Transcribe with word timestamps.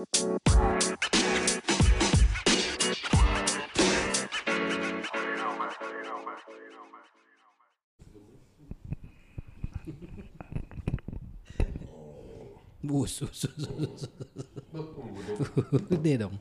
Bus, 0.00 0.08
bus, 12.80 13.44
bus, 13.44 13.68
bus. 13.68 14.08
Gede 15.92 16.16
dong. 16.16 16.40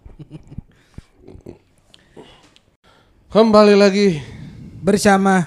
Kembali 3.27 3.75
lagi 3.75 4.23
Bersama 4.79 5.43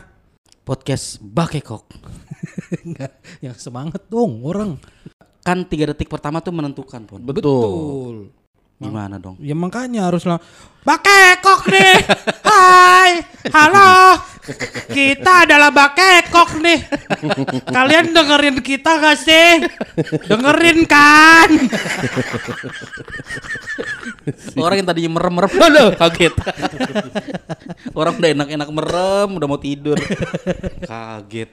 podcast 0.69 1.17
Bakekok. 1.25 1.89
Enggak, 2.85 3.25
yang 3.41 3.57
semangat 3.57 4.05
dong 4.13 4.45
orang. 4.45 4.77
Kan 5.43 5.67
tiga 5.67 5.91
detik 5.91 6.07
pertama 6.07 6.39
tuh 6.39 6.55
menentukan 6.55 7.03
pun. 7.03 7.19
betul. 7.23 8.31
Gimana 8.83 9.15
dong? 9.23 9.39
Ya 9.39 9.55
makanya 9.55 10.11
harus 10.11 10.27
lah. 10.27 10.43
Bakekok 10.83 11.71
nih. 11.71 11.95
Hai, 12.51 13.23
halo. 13.55 14.19
Kita 14.91 15.47
adalah 15.47 15.71
Bakekok 15.71 16.59
nih. 16.59 16.83
Kalian 17.63 18.11
dengerin 18.11 18.59
kita 18.59 18.99
gak 18.99 19.23
sih? 19.23 19.63
Dengerin 20.27 20.83
kan? 20.91 21.47
Orang 24.59 24.83
yang 24.83 24.89
tadinya 24.91 25.19
merem-merem 25.19 25.51
aduh 25.51 25.91
kaget. 26.03 26.35
Orang 27.95 28.19
udah 28.19 28.31
enak-enak 28.35 28.69
merem, 28.71 29.29
udah 29.39 29.47
mau 29.47 29.63
tidur. 29.63 29.99
Kaget. 30.83 31.51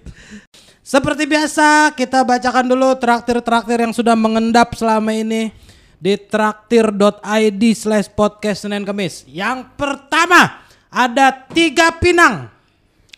Seperti 0.90 1.30
biasa, 1.30 1.94
kita 1.94 2.26
bacakan 2.26 2.66
dulu 2.66 2.98
traktir-traktir 2.98 3.86
yang 3.86 3.94
sudah 3.94 4.18
mengendap 4.18 4.74
selama 4.74 5.14
ini 5.14 5.54
di 6.02 6.18
traktir.id 6.18 7.64
slash 7.78 8.10
podcast 8.10 8.66
Senin 8.66 8.82
Kemis. 8.82 9.22
Yang 9.30 9.70
pertama, 9.78 10.66
ada 10.90 11.30
tiga 11.54 11.94
pinang 11.94 12.50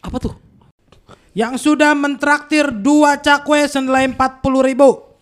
Apa 0.03 0.19
tuh? 0.19 0.36
yang 1.31 1.55
sudah 1.55 1.95
mentraktir 1.95 2.75
dua 2.75 3.16
cakwe 3.16 3.63
senilai 3.63 4.03
40 4.03 4.67
ribu. 4.67 5.16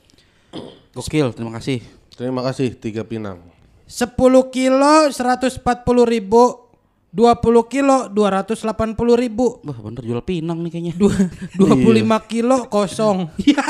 Gokil, 0.98 1.30
terima 1.38 1.54
kasih. 1.54 1.86
Terima 2.18 2.42
kasih 2.42 2.74
tiga 2.74 3.06
pinang. 3.06 3.46
10 3.86 4.18
kilo 4.50 4.96
140 5.06 5.62
ribu. 6.10 6.69
20 7.10 7.42
kilo 7.66 8.06
280 8.14 8.94
ribu. 9.18 9.58
Wah 9.66 9.80
bener 9.82 10.06
jual 10.06 10.22
pinang 10.22 10.62
nih 10.62 10.72
kayaknya. 10.72 10.94
Dua- 10.94 11.26
25 11.58 12.32
kilo 12.32 12.58
kosong. 12.70 13.34
Ya. 13.42 13.66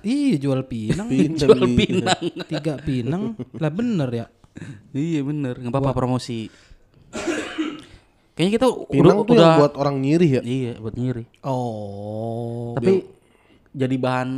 Iya 0.00 0.36
jual 0.40 0.64
pinang. 0.64 1.08
Jual 1.40 1.60
iya. 1.60 1.76
pinang. 1.76 2.22
Tiga 2.48 2.74
pinang. 2.80 3.22
Lah 3.56 3.72
bener 3.72 4.08
ya. 4.12 4.26
iya 4.92 5.20
bener, 5.22 5.56
nggak 5.56 5.72
apa-apa 5.72 5.94
promosi. 5.94 6.50
Kayaknya 8.34 8.52
kita 8.56 8.66
Pinang 8.88 9.16
udah, 9.20 9.28
tuh 9.28 9.34
udah 9.36 9.44
yang 9.44 9.60
buat 9.60 9.74
orang 9.76 9.96
nyiri 10.00 10.28
ya. 10.40 10.42
iya 10.42 10.72
buat 10.80 10.96
nyiri. 10.96 11.24
Oh. 11.44 12.72
Tapi 12.74 13.04
jadi 13.70 13.94
bahan 14.00 14.30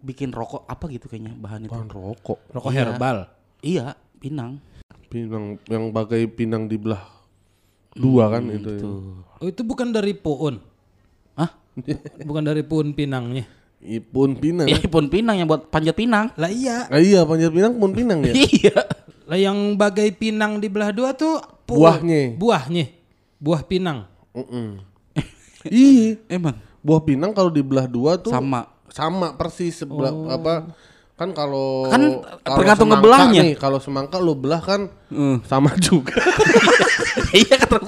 bikin 0.00 0.30
rokok 0.30 0.64
apa 0.64 0.86
gitu 0.88 1.10
kayaknya 1.10 1.34
bahan 1.36 1.66
itu. 1.66 1.74
Bahan 1.74 1.90
rokok. 1.90 2.38
Rokok 2.54 2.70
Iya. 2.70 2.78
herbal. 2.86 3.18
Iya, 3.60 3.86
pinang. 4.16 4.62
Pinang 5.10 5.58
yang 5.66 5.90
bagai 5.90 6.24
pinang 6.30 6.70
dibelah 6.70 7.19
dua 7.92 8.30
kan 8.30 8.42
itu. 8.46 8.70
ya. 8.70 8.80
Tuh. 8.80 9.00
Oh 9.40 9.46
itu 9.46 9.62
bukan 9.62 9.88
dari 9.88 10.12
Puun. 10.12 10.60
Hah? 11.34 11.50
Bukan 12.22 12.42
dari 12.42 12.62
Puun 12.62 12.92
pinangnya. 12.92 13.48
Ipun 13.80 14.36
pinang. 14.36 14.68
Ya 14.68 14.76
pun 14.84 15.08
pinang 15.08 15.40
yang 15.40 15.48
buat 15.48 15.72
panjat 15.72 15.96
pinang. 15.96 16.28
Lah 16.36 16.52
iya. 16.52 16.84
Ah, 16.86 17.00
iya 17.00 17.24
panjat 17.24 17.48
pinang 17.48 17.72
pun 17.74 17.90
pinang 17.90 18.20
ya. 18.22 18.36
Iya. 18.52 18.76
Lah 19.24 19.38
yang 19.38 19.56
bagai 19.74 20.12
pinang 20.12 20.58
di 20.58 20.68
belah 20.68 20.92
dua 20.92 21.16
tuh 21.16 21.40
Puun. 21.64 21.80
Buahnya. 21.80 22.36
Buahnya. 22.36 22.84
Buah 23.40 23.62
pinang. 23.64 24.04
Mm-mm. 24.36 24.84
Iya. 25.64 26.20
Emang 26.28 26.60
Buah 26.80 27.00
pinang 27.00 27.32
kalau 27.32 27.48
dibelah 27.48 27.84
dua 27.84 28.16
tuh 28.16 28.32
sama. 28.32 28.68
sama 28.88 29.32
persis 29.32 29.76
sebelah 29.76 30.12
apa 30.28 30.72
kan 31.14 31.30
kalau 31.30 31.84
Kan 31.86 32.24
tergantung 32.42 32.88
ngebelahnya. 32.88 33.40
nih, 33.44 33.52
kalau 33.54 33.76
semangka 33.76 34.16
lu 34.16 34.32
belah 34.32 34.60
kan 34.60 34.88
Hmm. 35.10 35.42
sama 35.42 35.74
juga 35.76 36.14
iya 37.34 37.58
kan 37.58 37.82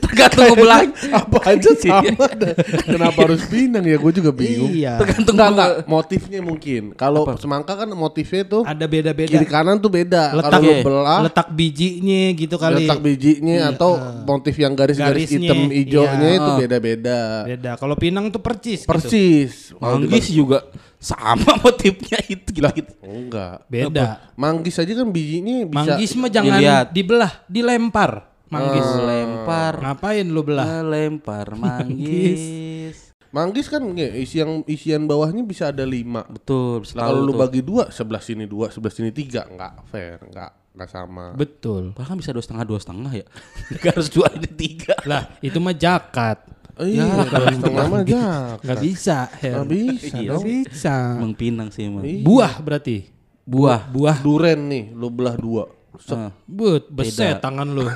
tergantung 0.00 0.44
ngebelah. 0.48 0.82
apa 1.12 1.38
aja 1.46 1.70
sama 1.72 2.26
dah. 2.32 2.54
kenapa 2.82 3.18
harus 3.22 3.42
pinang 3.46 3.82
ya 3.82 3.96
gue 3.96 4.12
juga 4.12 4.30
bingung 4.30 4.68
Iya. 4.68 4.98
Tergantung 4.98 5.34
enggak 5.36 5.86
motifnya 5.86 6.40
mungkin 6.40 6.82
kalau 6.92 7.22
semangka 7.36 7.76
kan 7.76 7.88
motifnya 7.88 8.42
tuh 8.44 8.62
Ada 8.62 8.84
beda-beda. 8.84 9.30
kiri 9.30 9.46
kanan 9.46 9.78
tuh 9.78 9.88
beda 9.88 10.34
Letak- 10.34 10.50
kalau 10.52 10.60
lu 10.60 10.72
Iya. 10.72 10.82
belah 10.82 11.20
Letak 11.22 11.48
bijinya 11.50 12.22
gitu 12.34 12.56
kali. 12.56 12.74
letak 12.82 12.98
bijinya 13.00 13.56
atau 13.70 13.90
motif 14.24 14.54
yang 14.56 14.72
garis-garis 14.72 15.28
hitam 15.28 15.70
hijaunya 15.70 16.28
iya. 16.28 16.36
itu 16.36 16.48
Ah. 16.48 16.58
beda-beda 16.58 17.18
Beda. 17.46 17.70
Kalau 17.76 17.94
pinang 17.94 18.26
tuh 18.28 18.40
percis. 18.40 18.82
gitu. 18.82 18.88
persis 18.88 19.70
Kalau 19.72 19.96
di- 19.96 20.08
Manggis 20.08 20.26
juga 20.28 20.58
sama 20.96 21.52
motifnya 21.62 22.18
itu 22.26 22.48
gitu, 22.50 22.66
gitu. 22.72 22.92
enggak 23.00 23.62
Beda. 23.66 24.32
manggis 24.34 24.74
aja 24.74 24.92
kan 24.92 25.06
bijinya 25.06 25.62
bisa 25.64 25.94
Manggis 25.94 26.10
mah 26.14 26.28
jangan 26.28 26.55
dilihat. 26.58 26.86
dibelah, 26.90 27.32
dilempar. 27.46 28.10
Manggis. 28.46 28.86
Oh. 28.86 29.02
Lempar, 29.02 29.74
Ngapain 29.76 30.22
lu 30.24 30.40
belah? 30.40 30.80
lempar 30.80 31.46
manggis. 31.58 33.10
manggis 33.26 33.66
kan 33.66 33.82
ya, 33.92 34.08
isian 34.12 34.62
isian 34.64 35.04
bawahnya 35.04 35.42
bisa 35.42 35.68
ada 35.68 35.82
lima 35.82 36.24
Betul, 36.24 36.86
Nah, 36.94 37.04
kalau 37.04 37.20
lu 37.20 37.34
bagi 37.34 37.60
dua, 37.60 37.90
sebelah 37.90 38.18
sini 38.18 38.46
dua, 38.46 38.70
sebelah 38.70 38.88
sini 38.90 39.10
tiga, 39.10 39.44
nggak 39.44 39.72
fair, 39.84 40.16
nggak 40.22 40.50
nggak 40.72 40.88
sama. 40.88 41.32
Betul. 41.32 41.90
Bahkan 41.92 42.16
bisa 42.16 42.30
dua 42.30 42.40
setengah 42.40 42.64
dua 42.64 42.78
setengah 42.78 43.12
ya. 43.14 43.26
Gak 43.80 43.92
harus 43.92 44.08
dua 44.08 44.28
ini 44.30 44.44
tiga. 44.46 44.92
Lah, 45.02 45.24
itu 45.40 45.56
mah 45.56 45.72
jakat. 45.72 46.38
Oh, 46.76 46.84
iya, 46.84 47.24
kalau 47.24 47.48
setengah 47.50 47.84
mah 47.88 48.00
aja. 48.04 48.24
Nggak 48.60 48.78
bisa. 48.80 49.16
Her. 49.32 49.52
Nggak 49.58 49.68
bisa 49.72 50.14
Iya. 50.14 50.28
dong. 50.30 50.44
bisa. 50.44 50.94
Emang 51.16 51.32
pinang 51.32 51.68
sih 51.72 51.82
emang. 51.82 52.04
Iya. 52.04 52.20
Buah 52.22 52.52
berarti. 52.60 53.08
Buah. 53.42 53.88
Buah. 53.88 54.16
Duren 54.20 54.68
nih, 54.68 54.84
lu 54.92 55.08
belah 55.08 55.32
dua. 55.34 55.64
Set, 55.98 56.12
Ah. 56.12 56.30
But, 56.44 56.88
beset 56.88 57.36
Beda. 57.36 57.42
tangan 57.42 57.68
lu. 57.68 57.86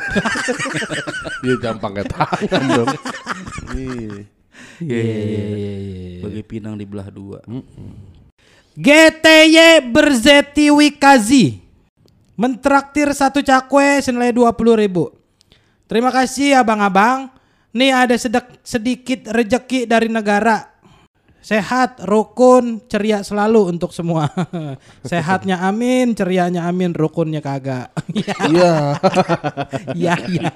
Dia 1.41 1.55
jangan 1.62 1.78
pakai 1.78 2.05
tangan 2.06 2.62
dong. 2.69 2.88
Iya. 3.71 4.25
Iya, 4.81 5.03
iya, 5.03 5.43
iya. 5.77 6.21
Bagi 6.21 6.43
pinang 6.43 6.75
dibelah 6.75 7.09
dua. 7.09 7.44
GTY 8.72 9.59
Berzeti 9.84 10.71
Wikazi 10.71 11.61
mentraktir 12.34 13.12
satu 13.12 13.41
cakwe 13.41 14.00
senilai 14.00 14.32
20 14.32 14.49
ribu. 14.78 15.12
Terima 15.84 16.09
kasih 16.09 16.56
abang-abang. 16.56 17.28
Nih 17.71 17.93
ada 17.93 18.17
sedek- 18.17 18.59
sedikit 18.62 19.28
rejeki 19.28 19.84
dari 19.84 20.09
negara. 20.09 20.69
Sehat, 21.41 22.05
rukun, 22.05 22.84
ceria 22.84 23.25
selalu 23.25 23.73
untuk 23.73 23.91
semua. 23.91 24.28
Sehatnya 25.09 25.65
amin, 25.65 26.12
cerianya 26.12 26.69
amin, 26.69 26.93
rukunnya 26.93 27.41
kagak. 27.41 27.89
Iya. 28.51 28.97
Iya, 29.97 30.15
iya. 30.29 30.50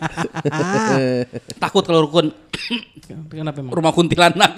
Takut 1.63 1.81
kalau 1.83 2.05
rukun 2.05 2.29
Kenapa 3.31 3.61
emang? 3.61 3.73
rumah 3.73 3.93
kuntilanak. 3.93 4.57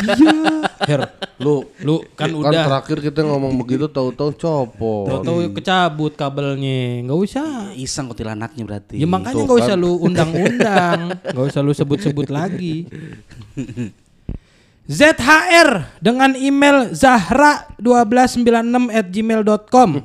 Her, 0.82 1.10
Lu 1.38 1.66
lu 1.82 2.02
kan 2.14 2.30
kan 2.30 2.30
udah 2.32 2.62
terakhir 2.64 2.98
kita 3.02 3.20
ngomong 3.22 3.54
begitu 3.56 3.86
tahu-tahu 3.86 4.30
copot. 4.34 5.22
tahu 5.22 5.50
kecabut 5.52 6.14
kabelnya. 6.14 7.02
Nggak 7.02 7.18
usah. 7.18 7.48
Iseng 7.74 8.06
kuntilanaknya 8.06 8.62
berarti. 8.62 8.94
Ya 8.96 9.06
makanya 9.06 9.34
Tuh 9.36 9.44
nggak 9.44 9.58
kan. 9.58 9.66
usah 9.66 9.74
lu 9.76 9.92
undang-undang, 10.00 10.98
nggak 11.24 11.46
usah 11.46 11.60
lu 11.62 11.72
sebut-sebut 11.72 12.28
lagi. 12.28 12.86
ZHR 14.86 15.98
dengan 15.98 16.38
email 16.38 16.94
zahra1296 16.94 18.94
at 18.94 19.06
gmail.com 19.10 19.90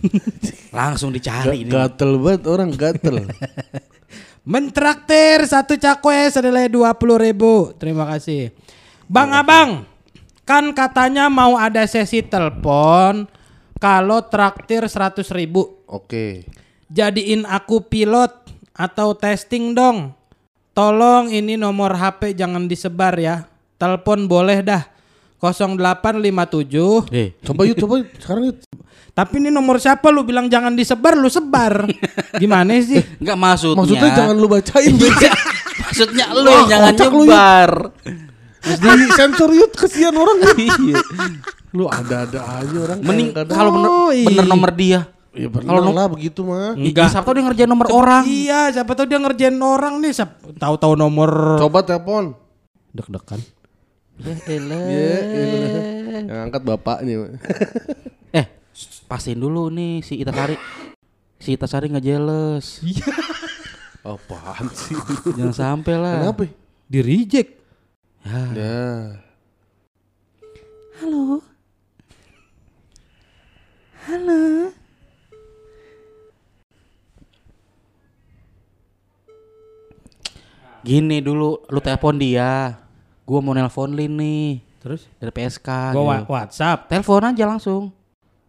Langsung 0.78 1.10
dicari 1.10 1.66
ini. 1.66 1.70
Gatel 1.70 2.14
banget 2.14 2.42
orang 2.46 2.70
gatel. 2.70 3.26
Mentraktir 4.54 5.44
satu 5.44 5.76
cakwe 5.76 6.32
senilai 6.32 6.72
20 6.72 6.96
ribu 7.20 7.76
Terima 7.76 8.08
kasih 8.08 8.56
Bang 9.04 9.36
Abang 9.36 9.84
Kan 10.48 10.72
katanya 10.72 11.28
mau 11.28 11.60
ada 11.60 11.84
sesi 11.84 12.24
telepon 12.24 13.28
Kalau 13.76 14.24
traktir 14.32 14.88
100 14.88 15.28
ribu 15.36 15.84
Oke. 15.84 16.48
Jadiin 16.88 17.44
aku 17.46 17.86
pilot 17.86 18.32
atau 18.74 19.12
testing 19.12 19.76
dong. 19.76 20.16
Tolong 20.70 21.34
ini 21.34 21.58
nomor 21.58 21.98
HP 21.98 22.38
jangan 22.38 22.70
disebar 22.70 23.18
ya. 23.18 23.46
Telepon 23.74 24.30
boleh 24.30 24.62
dah. 24.62 24.86
0857. 25.40 27.08
Eh, 27.10 27.32
Coba 27.40 27.64
yuk, 27.64 27.76
coba 27.80 27.94
yuk. 28.04 28.08
sekarang 28.20 28.44
yuk. 28.52 28.56
Tapi 29.10 29.34
ini 29.42 29.50
nomor 29.50 29.80
siapa 29.82 30.12
lu 30.12 30.22
bilang 30.22 30.46
jangan 30.46 30.76
disebar, 30.76 31.16
lu 31.16 31.26
sebar. 31.32 31.88
Gimana 32.36 32.76
sih? 32.78 33.00
enggak 33.20 33.36
maksudnya. 33.40 33.80
Maksudnya 33.80 34.10
jangan 34.14 34.36
lu 34.36 34.46
bacain. 34.46 34.94
Iya. 34.94 35.32
maksudnya 35.80 36.26
lu 36.36 36.46
Wah, 36.46 36.64
jangan 36.68 36.92
nyebar. 36.94 37.70
Terus 38.60 38.78
di 38.78 39.08
sensor 39.16 39.50
yuk 39.56 39.72
kesian 39.74 40.14
orang. 40.14 40.38
Iya. 40.54 41.00
Lu 41.72 41.88
ada-ada 41.88 42.40
aja 42.60 42.76
orang. 42.76 42.98
Mending 43.00 43.28
kalau 43.48 43.70
bener, 43.74 43.90
bener 44.28 44.44
nomor 44.46 44.70
dia 44.76 45.08
Ya 45.30 45.46
pernah 45.46 45.70
Kalau 45.70 45.82
no- 45.84 45.94
lah 45.94 46.06
begitu 46.06 46.42
mah. 46.42 46.74
Enggak. 46.74 47.06
Siapa 47.08 47.22
tahu 47.22 47.34
dia 47.36 47.44
ngerjain 47.44 47.70
nomor 47.70 47.86
orang. 47.88 48.22
Iya, 48.24 48.60
siapa 48.72 48.92
tahu 48.92 49.06
dia 49.06 49.18
ngerjain 49.18 49.54
orang 49.56 49.94
nih, 49.98 50.12
siap- 50.12 50.42
tahu-tahu 50.52 50.94
nomor 50.94 51.30
Coba 51.56 51.80
telepon. 51.80 52.34
deg-degan. 52.90 53.38
Ya 54.18 54.34
elah. 54.48 54.84
Ya, 54.90 55.18
elah. 55.22 56.22
Yang 56.24 56.38
angkat 56.44 56.62
bapaknya. 56.64 57.14
Eh, 58.32 58.46
pastiin 59.06 59.38
dulu 59.38 59.66
nih 59.68 60.02
si 60.02 60.18
Ita 60.18 60.30
Sari. 60.30 60.58
Si 61.36 61.54
Ita 61.54 61.66
Sari 61.66 61.86
nggak 61.88 62.02
jealous. 62.04 62.82
Apaan 64.02 64.66
sih? 64.72 64.98
Jangan 65.30 65.54
sampai 65.54 65.94
lah. 65.94 66.26
Kenapa? 66.26 66.42
Di 66.84 66.98
reject. 66.98 67.50
Ya. 68.20 68.42
Ya. 68.50 68.82
Halo. 70.98 71.38
Halo. 74.02 74.40
Gini 80.80 81.20
dulu, 81.20 81.60
lu 81.64 81.80
telepon 81.80 82.16
dia. 82.16 82.76
Gua 83.22 83.38
mau 83.38 83.54
nelpon 83.54 83.94
Lin 83.94 84.18
nih 84.18 84.58
Terus 84.80 85.06
dari 85.16 85.30
PSK. 85.30 85.68
gua 85.94 86.02
wa- 86.02 86.18
gitu. 86.18 86.32
WhatsApp. 86.32 86.78
Telepon 86.88 87.22
aja 87.22 87.44
langsung. 87.46 87.82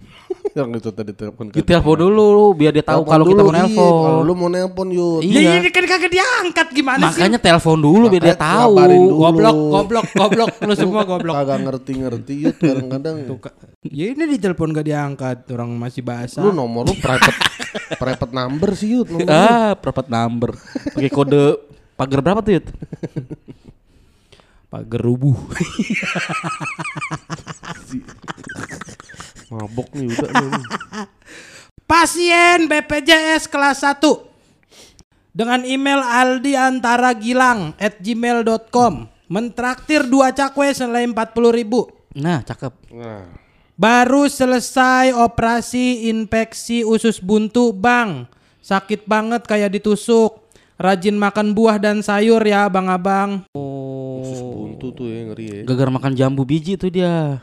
Yang 0.57 0.81
itu 0.81 0.89
tadi 0.91 1.11
telepon 1.13 1.53
Ditelepon 1.53 1.97
dulu 2.01 2.51
biar 2.51 2.73
dia 2.73 2.81
tahu 2.81 3.05
Telepon 3.05 3.11
kalau 3.13 3.25
kita 3.29 3.41
mau 3.41 3.53
iya. 3.53 3.61
Kalau 3.61 3.69
nelpon. 3.69 4.25
lu 4.25 4.33
mau 4.33 4.49
nelpon 4.49 4.87
yuk. 4.89 5.19
Iya. 5.21 5.39
Ya, 5.39 5.51
ini 5.61 5.69
kan 5.69 5.83
kagak 5.85 6.11
diangkat 6.11 6.67
gimana 6.73 7.03
sih? 7.13 7.21
Makanya 7.21 7.39
telepon 7.39 7.77
dulu 7.77 8.05
biar 8.09 8.23
dia 8.25 8.33
Makanya 8.33 8.57
tahu. 8.57 8.73
Goblok, 9.13 9.57
goblok, 9.69 10.07
goblok. 10.17 10.51
Lu 10.65 10.73
semua 10.73 11.01
goblok. 11.05 11.35
Kagak 11.35 11.59
ngerti-ngerti 11.61 12.33
yuk 12.41 12.55
kadang-kadang. 12.57 13.15
Ya 13.85 14.05
ini 14.13 14.23
ditelepon 14.37 14.73
gak 14.73 14.85
diangkat, 14.85 15.37
orang 15.53 15.73
masih 15.73 16.01
bahasa. 16.01 16.41
Lu 16.41 16.49
nomor 16.49 16.89
lu 16.89 16.93
private 16.97 17.37
private 18.01 18.33
number 18.33 18.69
sih 18.73 18.97
nomor 18.97 19.09
lu. 19.13 19.17
Ah, 19.29 19.73
perempat 19.77 20.09
number. 20.09 20.57
Pakai 20.93 21.11
kode 21.11 21.43
pagar 22.01 22.25
berapa 22.25 22.41
tuh, 22.41 22.57
Yud? 22.57 22.65
Pak 24.73 24.83
Gerubuh. 24.89 25.37
Mabok 29.53 29.93
nih 29.93 30.09
udah 30.09 30.31
nih. 30.31 30.65
Pasien 31.85 32.65
BPJS 32.71 33.45
kelas 33.51 33.85
1 33.85 34.01
dengan 35.35 35.61
email 35.67 36.01
aldiantaragilang 36.01 37.75
at 37.77 37.99
gmail.com 38.01 39.11
mentraktir 39.27 40.07
dua 40.07 40.31
cakwe 40.33 40.73
senilai 40.73 41.05
40 41.05 41.51
ribu. 41.53 41.91
Nah, 42.15 42.41
cakep. 42.41 42.73
Nah, 42.95 43.27
Baru 43.81 44.29
selesai 44.29 45.09
operasi 45.09 46.05
infeksi 46.11 46.85
usus 46.85 47.17
buntu 47.17 47.73
bang. 47.73 48.29
Sakit 48.61 49.09
banget 49.09 49.41
kayak 49.49 49.73
ditusuk. 49.73 50.40
Rajin 50.81 51.13
makan 51.13 51.53
buah 51.53 51.77
dan 51.77 52.01
sayur 52.01 52.41
ya 52.41 52.65
bang-abang. 52.65 53.45
usus 53.53 54.41
Oh. 54.41 54.65
buntu 54.65 54.87
tuh 54.91 55.05
ya 55.05 55.29
ngeri 55.29 55.45
ya. 55.45 55.59
Gagar 55.69 55.93
makan 55.93 56.17
jambu 56.17 56.41
biji 56.41 56.73
tuh 56.73 56.89
dia. 56.89 57.37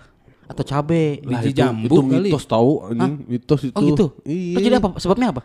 Atau 0.50 0.67
cabe. 0.67 1.23
Lah, 1.23 1.38
Biji 1.38 1.55
itu, 1.55 1.58
jambu 1.61 1.87
itu 1.87 2.00
kali. 2.02 2.31
mitos 2.32 2.44
tahu 2.49 2.70
anjing, 2.82 3.14
mitos 3.31 3.61
itu. 3.62 3.76
Oh 3.79 3.82
gitu. 3.87 4.06
Iya. 4.26 4.55
Terus 4.58 4.64
jadi 4.67 4.76
apa? 4.81 4.88
Sebabnya 4.99 5.29
apa? 5.31 5.43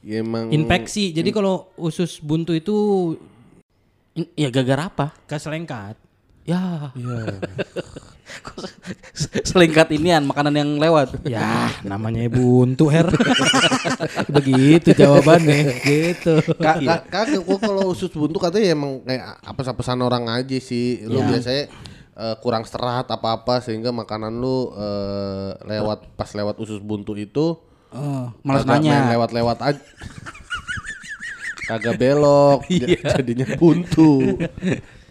Ya, 0.00 0.22
emang 0.22 0.48
Infeksi. 0.48 1.10
Jadi 1.10 1.28
kalau 1.28 1.68
usus 1.76 2.22
buntu 2.22 2.54
itu 2.54 2.76
In- 4.14 4.32
ya 4.32 4.48
gagar 4.48 4.88
apa? 4.88 5.12
keselengkat. 5.28 5.98
Ya. 6.46 6.94
Iya. 6.94 7.18
Selingkat 9.42 9.90
inian 9.92 10.22
makanan 10.22 10.54
yang 10.54 10.70
lewat. 10.76 11.18
Ya, 11.24 11.70
namanya 11.82 12.22
buntu 12.28 12.86
her. 12.86 13.06
Begitu 14.34 14.92
jawabannya, 14.92 15.74
gitu. 15.80 16.38
Kak, 16.54 16.78
kak, 17.06 17.24
kalau 17.56 17.90
usus 17.90 18.10
buntu 18.10 18.38
katanya 18.38 18.72
emang 18.72 19.02
kayak 19.02 19.40
apa 19.40 19.60
pesan 19.72 20.00
orang 20.00 20.26
aja 20.28 20.58
sih. 20.58 21.02
Lu 21.02 21.18
Ya. 21.18 21.26
biasanya 21.28 21.64
eh, 22.14 22.36
kurang 22.38 22.62
serat 22.62 23.06
apa-apa 23.06 23.58
sehingga 23.58 23.90
makanan 23.90 24.32
lu 24.32 24.70
eh, 24.72 25.50
lewat 25.66 26.14
pas 26.14 26.30
lewat 26.30 26.56
usus 26.58 26.78
buntu 26.78 27.14
itu 27.14 27.58
Oh, 27.88 28.28
malas 28.42 28.66
nanya. 28.66 29.08
lewat-lewat 29.08 29.58
aja. 29.62 29.80
kagak 31.66 31.96
belok, 31.96 32.62
j- 32.68 32.98
jadinya 33.14 33.46
buntu. 33.56 34.36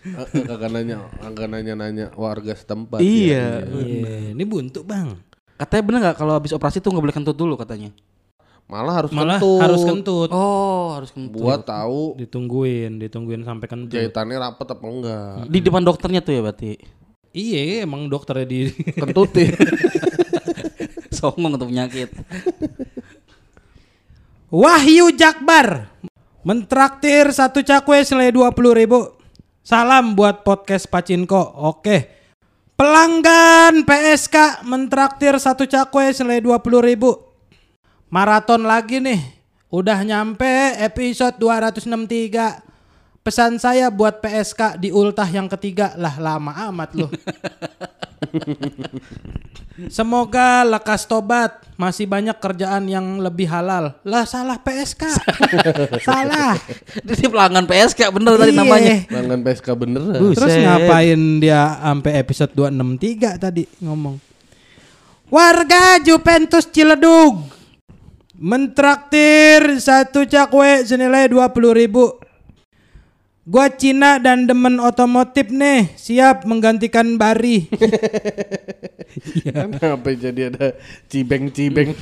Eh, 0.06 0.22
eh, 0.22 0.44
kagak 0.46 0.70
nanya, 0.70 1.10
kagak 1.18 1.50
nanya-nanya 1.50 2.14
warga 2.14 2.54
setempat. 2.54 3.02
Iya. 3.02 3.66
ya. 3.66 3.82
Iya, 3.82 4.16
ini 4.38 4.44
buntu 4.46 4.86
bang. 4.86 5.18
Katanya 5.58 5.84
bener 5.84 6.00
nggak 6.06 6.18
kalau 6.20 6.34
habis 6.36 6.54
operasi 6.54 6.78
tuh 6.78 6.94
nggak 6.94 7.04
boleh 7.04 7.16
kentut 7.16 7.34
dulu 7.34 7.58
katanya? 7.58 7.90
Malah 8.66 8.94
harus 9.02 9.12
Malah 9.14 9.38
kentut. 9.38 9.62
harus 9.62 9.82
kentut. 9.82 10.30
Oh, 10.30 10.94
harus 10.94 11.10
kentut. 11.10 11.38
Buat 11.38 11.66
tahu 11.66 12.18
Ditungguin, 12.18 12.98
ditungguin 12.98 13.42
sampai 13.42 13.66
kentut. 13.66 13.94
jahitannya 13.94 14.38
rapet 14.38 14.68
apa 14.68 14.86
enggak. 14.86 15.34
Di 15.50 15.60
depan 15.62 15.82
dokternya 15.82 16.22
tuh 16.22 16.34
ya 16.34 16.42
berarti. 16.42 16.72
Iya, 17.34 17.84
emang 17.84 18.06
dokternya 18.06 18.46
di 18.46 18.70
Kentutin. 19.02 19.54
Songong 21.18 21.56
untuk 21.56 21.70
penyakit. 21.70 22.10
Wahyu 24.50 25.10
Jakbar 25.12 25.90
mentraktir 26.46 27.34
satu 27.34 27.66
cakwe 27.66 28.06
senilai 28.06 28.30
20 28.30 28.54
ribu. 28.76 29.15
Salam 29.66 30.14
buat 30.14 30.46
podcast 30.46 30.86
Pacinko. 30.86 31.42
Oke. 31.42 32.06
Pelanggan 32.78 33.82
PSK 33.82 34.62
mentraktir 34.62 35.34
satu 35.42 35.66
cakwe 35.66 36.14
senilai 36.14 36.38
20 36.38 36.86
ribu. 36.86 37.18
Maraton 38.14 38.62
lagi 38.62 39.02
nih. 39.02 39.18
Udah 39.74 40.06
nyampe 40.06 40.78
episode 40.78 41.42
263. 41.42 42.62
Pesan 43.26 43.58
saya 43.58 43.90
buat 43.90 44.22
PSK 44.22 44.78
di 44.78 44.94
ultah 44.94 45.26
yang 45.26 45.50
ketiga. 45.50 45.98
Lah 45.98 46.14
lama 46.22 46.70
amat 46.70 46.90
loh. 46.94 47.10
Semoga 49.92 50.64
lekas 50.64 51.04
tobat. 51.04 51.60
Masih 51.76 52.08
banyak 52.08 52.40
kerjaan 52.40 52.88
yang 52.88 53.20
lebih 53.20 53.52
halal. 53.52 54.00
Lah 54.08 54.24
salah 54.24 54.56
PSK. 54.56 55.04
salah. 56.08 56.56
Dia 57.04 57.28
pelanggan 57.28 57.68
PSK 57.68 58.08
bener 58.16 58.40
tadi 58.40 58.56
Iya. 58.56 58.60
namanya. 58.64 58.96
Pelanggan 59.12 59.40
PSK 59.44 59.68
beneran. 59.76 60.16
Buset. 60.24 60.40
Terus 60.40 60.56
ngapain 60.64 61.20
dia 61.44 61.76
sampai 61.76 62.12
episode 62.16 62.52
263 62.56 63.36
tadi 63.36 63.68
ngomong. 63.84 64.16
Warga 65.28 66.00
Juventus 66.00 66.64
Ciledug 66.72 67.44
mentraktir 68.36 69.80
satu 69.80 70.24
cakwe 70.24 70.88
senilai 70.88 71.28
20 71.28 71.76
ribu. 71.76 72.16
Gua 73.46 73.70
Cina 73.70 74.18
dan 74.18 74.50
demen 74.50 74.82
otomotif 74.82 75.54
nih, 75.54 75.94
siap 75.94 76.50
menggantikan 76.50 77.14
Bari. 77.22 77.70
Kenapa 79.46 80.18
jadi 80.18 80.50
ada 80.50 80.74
cibeng-cibeng 81.06 81.94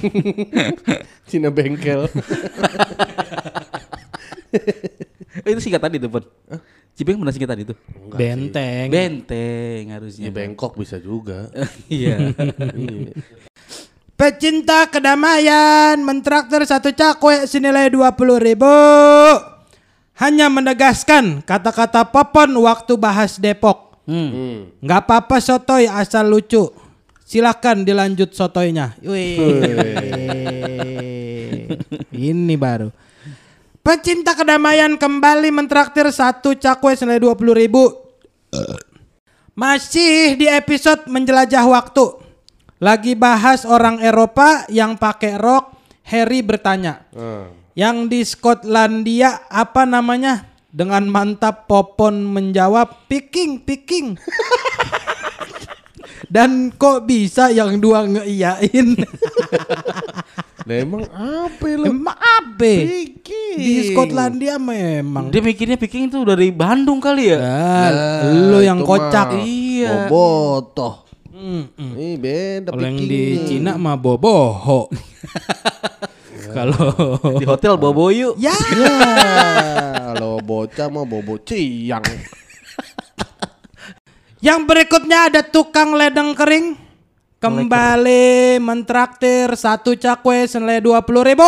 Cina 1.30 1.52
bengkel 1.52 2.08
Oh, 5.44 5.50
itu 5.50 5.60
singkat 5.66 5.82
tadi 5.84 6.00
tuh, 6.00 6.08
Pon. 6.08 6.24
Cibeng 6.96 7.20
bener 7.20 7.34
singkat 7.36 7.52
tadi 7.58 7.68
tuh. 7.68 7.76
Benteng. 8.14 8.88
Benteng 8.88 9.90
Di 9.90 9.92
harusnya. 9.92 10.30
Bangkok 10.32 10.78
bisa 10.80 11.02
juga 11.02 11.52
Iya. 11.92 12.32
Iya. 12.72 13.12
Pecinta 14.14 14.88
kedamaian 14.88 15.98
mentraktir 16.00 16.64
satu 16.70 16.94
cakwe 16.94 17.50
senilai 17.50 17.90
20 17.92 18.14
ribu. 18.40 18.78
Hanya 20.14 20.46
menegaskan 20.46 21.42
kata-kata 21.42 22.06
Popon 22.06 22.54
waktu 22.62 22.94
bahas 22.98 23.42
Depok. 23.42 23.98
Hmm. 24.06 24.30
Hmm. 24.30 24.58
Nggak 24.84 25.00
apa-apa 25.10 25.38
sotoy 25.42 25.90
asal 25.90 26.30
lucu. 26.30 26.70
Silahkan 27.24 27.82
dilanjut 27.82 28.36
sotoynya. 28.36 28.94
Wih. 29.02 29.40
Ini 32.14 32.56
baru. 32.60 32.94
Pecinta 33.84 34.38
kedamaian 34.38 34.96
kembali 34.96 35.50
mentraktir 35.50 36.08
satu 36.14 36.54
cakwe 36.56 36.94
senilai 36.94 37.20
20 37.20 37.58
ribu. 37.58 37.90
Masih 39.58 40.38
di 40.38 40.46
episode 40.46 41.10
menjelajah 41.10 41.66
waktu. 41.66 42.06
Lagi 42.84 43.16
bahas 43.16 43.66
orang 43.66 43.98
Eropa 44.04 44.68
yang 44.70 45.00
pakai 45.00 45.40
rok. 45.40 45.74
Harry 46.04 46.44
bertanya. 46.44 47.08
Ah. 47.16 47.48
Yang 47.74 47.98
di 48.10 48.22
Skotlandia 48.22 49.50
apa 49.50 49.90
namanya? 49.90 50.54
Dengan 50.74 51.06
mantap 51.10 51.70
Popon 51.70 52.26
menjawab 52.26 53.10
Piking, 53.10 53.62
Piking. 53.62 54.18
Dan 56.34 56.74
kok 56.74 57.06
bisa 57.06 57.54
yang 57.54 57.78
dua 57.78 58.10
ngeiyain? 58.10 58.98
Lah 60.66 60.76
emang 60.80 61.04
apa 61.14 61.68
lo? 61.78 61.86
Emang 61.90 62.18
apa? 62.18 62.74
Piking. 62.86 63.58
Di 63.58 63.74
Skotlandia 63.94 64.58
memang. 64.58 65.30
Dia 65.30 65.42
mikirnya 65.42 65.78
Piking 65.78 66.10
itu 66.10 66.26
dari 66.26 66.50
Bandung 66.50 67.02
kali 67.02 67.34
ya. 67.34 67.40
Ah, 67.42 67.90
lu 68.30 68.62
yang 68.66 68.82
kocak. 68.82 69.34
mah 69.34 69.46
Iya. 69.46 70.10
Bobotoh. 70.10 71.06
Mm, 71.34 71.64
mm. 71.76 71.94
Ini 71.98 72.16
beda 72.18 72.70
Kalau 72.72 72.84
yang 72.86 72.98
di. 72.98 73.22
Cina 73.50 73.78
mah 73.78 73.98
boboho. 73.98 74.90
Kalau 76.58 76.96
Di 77.42 77.46
hotel 77.46 77.74
bobo 77.76 78.10
yuk. 78.10 78.36
ya 78.36 78.52
Ya, 78.52 78.96
kalau 80.14 80.38
bocah 80.40 80.88
mau 80.88 81.04
bobo 81.04 81.40
ciang. 81.40 82.04
Yang 84.38 84.60
berikutnya 84.68 85.32
ada 85.32 85.42
tukang 85.42 85.96
ledeng 85.96 86.36
kering 86.36 86.76
kembali 87.40 88.60
mentraktir 88.60 89.52
satu 89.54 89.96
cakwe 89.96 90.44
senilai 90.46 90.84
dua 90.84 91.00
puluh 91.00 91.24
ribu. 91.24 91.48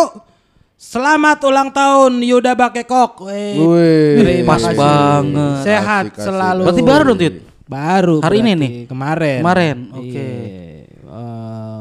Selamat 0.76 1.40
ulang 1.44 1.72
tahun 1.72 2.20
Yuda 2.20 2.52
Bakekok. 2.52 3.28
Weh, 3.28 3.56
Wih, 3.58 4.44
pas 4.44 4.60
kasih. 4.60 4.76
banget. 4.76 5.60
Sehat 5.64 6.04
Kasih, 6.06 6.14
kasih. 6.14 6.26
selalu. 6.26 6.62
Berarti 6.68 6.84
baru 6.84 7.04
dong, 7.06 7.20
Tit? 7.20 7.36
Baru. 7.66 8.16
Hari 8.20 8.38
ini 8.40 8.52
nih? 8.54 8.72
Kemarin. 8.86 9.40
Kemarin, 9.40 9.78
oke. 9.90 10.04
Iya. 10.04 10.28
Eh, 11.06 11.75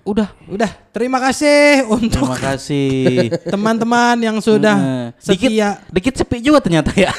Udah. 0.00 0.32
udah. 0.48 0.70
Terima 0.90 1.20
kasih 1.20 1.84
untuk 1.86 2.24
Terima 2.24 2.38
kasih. 2.40 3.28
teman-teman 3.52 4.16
yang 4.18 4.36
sudah 4.40 5.12
dikit, 5.20 5.52
setia. 5.52 5.68
dikit 5.92 6.14
sepi 6.16 6.40
juga 6.40 6.64
ternyata 6.64 6.90
ya. 6.96 7.12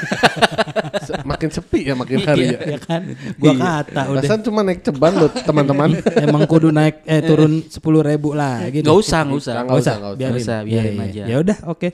Makin 1.32 1.50
sepi 1.54 1.88
ya 1.88 1.94
makin 1.94 2.26
hari 2.26 2.58
ya. 2.58 2.78
ya 2.78 2.80
kan? 2.82 3.02
Gua 3.38 3.54
kata 3.54 4.02
udah. 4.12 4.22
Perasaan 4.26 4.42
cuma 4.42 4.60
naik 4.66 4.82
ceban 4.82 5.14
loh 5.14 5.30
teman-teman. 5.30 5.90
Emang 6.26 6.44
kudu 6.50 6.74
naik 6.74 7.06
eh 7.06 7.22
turun 7.22 7.62
sepuluh 7.70 8.02
ribu 8.02 8.34
lah 8.34 8.66
gitu. 8.74 8.86
Gak 8.86 8.98
usah, 8.98 9.22
gak 9.30 9.38
usah. 9.38 9.54
Nggak 9.62 9.78
usah, 9.78 9.94
nggak 10.02 10.12
usah. 10.12 10.20
biarin, 10.20 10.42
usah, 10.42 10.58
biarin 10.66 10.94
Iya, 10.94 10.98
iya. 10.98 11.06
aja. 11.06 11.24
Ya 11.30 11.38
udah, 11.38 11.58
oke. 11.70 11.90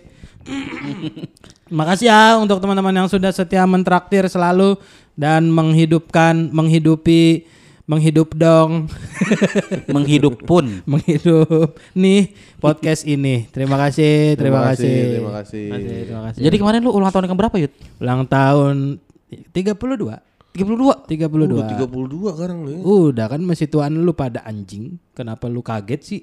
Makasih 1.78 2.08
ya 2.08 2.40
untuk 2.40 2.64
teman-teman 2.64 2.96
yang 2.96 3.08
sudah 3.12 3.36
setia 3.36 3.68
mentraktir 3.68 4.24
selalu 4.32 4.80
dan 5.20 5.52
menghidupkan, 5.52 6.48
menghidupi, 6.56 7.44
menghidup 7.88 8.36
dong, 8.36 8.92
Menghidup 9.96 10.44
pun. 10.44 10.84
menghidup 10.84 11.80
nih 11.96 12.36
podcast 12.60 13.08
ini. 13.08 13.48
Terima 13.48 13.80
kasih, 13.80 14.36
terima, 14.36 14.60
kasih. 14.72 14.96
Terima 15.16 15.32
kasih. 15.40 15.68
Terima 16.04 16.22
kasih. 16.30 16.42
Jadi 16.44 16.56
kemarin 16.60 16.84
lu 16.84 16.92
ulang 16.92 17.10
tahun 17.16 17.32
yang 17.32 17.40
berapa 17.40 17.56
Yud? 17.56 17.74
ulang 18.04 18.28
tahun 18.28 18.76
32. 19.56 20.20
32. 20.52 21.08
32. 21.08 21.48
Udah 21.48 21.68
32 21.88 22.36
sekarang 22.36 22.60
nih. 22.68 22.80
Udah 22.84 23.26
kan 23.32 23.42
masih 23.48 23.68
tuan 23.72 23.96
lu 23.96 24.12
pada 24.12 24.44
anjing. 24.44 25.00
Kenapa 25.16 25.48
lu 25.48 25.64
kaget 25.64 26.02
sih? 26.04 26.22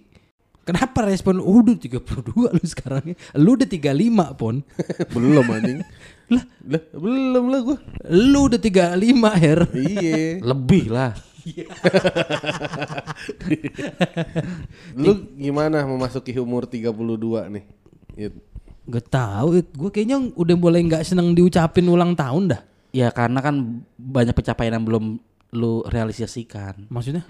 Kenapa 0.65 1.05
respon 1.05 1.41
lu 1.41 1.61
udah 1.65 1.77
32 1.77 2.57
lu 2.57 2.65
sekarang 2.65 3.13
ya? 3.13 3.17
Lu 3.41 3.57
udah 3.57 3.69
35 3.69 4.37
pon. 4.37 4.61
belum 5.17 5.45
anjing. 5.49 5.81
lah, 6.29 6.45
lah, 6.69 6.83
belum 6.93 7.45
lah 7.53 7.61
gua. 7.65 7.77
Lu 8.13 8.53
udah 8.53 8.61
35 8.61 9.45
Her. 9.45 9.61
Iya. 9.73 10.45
Lebih 10.45 10.93
lah. 10.93 11.13
Lu 15.03 15.13
gimana 15.37 15.85
memasuki 15.85 16.33
umur 16.41 16.65
32 16.65 17.53
nih? 17.53 17.65
Yud? 18.17 18.35
Gak 18.85 19.07
tahu, 19.09 19.65
gue 19.65 19.91
kayaknya 19.93 20.21
udah 20.37 20.57
mulai 20.61 20.85
nggak 20.85 21.09
seneng 21.09 21.33
diucapin 21.33 21.89
ulang 21.89 22.13
tahun 22.13 22.53
dah. 22.53 22.61
Ya 22.95 23.09
karena 23.11 23.41
kan 23.41 23.81
banyak 23.97 24.37
pencapaian 24.37 24.77
yang 24.77 24.85
belum 24.85 25.05
lu 25.57 25.81
realisasikan. 25.89 26.85
Maksudnya? 26.93 27.25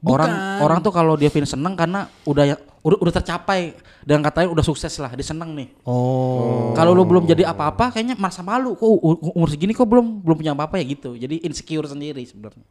Orang 0.00 0.32
Bukan. 0.32 0.60
orang 0.64 0.78
tuh 0.80 0.92
kalau 0.96 1.12
dia 1.12 1.28
feeling 1.28 1.48
seneng 1.48 1.76
karena 1.76 2.08
udah 2.24 2.44
ya 2.48 2.56
udah, 2.80 2.98
udah 3.04 3.14
tercapai 3.20 3.76
dan 4.00 4.24
katanya 4.24 4.48
udah 4.48 4.64
sukses 4.64 4.96
lah, 4.96 5.12
dia 5.12 5.24
seneng 5.24 5.52
nih. 5.52 5.68
Oh, 5.84 6.72
Kalau 6.72 6.96
lu 6.96 7.04
belum 7.04 7.28
jadi 7.28 7.44
apa-apa 7.44 7.92
kayaknya 7.92 8.16
merasa 8.16 8.40
malu. 8.40 8.72
Kok 8.72 8.88
umur 9.36 9.48
segini 9.52 9.76
kok 9.76 9.84
belum 9.84 10.24
belum 10.24 10.36
punya 10.40 10.56
apa-apa 10.56 10.80
ya 10.80 10.84
gitu. 10.88 11.20
Jadi 11.20 11.44
insecure 11.44 11.84
sendiri 11.84 12.24
sebenarnya. 12.24 12.64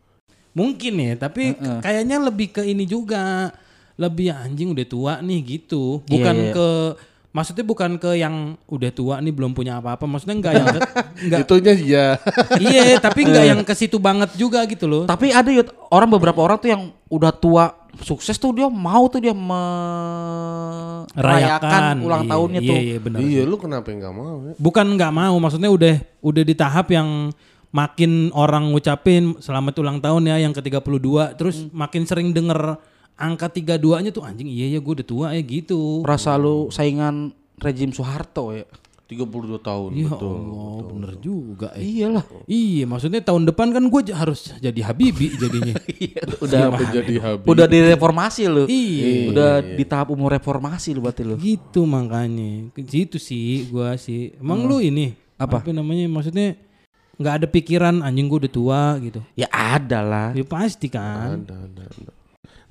Mungkin 0.51 0.93
ya. 0.95 1.13
Tapi 1.17 1.53
k- 1.53 1.79
kayaknya 1.79 2.17
lebih 2.19 2.47
ke 2.51 2.61
ini 2.63 2.83
juga. 2.83 3.51
Lebih 3.95 4.31
anjing 4.31 4.71
udah 4.71 4.85
tua 4.85 5.13
nih 5.19 5.39
gitu. 5.59 5.99
Bukan 6.03 6.35
Iya, 6.35 6.45
iya. 6.45 6.53
ke 6.53 6.67
maksudnya 7.29 7.61
bukan 7.61 7.91
ke 7.95 8.15
yang 8.15 8.35
udah 8.65 8.89
tua 8.89 9.19
nih 9.19 9.29
belum 9.29 9.51
punya 9.51 9.77
apa-apa. 9.77 10.03
Maksudnya 10.03 10.35
enggak 10.35 10.53
yang 10.55 10.67
enggak 11.19 11.39
Itunya 11.43 11.73
ya. 11.75 12.05
iya, 12.63 12.95
tapi 12.97 13.23
enggak 13.23 13.45
yang 13.45 13.61
ke 13.61 13.73
situ 13.73 13.99
banget 13.99 14.31
juga 14.33 14.63
gitu 14.63 14.87
loh. 14.87 15.03
Tapi 15.03 15.29
ada 15.29 15.47
Yud, 15.47 15.67
orang 15.87 16.09
beberapa 16.09 16.39
orang 16.39 16.57
tuh 16.57 16.69
yang 16.69 16.81
udah 17.05 17.29
tua 17.29 17.75
sukses 17.99 18.33
tuh 18.33 18.53
dia 18.53 18.65
mau 18.65 19.03
tuh 19.05 19.19
dia 19.19 19.35
merayakan 21.09 21.99
ulang 21.99 22.23
Iya, 22.23 22.29
tahunnya 22.29 22.61
iya, 22.61 22.69
tuh. 22.69 22.77
Iya, 22.77 22.97
benar. 22.99 23.19
iya, 23.19 23.41
lu 23.43 23.55
kenapa 23.57 23.87
nggak 23.89 24.13
mau 24.13 24.35
ya? 24.45 24.53
Bukan 24.55 24.85
nggak 24.95 25.11
mau, 25.11 25.35
maksudnya 25.37 25.69
udah 25.69 25.95
udah 26.19 26.43
di 26.45 26.55
tahap 26.55 26.87
yang 26.89 27.33
makin 27.69 28.33
orang 28.33 28.69
ngucapin 28.69 29.38
selamat 29.38 29.73
ulang 29.77 29.97
tahun 29.97 30.25
ya 30.25 30.41
yang 30.41 30.53
ke-32 30.53 31.07
terus 31.35 31.69
makin 31.69 32.03
sering 32.03 32.29
denger 32.29 32.81
angka 33.13 33.45
32-nya 33.47 34.09
tuh 34.09 34.23
anjing 34.23 34.47
iya 34.47 34.73
ya 34.73 34.79
gue 34.79 34.93
udah 34.95 35.05
tua 35.05 35.27
ya 35.31 35.41
gitu. 35.41 36.01
Merasa 36.01 36.33
lu 36.33 36.69
saingan 36.69 37.29
rejim 37.57 37.91
Soeharto 37.91 38.51
ya. 38.51 38.65
32 39.09 39.25
tahun 39.59 39.89
Ya 39.97 40.05
betul. 40.05 40.38
Allah, 40.38 40.77
bener 40.85 41.13
juga. 41.17 41.73
eh. 41.73 41.81
Iyalah. 41.81 42.21
Iya, 42.45 42.85
maksudnya 42.85 43.17
tahun 43.19 43.49
depan 43.49 43.73
kan 43.73 43.81
gue 43.81 44.01
harus 44.13 44.53
jadi 44.55 44.85
Habibi 44.85 45.33
jadinya. 45.33 45.73
udah 46.45 46.59
Kenapa 46.69 46.93
jadi 46.93 47.15
habis? 47.17 47.45
udah 47.49 47.65
direformasi 47.65 48.41
lu. 48.45 48.63
iya, 48.69 49.33
Udah 49.33 49.51
di 49.65 49.81
tahap 49.81 50.13
umur 50.13 50.29
reformasi 50.31 50.93
lu 50.93 51.01
berarti 51.01 51.25
lu. 51.25 51.41
gitu 51.41 51.89
makanya. 51.89 52.69
Gitu 52.77 53.17
sih 53.17 53.65
gua 53.67 53.97
sih. 53.97 54.38
Emang 54.38 54.69
lu 54.69 54.77
ini 54.77 55.17
Apa? 55.35 55.65
namanya? 55.65 56.05
Maksudnya 56.05 56.53
nggak 57.19 57.33
ada 57.43 57.47
pikiran 57.51 57.99
anjing 57.99 58.31
gue 58.31 58.47
udah 58.47 58.53
tua 58.53 58.81
gitu. 59.03 59.19
Ya 59.35 59.51
ada 59.51 59.99
lah. 59.99 60.29
Ya 60.31 60.47
pasti 60.47 60.88
kan. 60.88 61.43
Ada, 61.43 61.55
ada, 61.67 61.83
ada. 61.83 62.11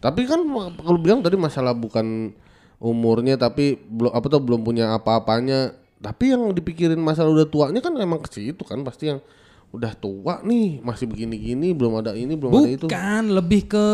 Tapi 0.01 0.25
kan 0.25 0.41
kalau 0.81 0.99
bilang 0.99 1.21
tadi 1.21 1.37
masalah 1.37 1.77
bukan 1.77 2.33
umurnya 2.81 3.37
tapi 3.37 3.77
belum 3.77 4.15
apa 4.15 4.27
tuh 4.27 4.41
belum 4.41 4.65
punya 4.65 4.97
apa-apanya. 4.97 5.77
Tapi 5.99 6.33
yang 6.33 6.55
dipikirin 6.55 6.99
masalah 7.03 7.29
udah 7.35 7.49
tuanya 7.51 7.85
kan 7.85 7.93
emang 8.01 8.25
ke 8.25 8.31
situ 8.31 8.63
kan 8.65 8.81
pasti 8.87 9.13
yang 9.13 9.21
udah 9.69 9.93
tua 10.01 10.41
nih 10.41 10.81
masih 10.81 11.05
begini-gini 11.05 11.77
belum 11.77 12.01
ada 12.01 12.17
ini 12.17 12.33
belum 12.33 12.51
ada 12.57 12.71
itu. 12.73 12.87
Bukan, 12.89 13.25
lebih 13.37 13.69
ke 13.69 13.87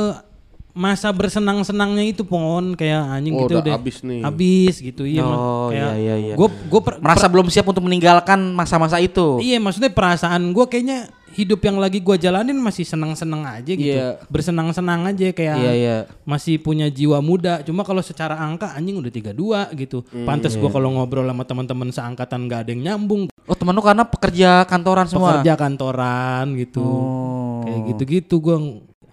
masa 0.75 1.09
bersenang-senangnya 1.09 2.03
itu 2.05 2.23
pon 2.23 2.75
kayak 2.75 2.99
anjing 3.15 3.33
Oh, 3.33 3.47
gitu 3.47 3.55
udah 3.57 3.65
deh. 3.65 3.73
abis 3.73 3.97
nih. 4.03 4.21
Habis 4.21 4.75
gitu 4.77 5.07
iya. 5.07 5.23
Oh, 5.23 5.71
kayak 5.71 5.95
iya, 5.95 5.95
iya, 5.95 6.15
iya. 6.21 6.35
Gue 6.35 6.51
gue 6.51 6.81
per- 6.83 6.99
Merasa 6.99 7.27
belum 7.27 7.47
siap 7.47 7.63
untuk 7.65 7.81
meninggalkan 7.81 8.51
masa-masa 8.51 8.99
itu. 8.99 9.39
Iya 9.39 9.57
maksudnya 9.57 9.89
perasaan 9.89 10.51
gue 10.51 10.67
kayaknya 10.67 11.07
hidup 11.31 11.59
yang 11.61 11.79
lagi 11.79 11.99
gue 11.99 12.15
jalanin 12.17 12.55
masih 12.55 12.83
senang-senang 12.83 13.43
aja 13.45 13.67
gitu, 13.67 13.91
Iya. 13.91 14.23
bersenang-senang 14.29 15.03
aja 15.05 15.31
kayak 15.31 15.57
Iya, 15.57 15.73
iya. 15.73 15.97
masih 16.23 16.59
punya 16.59 16.87
jiwa 16.87 17.19
muda. 17.19 17.59
Cuma 17.61 17.83
kalau 17.83 17.99
secara 18.01 18.35
angka 18.35 18.71
anjing 18.71 18.95
udah 18.97 19.11
32 19.11 19.35
gitu. 19.77 20.03
Hmm, 20.05 20.27
Pantes 20.27 20.55
iya. 20.55 20.61
gue 20.61 20.71
kalau 20.71 20.91
ngobrol 20.91 21.23
sama 21.25 21.43
teman-teman 21.43 21.91
seangkatan 21.91 22.47
gak 22.47 22.61
ada 22.61 22.71
yang 22.71 22.83
nyambung. 22.85 23.27
Oh 23.45 23.55
temen 23.55 23.75
lu 23.75 23.83
karena 23.83 24.03
pekerja 24.03 24.63
kantoran 24.65 25.07
semua. 25.07 25.39
Pekerja 25.39 25.55
kantoran 25.55 26.55
gitu, 26.55 26.83
Oh. 26.83 27.63
kayak 27.63 27.81
gitu-gitu 27.91 28.35
gue. 28.41 28.57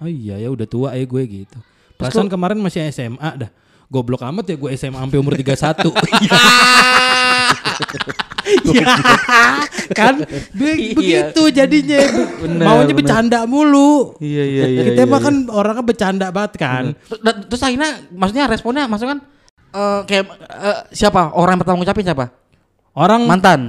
Oh 0.01 0.09
iya 0.09 0.35
ya 0.35 0.49
udah 0.49 0.65
tua 0.65 0.89
ya 0.91 1.05
gue 1.05 1.23
gitu. 1.23 1.57
Perasaan 1.95 2.25
kemarin 2.25 2.57
masih 2.57 2.89
SMA 2.89 3.29
dah. 3.37 3.49
Goblok 3.85 4.23
amat 4.23 4.45
ya 4.45 4.55
gue 4.55 4.69
SMA 4.73 4.97
sampai 4.97 5.17
umur 5.17 5.35
31. 5.35 5.93
Ya, 8.65 8.83
kan 9.93 10.23
Be- 10.51 10.75
Iya. 10.75 10.95
begitu 11.29 11.43
jadinya 11.51 12.01
Bener, 12.41 12.65
maunya 12.65 12.85
bener. 12.89 12.97
bercanda 12.97 13.39
mulu 13.45 14.17
Iya 14.17 14.43
iya 14.43 14.65
iya. 14.67 14.81
kita 14.87 15.01
mah 15.05 15.21
kan 15.21 15.35
orangnya 15.47 15.83
bercanda 15.83 16.27
banget 16.29 16.53
kan 16.57 16.83
Terus- 16.97 17.21
dan- 17.21 17.41
Terus 17.45 17.61
akhirnya 17.61 17.89
maksudnya 18.09 18.45
responnya 18.47 18.83
maksudnya 18.85 19.11
kan 19.13 19.19
eh, 19.71 19.99
kayak 20.03 20.25
eh, 20.41 20.79
siapa 20.91 21.31
orang 21.31 21.55
yang 21.55 21.61
pertama 21.61 21.77
ngucapin 21.77 22.03
siapa? 22.03 22.25
orang 22.91 23.21
Mantan. 23.23 23.61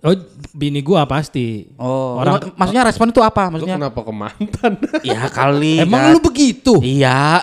Oh 0.00 0.14
bini 0.52 0.78
gua 0.78 1.02
pasti 1.04 1.66
Oh. 1.74 2.16
Orang- 2.16 2.44
Mak- 2.44 2.54
maksudnya 2.56 2.84
respon 2.84 3.08
itu 3.08 3.20
apa? 3.20 3.40
Lu 3.44 3.50
Maksudnya? 3.52 3.76
kenapa 3.76 4.00
ke 4.00 4.12
mantan? 4.12 4.72
Ya 5.06 5.20
kali. 5.26 5.80
emang 5.80 6.00
kan. 6.00 6.12
lu 6.12 6.18
begitu 6.20 6.72
Iya. 6.78 7.38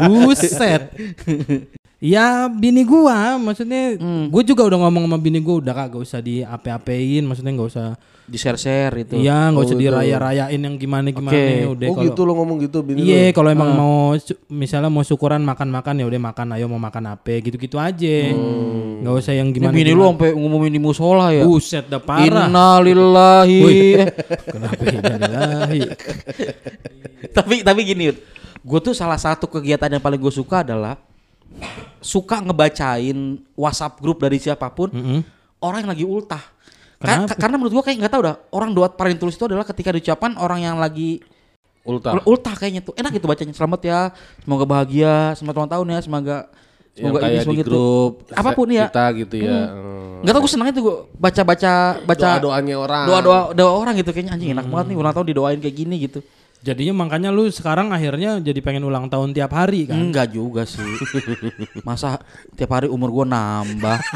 buset 0.00 0.90
Ya 2.00 2.48
bini 2.48 2.80
gua 2.80 3.36
maksudnya 3.36 3.92
Hmm. 3.94 4.32
gua 4.32 4.40
juga 4.40 4.64
udah 4.64 4.80
ngomong 4.80 5.04
sama 5.04 5.16
bini 5.16 5.36
gua 5.36 5.60
udah 5.60 5.74
kagak 5.74 6.00
usah 6.00 6.18
diape-apein 6.18 7.20
maksudnya 7.22 7.52
nggak 7.52 7.68
usah 7.68 7.88
Di 8.24 8.38
share-share 8.38 8.94
itu. 8.96 9.18
iya 9.18 9.50
nggak 9.50 9.60
usah 9.60 9.74
Oh, 9.74 9.76
betul. 9.76 9.92
diraya-rayain 9.92 10.56
yang 10.56 10.74
gimana 10.74 11.10
gimana 11.10 11.34
Oke. 11.34 11.76
udah 11.76 11.86
oh 11.86 11.92
kalau 11.92 12.06
gitu 12.08 12.20
lo 12.22 12.32
ngomong 12.34 12.56
gitu 12.58 12.78
bini 12.80 13.04
Iya, 13.04 13.34
kalau 13.34 13.50
emang 13.50 13.68
Ah. 13.68 13.76
mau 13.76 13.94
misalnya 14.48 14.88
mau 14.88 15.02
syukuran 15.02 15.42
makan-makan 15.42 15.98
ya 15.98 16.06
udah 16.06 16.20
makan 16.24 16.46
ayo 16.54 16.66
mau 16.66 16.78
makan 16.78 17.04
apa 17.10 17.36
gitu-gitu 17.36 17.76
aja. 17.76 18.16
Nggak 18.96 19.14
usah 19.18 19.34
yang 19.34 19.50
Ini 19.50 19.56
gimana. 19.58 19.74
bini 19.74 19.92
lu 19.92 20.06
sampai 20.06 20.30
ngumumin 20.32 20.72
di 20.72 20.80
musola 20.80 21.28
ya. 21.30 21.44
Buset 21.44 21.84
dah 21.84 22.00
parah. 22.00 22.48
Innalillahi. 22.48 23.60
Kenapa 24.46 24.82
innalillahi? 24.86 25.80
tapi 27.36 27.60
tapi 27.60 27.80
gini, 27.82 28.04
gue 28.56 28.80
tuh 28.80 28.92
salah 28.92 29.18
satu 29.18 29.44
kegiatan 29.46 29.90
yang 29.90 30.00
paling 30.00 30.16
gue 30.16 30.32
suka 30.32 30.62
adalah 30.62 30.96
suka 32.00 32.40
ngebacain 32.40 33.18
WhatsApp 33.54 33.98
grup 33.98 34.18
dari 34.18 34.36
siapa 34.36 34.70
pun 34.70 34.88
Mm-mm. 34.88 35.20
orang 35.60 35.84
yang 35.84 35.90
lagi 35.90 36.04
ultah. 36.04 36.40
Ka- 36.96 37.24
ka- 37.26 37.38
karena 37.38 37.56
menurut 37.56 37.72
gue 37.74 37.84
kayak 37.84 37.96
nggak 37.98 38.12
tahu 38.12 38.22
dah 38.22 38.36
orang 38.50 38.70
doa 38.70 38.88
paling 38.88 39.16
tulus 39.16 39.34
itu 39.34 39.44
adalah 39.44 39.64
ketika 39.64 39.90
diucapkan 39.90 40.36
orang 40.36 40.60
yang 40.62 40.76
lagi 40.76 41.20
Ulta. 41.80 42.12
Ul- 42.12 42.36
Ulta 42.36 42.52
kayaknya 42.52 42.84
tuh. 42.84 42.92
Enak 42.92 43.16
gitu 43.16 43.24
bacanya. 43.24 43.56
Selamat 43.56 43.80
ya. 43.80 44.00
Semoga 44.38 44.68
bahagia. 44.68 45.32
Selamat 45.32 45.54
ulang 45.56 45.72
tahun 45.72 45.86
ya. 45.88 45.98
Semoga 46.04 46.36
yang 46.92 46.92
semoga 46.92 47.16
ini 47.16 47.24
kayak 47.24 47.32
di 47.32 47.40
semoga 47.40 47.56
itu. 47.56 47.70
grup 47.72 48.12
Apa 48.36 48.50
pun 48.52 48.66
ya. 48.68 48.86
kita 48.86 49.04
gitu 49.16 49.34
ya. 49.40 49.60
Hmm. 49.72 50.20
Enggak 50.20 50.32
tahu 50.36 50.42
gue 50.44 50.52
senangnya 50.52 50.74
tuh 50.76 50.84
gue 50.84 50.96
baca-baca 51.16 51.72
baca 52.04 52.26
Doa-doanya 52.36 52.74
orang. 52.76 53.04
doa-doa 53.08 53.38
doa 53.56 53.72
orang 53.72 53.94
gitu 53.96 54.12
kayaknya 54.12 54.32
anjing 54.36 54.52
enak 54.52 54.66
banget 54.68 54.86
nih 54.92 54.96
ulang 55.00 55.14
tahun 55.16 55.26
didoain 55.32 55.56
kayak 55.56 55.72
gini 55.74 55.94
gitu. 56.04 56.20
Jadinya 56.60 57.04
makanya 57.04 57.32
lu 57.32 57.48
sekarang 57.48 57.88
akhirnya 57.88 58.36
jadi 58.36 58.60
pengen 58.60 58.84
ulang 58.84 59.08
tahun 59.08 59.32
tiap 59.32 59.56
hari 59.56 59.88
kan? 59.88 59.96
Enggak 59.96 60.36
juga 60.36 60.68
sih. 60.68 60.84
Masa 61.88 62.20
tiap 62.52 62.76
hari 62.76 62.88
umur 62.88 63.08
gue 63.12 63.26
nambah. 63.28 63.98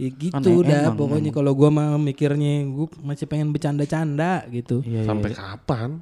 Ya 0.00 0.08
gitu 0.16 0.32
Aneh, 0.32 0.64
dah 0.64 0.82
emang, 0.88 0.96
pokoknya 0.96 1.28
kalau 1.28 1.52
gua 1.52 1.68
mah 1.68 2.00
mikirnya 2.00 2.64
gua 2.72 2.88
masih 3.04 3.28
pengen 3.28 3.52
bercanda-canda 3.52 4.48
gitu. 4.48 4.80
Iya, 4.80 5.04
Sampai 5.04 5.36
kapan? 5.36 6.00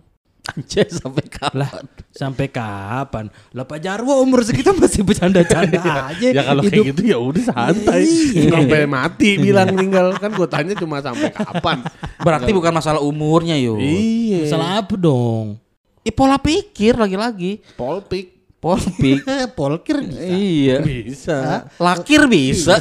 Anjay 0.49 0.89
sampai 0.89 1.25
kapan? 1.29 1.57
Lah 1.61 1.71
sampai 2.09 2.47
kapan? 2.49 3.29
Lah 3.53 3.65
Pak 3.69 3.79
Jarwo 3.85 4.17
umur 4.25 4.41
segitu 4.41 4.73
masih 4.73 5.05
bercanda-canda 5.05 5.81
aja. 6.13 6.29
Ya 6.33 6.43
kalau 6.43 6.65
kayak 6.65 6.97
gitu 6.97 7.03
ya 7.05 7.19
udah 7.21 7.45
santai. 7.53 8.09
Iya. 8.09 8.51
Sampai 8.57 8.89
mati 8.89 9.31
bilang 9.37 9.69
tinggal 9.77 10.17
kan 10.17 10.33
gue 10.33 10.49
tanya 10.49 10.75
cuma 10.75 11.05
sampai 11.05 11.29
kapan. 11.31 11.85
Berarti 12.25 12.51
bukan 12.57 12.73
masalah 12.73 13.05
umurnya 13.05 13.61
yo. 13.61 13.77
Iya. 13.77 14.49
Salah 14.49 14.81
apa 14.81 14.97
dong? 14.97 15.61
Ih, 16.01 16.15
pola 16.15 16.41
pikir 16.41 16.97
lagi-lagi. 16.97 17.61
Polpik 17.77 18.39
Pola 18.59 18.83
pikir. 18.83 19.23
Polkir 19.59 19.99
bisa. 20.03 20.23
iya. 20.27 20.79
bisa. 20.83 21.39
Lakir 21.79 22.27
bisa. 22.27 22.75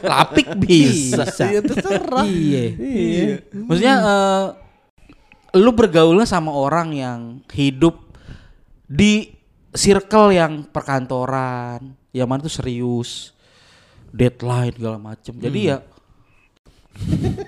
Lapik 0.00 0.56
bisa. 0.56 1.28
Iya 1.28 1.60
terserah. 1.60 2.24
Iya. 2.24 2.64
Iya. 2.80 3.24
Maksudnya 3.52 3.94
eh, 4.00 4.44
lu 5.56 5.70
bergaulnya 5.72 6.28
sama 6.28 6.52
orang 6.52 6.92
yang 6.92 7.20
hidup 7.52 7.96
di 8.84 9.32
circle 9.72 10.32
yang 10.32 10.64
perkantoran, 10.68 11.94
yang 12.12 12.28
mana 12.28 12.44
tuh 12.44 12.52
serius, 12.52 13.32
deadline 14.10 14.74
segala 14.76 14.98
macem. 14.98 15.36
Jadi 15.36 15.60
ya 15.68 15.78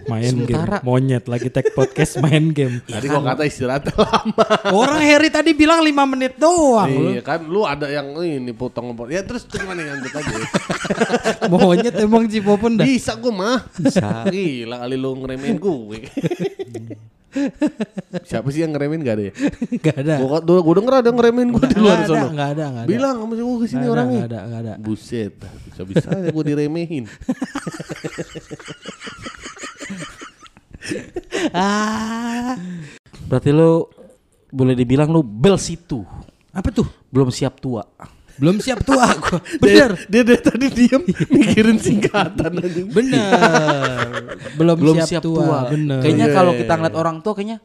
Main 0.07 0.47
Sementara- 0.47 0.78
game. 0.78 0.87
Monyet 0.87 1.25
lagi 1.26 1.50
tag 1.50 1.75
podcast 1.75 2.19
main 2.25 2.54
game. 2.54 2.78
Tadi 2.87 3.11
gua 3.11 3.35
kata 3.35 3.42
istirahat 3.50 3.90
lama. 3.99 4.47
Orang 4.71 5.02
Harry 5.02 5.26
tadi 5.26 5.59
bilang 5.59 5.83
5 5.83 5.90
menit 6.07 6.38
doang. 6.38 6.87
lu. 6.87 7.11
Iya 7.11 7.23
kan 7.26 7.42
lu 7.42 7.66
ada 7.66 7.90
yang 7.90 8.14
ini 8.23 8.54
potong 8.54 8.95
potong. 8.95 9.11
Ya 9.11 9.26
terus 9.26 9.42
cuma 9.50 9.75
yang 9.75 9.99
lanjut 9.99 10.12
aja. 10.14 10.35
Monyet 11.50 11.95
emang 11.99 12.30
Cipopon 12.30 12.78
dah. 12.78 12.87
Bisa 12.87 13.19
gua 13.19 13.33
mah. 13.35 13.59
Bisa. 13.75 14.23
Gila 14.30 14.87
kali 14.87 14.95
lu 14.95 15.19
ngeremehin 15.19 15.59
gue. 15.59 15.99
Siapa 18.27 18.49
sih 18.51 18.61
yang 18.61 18.75
ngeremehin 18.75 19.03
gak 19.03 19.15
ada 19.15 19.25
ya? 19.31 19.33
Gak 19.87 19.97
ada. 20.03 20.15
Gua, 20.19 20.39
gua, 20.43 20.61
gua 20.61 20.75
denger 20.77 20.95
ada 20.97 21.07
yang 21.09 21.19
ngeremehin 21.19 21.49
gue 21.51 21.63
di 21.65 21.77
luar 21.79 21.99
sana. 22.03 22.27
nggak 22.27 22.49
ada, 22.59 22.65
nggak 22.69 22.85
ada. 22.85 22.91
Bilang 22.91 23.17
sama 23.23 23.33
si 23.33 23.43
gue 23.43 23.57
ke 23.57 23.67
sini 23.67 23.77
Nggak 23.77 23.87
ada, 23.87 23.95
orangnya. 23.95 24.19
nggak 24.19 24.31
ada, 24.31 24.41
nggak 24.43 24.61
ada. 24.61 24.73
Buset, 24.79 25.33
bisa-bisa 25.65 26.09
ya 26.11 26.29
gue 26.29 26.45
diremehin. 26.45 27.05
Ah. 31.51 32.59
berarti 33.31 33.55
lu 33.55 33.87
boleh 34.51 34.75
dibilang 34.75 35.09
lu 35.09 35.23
bel 35.23 35.55
situ. 35.55 36.03
Apa 36.51 36.75
tuh? 36.75 36.87
Belum 37.09 37.31
siap 37.31 37.63
tua. 37.63 37.87
Belum 38.40 38.56
siap 38.56 38.80
tua 38.82 39.06
gua. 39.14 39.38
Bener. 39.62 39.90
Dia, 40.09 40.20
dia 40.20 40.23
dari 40.25 40.40
tadi 40.40 40.66
diem 40.68 41.02
mikirin 41.37 41.76
singkatan 41.76 42.52
aja. 42.56 42.80
Bener. 42.88 44.09
Belum, 44.56 44.76
Belum 44.76 44.97
siap, 45.00 45.23
tua. 45.23 45.68
Bener. 45.68 46.00
Kayaknya 46.00 46.26
Iya, 46.26 46.35
kalau 46.35 46.52
iya, 46.52 46.59
kita 46.59 46.73
iya. 46.73 46.78
ngeliat 46.78 46.97
orang 46.97 47.16
tua 47.20 47.35
kayaknya 47.35 47.59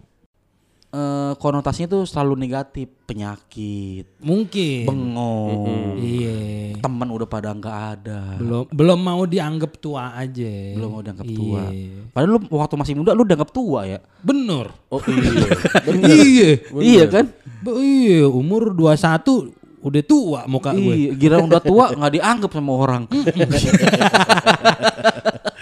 eh, 0.91 1.33
konotasinya 1.35 1.89
tuh 1.89 2.03
selalu 2.03 2.39
negatif, 2.39 2.87
penyakit, 3.03 4.15
mungkin. 4.17 4.87
bengong, 4.87 5.99
Iya. 5.99 6.39
teman 6.79 7.07
udah 7.09 7.27
pada 7.27 7.51
nggak 7.51 7.77
ada. 7.93 8.19
Belum 8.39 8.63
belum 8.65 8.99
mau 8.99 9.23
dianggap 9.23 9.75
tua 9.77 10.15
aja. 10.15 10.55
belum 10.71 10.89
mau 10.89 11.03
dianggap 11.03 11.27
Iya. 11.27 11.35
tua. 11.35 11.63
Padahal 12.11 12.29
lu 12.31 12.39
waktu 12.49 12.75
masih 12.75 12.93
muda 12.95 13.11
lu 13.11 13.23
dianggap 13.23 13.51
tua 13.51 13.83
ya. 13.85 13.99
Bener. 14.21 14.71
Oh 14.87 15.03
iya. 15.03 15.43
Iya. 16.15 16.49
Iya 16.79 17.03
kan? 17.07 17.25
Be- 17.59 17.75
Iya, 17.75 18.29
umur 18.29 18.71
21 18.71 19.51
udah 19.85 20.01
tua 20.01 20.41
muka 20.49 20.73
gue. 20.73 20.95
Iya, 20.97 21.11
gira 21.13 21.37
udah 21.37 21.61
tua 21.61 21.93
nggak 21.93 22.13
dianggap 22.17 22.49
sama 22.49 22.71
orang. 22.73 23.03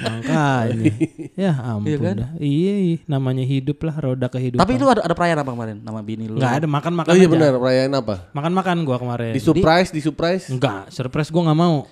Makanya. 0.03 0.91
ya 1.37 1.51
ampun 1.53 1.87
Iya 1.87 1.97
kan? 1.99 2.15
dah. 2.17 2.29
Iya, 2.39 2.73
iya, 2.75 2.97
namanya 3.05 3.43
hidup 3.43 3.77
lah 3.83 3.95
roda 3.95 4.27
kehidupan. 4.27 4.59
Tapi 4.59 4.71
lu 4.75 4.87
ada, 4.87 5.01
ada 5.01 5.13
perayaan 5.13 5.39
apa 5.39 5.51
kemarin 5.51 5.77
nama 5.79 5.99
bini 6.01 6.25
lu? 6.27 6.39
nggak 6.39 6.53
ada 6.59 6.67
makan-makan 6.67 7.11
Oh 7.11 7.15
iya 7.15 7.27
aja. 7.27 7.31
benar, 7.31 7.51
perayaan 7.55 7.91
apa? 7.93 8.15
Makan-makan 8.31 8.75
gua 8.83 8.97
kemarin. 8.97 9.31
Di 9.31 9.41
surprise, 9.41 9.89
di 9.91 10.01
surprise. 10.01 10.49
Enggak, 10.49 10.89
surprise 10.89 11.29
gua 11.29 11.51
nggak 11.51 11.59
mau. 11.59 11.85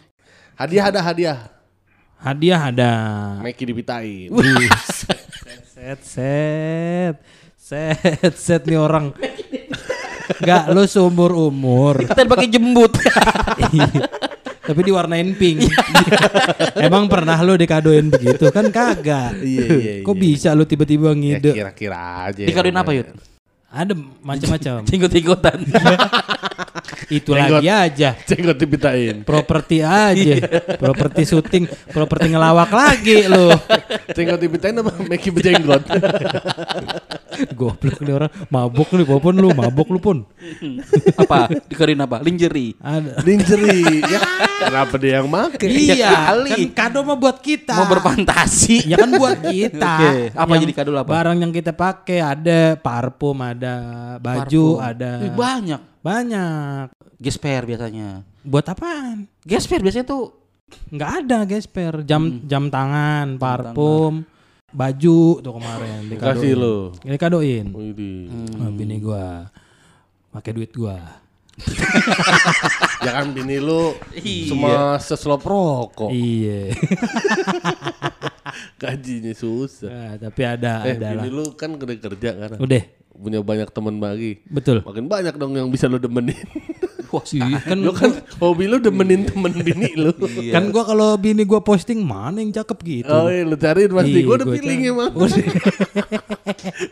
Hadiah 0.56 0.86
ada 0.88 1.00
hadiah. 1.02 1.40
Hadiah 2.18 2.62
ada. 2.64 2.92
Meki 3.42 3.64
dipitain. 3.66 4.30
Set 5.66 6.00
set. 6.02 7.16
Set 7.58 8.34
set 8.36 8.62
nih 8.66 8.78
orang. 8.78 9.16
Enggak, 10.40 10.64
lu 10.72 10.84
seumur 10.88 11.32
umur. 11.36 12.00
Kita 12.08 12.24
pakai 12.24 12.48
jembut. 12.48 12.96
Tapi 14.62 14.80
diwarnain 14.86 15.36
pink. 15.36 15.68
Emang 16.86 17.10
pernah 17.10 17.36
lu 17.42 17.58
dikadoin 17.58 18.08
begitu 18.08 18.48
kan 18.54 18.70
kagak. 18.70 19.36
Iya, 19.42 19.66
iya, 19.68 19.94
Kok 20.06 20.16
iya. 20.16 20.22
bisa 20.22 20.50
lu 20.54 20.64
tiba-tiba 20.70 21.12
ya 21.12 21.18
ngide? 21.18 21.52
kira-kira 21.52 22.30
aja. 22.30 22.46
Dikadoin 22.46 22.78
apa 22.78 22.92
Yud? 22.94 23.10
Ada 23.72 23.94
macam-macam. 23.98 24.84
Tinggut-tinggutan. 24.86 25.60
Itu 27.12 27.36
lagi 27.36 27.68
aja. 27.68 28.16
Cenggot 28.24 28.60
dipitain. 28.60 29.24
Properti 29.24 29.84
aja. 29.84 30.36
Properti 30.80 31.28
syuting, 31.28 31.68
properti 31.92 32.32
ngelawak 32.32 32.72
lagi 32.72 33.28
lu. 33.28 33.52
Cenggot 34.12 34.40
dipitain 34.40 34.76
apa 34.76 34.92
Meki 35.08 35.30
berjenggot? 35.32 35.84
Goblok 37.52 38.00
nih 38.00 38.14
orang. 38.14 38.32
Mabuk 38.48 38.90
nih 38.92 39.06
popon 39.06 39.36
lu, 39.36 39.50
mabuk 39.52 39.88
lu 39.88 39.98
pun. 39.98 40.18
apa? 41.16 41.50
Dikadoin 41.66 42.00
apa? 42.00 42.18
Lingerie. 42.22 42.78
Ada. 42.78 43.22
Lingerie. 43.22 44.02
ya 44.04 44.20
kenapa 44.62 44.96
dia 44.98 45.20
yang 45.20 45.28
make? 45.28 45.64
Iya, 45.64 46.12
kali. 46.30 46.50
kan 46.72 46.94
kado 46.94 47.00
mah 47.02 47.18
buat 47.18 47.38
kita. 47.40 47.74
Mau 47.74 47.88
berfantasi. 47.90 48.86
Ya 48.86 48.96
kan 48.96 49.10
buat 49.14 49.40
kita. 49.42 49.94
Oke, 49.98 50.14
apa 50.32 50.52
Yang 50.52 50.62
jadi 50.62 50.74
kado 50.74 50.90
apa? 50.94 51.10
Barang 51.10 51.38
yang 51.38 51.52
kita 51.52 51.72
pakai 51.72 52.20
ada 52.20 52.60
parfum, 52.76 53.38
ada 53.40 53.76
baju, 54.18 54.66
Parfum. 54.78 54.84
ada 54.84 55.12
Ih, 55.22 55.32
banyak. 55.32 55.82
banyak. 56.00 56.86
Gesper 57.18 57.66
biasanya. 57.66 58.26
Buat 58.42 58.74
apaan? 58.74 59.30
Gesper 59.42 59.82
biasanya 59.82 60.06
tuh 60.06 60.42
Nggak 60.72 61.12
ada 61.20 61.44
gesper, 61.44 62.00
jam 62.08 62.24
Hmm. 62.32 62.48
jam 62.48 62.72
tangan, 62.72 63.36
parfum, 63.36 64.24
baju 64.72 65.20
tuh 65.40 65.54
kemarin 65.54 66.00
dikadoin. 66.08 66.34
Kasih 66.34 66.54
lo. 66.54 66.76
Dikadoin. 66.98 67.66
Widih. 67.70 68.28
Nah, 68.54 68.70
bini 68.70 68.98
gua 68.98 69.52
pakai 70.30 70.52
duit 70.52 70.72
gua. 70.72 71.20
Jangan 73.06 73.32
bini 73.32 73.58
lu 73.58 73.92
Iya. 74.14 74.48
cuma 74.50 74.72
seslop 74.98 75.44
rokok. 75.44 76.10
Iya. 76.10 76.72
Gajinya 78.82 79.34
susah. 79.34 79.90
Nah, 79.90 80.14
tapi 80.20 80.42
ada 80.42 80.74
Eh, 80.84 80.96
ada 80.96 81.08
lah. 81.10 81.22
bini 81.22 81.30
lu 81.30 81.46
kan 81.54 81.76
kerja 81.76 81.98
kerja 82.00 82.30
kan. 82.38 82.50
Udah, 82.58 82.84
Punya 83.22 83.40
banyak 83.40 83.70
teman 83.70 84.02
bagi. 84.02 84.42
betul. 84.50 84.82
Makin 84.82 85.06
banyak 85.06 85.38
dong 85.38 85.54
yang 85.54 85.70
bisa 85.70 85.86
lu 85.86 86.02
demenin. 86.02 86.34
wah 87.12 87.22
Iya, 87.28 87.60
kan 87.62 87.78
lu 87.78 87.92
kan 87.92 88.08
hobi 88.40 88.72
lu 88.72 88.80
demenin 88.80 89.28
temen 89.28 89.52
bini 89.52 89.94
lu. 89.94 90.16
kan 90.50 90.72
gua 90.72 90.88
kalau 90.88 91.20
bini 91.20 91.44
gua 91.44 91.60
posting 91.60 92.02
mana 92.02 92.40
yang 92.40 92.50
cakep 92.50 92.78
gitu. 92.82 93.12
Oh 93.12 93.28
iya 93.28 93.44
lu 93.44 93.54
cariin 93.54 93.92
pasti. 93.92 94.16
Iya, 94.16 94.24
Gue 94.24 94.36
udah 94.40 94.48
gua 94.48 94.56
feeling 94.56 94.80
cari. 94.80 94.92
emang. 94.96 95.12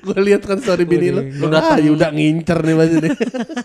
Gue 0.03 0.19
lihat 0.27 0.41
kan 0.43 0.59
story 0.59 0.83
bini 0.83 1.07
lu. 1.09 1.21
Lu 1.23 1.47
ah, 1.49 1.79
udah 1.79 2.11
ngincer 2.11 2.59
nih 2.61 2.75
pasti 2.75 2.95
nih. 2.99 3.11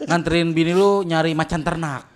nganterin 0.06 0.48
bini 0.54 0.72
lu 0.72 1.02
nyari 1.02 1.34
macan 1.34 1.60
ternak. 1.60 2.13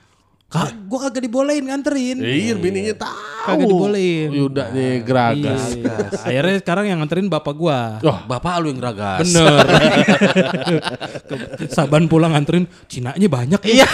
Kak, 0.48 0.88
gua 0.88 1.12
kagak 1.12 1.28
dibolehin 1.28 1.68
nganterin. 1.68 2.24
Iya 2.24 2.56
bininya 2.56 2.96
tahu. 2.96 3.20
Kagak 3.44 3.68
dibolehin. 3.68 4.28
Yuda 4.32 4.72
nih 4.72 5.04
geragas. 5.04 5.76
Iya. 5.76 5.96
Akhirnya 6.24 6.56
sekarang 6.64 6.84
yang 6.88 6.98
nganterin 7.04 7.28
bapak 7.28 7.52
gua. 7.52 8.00
Wah, 8.00 8.24
Bapak 8.24 8.64
lu 8.64 8.72
yang 8.72 8.80
geragas. 8.80 9.28
Bener. 9.28 9.60
Saban 11.76 12.08
pulang 12.08 12.32
nganterin, 12.32 12.64
Cinanya 12.88 13.28
banyak 13.28 13.60
ya. 13.60 13.84
Iya. 13.84 13.88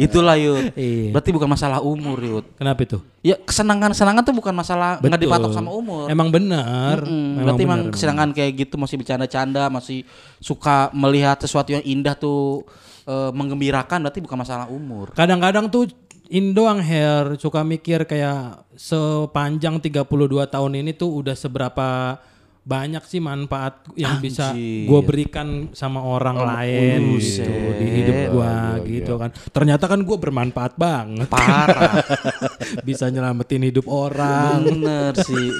Itulah 0.00 0.40
Yud. 0.40 0.72
Iya. 0.72 1.12
Berarti 1.12 1.28
bukan 1.28 1.48
masalah 1.52 1.84
umur 1.84 2.16
Yud. 2.16 2.48
Kenapa 2.56 2.80
itu? 2.80 3.04
Ya 3.20 3.36
kesenangan-kesenangan 3.36 4.24
tuh 4.24 4.32
bukan 4.40 4.56
masalah 4.56 5.04
nggak 5.04 5.20
dipatok 5.20 5.52
sama 5.52 5.68
umur. 5.68 6.08
Emang 6.08 6.32
benar. 6.32 7.04
Mm, 7.04 7.12
Memang 7.12 7.44
berarti 7.44 7.62
emang 7.68 7.80
kesenangan 7.92 8.28
kayak 8.32 8.52
gitu 8.56 8.80
masih 8.80 8.96
bercanda-canda, 8.96 9.68
masih 9.68 10.00
suka 10.40 10.88
melihat 10.96 11.36
sesuatu 11.44 11.76
yang 11.76 11.84
indah 11.84 12.16
tuh 12.16 12.64
eh, 13.06 13.30
menggembirakan 13.32 14.08
berarti 14.08 14.20
bukan 14.24 14.38
masalah 14.40 14.66
umur. 14.68 15.12
Kadang-kadang 15.12 15.68
tuh 15.68 15.88
Indo 16.32 16.64
ang 16.64 16.80
hair 16.80 17.36
suka 17.36 17.60
mikir 17.60 18.08
kayak 18.08 18.64
sepanjang 18.80 19.76
32 19.76 20.08
tahun 20.48 20.72
ini 20.80 20.96
tuh 20.96 21.20
udah 21.20 21.36
seberapa 21.36 22.16
banyak 22.64 23.04
sih 23.04 23.20
manfaat 23.20 23.84
yang 23.92 24.24
bisa 24.24 24.56
Anjir. 24.56 24.88
gue 24.88 25.00
berikan 25.04 25.48
sama 25.76 26.00
orang 26.00 26.40
lain 26.40 27.12
buset. 27.12 27.44
gitu 27.44 27.52
di 27.76 27.86
hidup 27.92 28.18
gue 28.32 28.54
gitu 28.88 29.12
kan. 29.20 29.30
Ternyata 29.52 29.84
kan 29.84 30.00
gue 30.00 30.16
bermanfaat 30.16 30.72
banget. 30.80 31.28
Parah. 31.28 32.00
bisa 32.88 33.12
nyelamatin 33.12 33.68
hidup 33.68 33.84
orang. 33.84 34.64
bener 34.64 35.12
sih. 35.20 35.52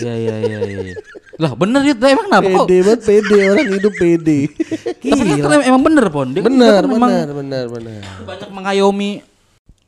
Ya 0.00 0.14
ya 0.16 0.34
ya 0.40 0.58
ya. 0.64 0.94
Lah 1.36 1.52
bener 1.56 1.84
itu 1.84 2.00
emang 2.00 2.26
kenapa 2.28 2.48
kok? 2.48 2.66
Pede 2.68 2.76
banget 2.84 3.00
pede 3.04 3.36
orang 3.50 3.68
hidup 3.76 3.94
pede. 3.96 4.40
Tapi 5.00 5.40
kan 5.42 5.60
emang 5.64 5.82
bener 5.84 6.06
pon. 6.08 6.28
Dia, 6.32 6.40
dia 6.40 6.48
benar, 6.48 6.80
kan 6.80 6.88
memang 6.88 7.10
benar, 7.12 7.28
benar, 7.34 7.64
benar. 7.68 8.00
banyak 8.24 8.50
mengayomi 8.52 9.10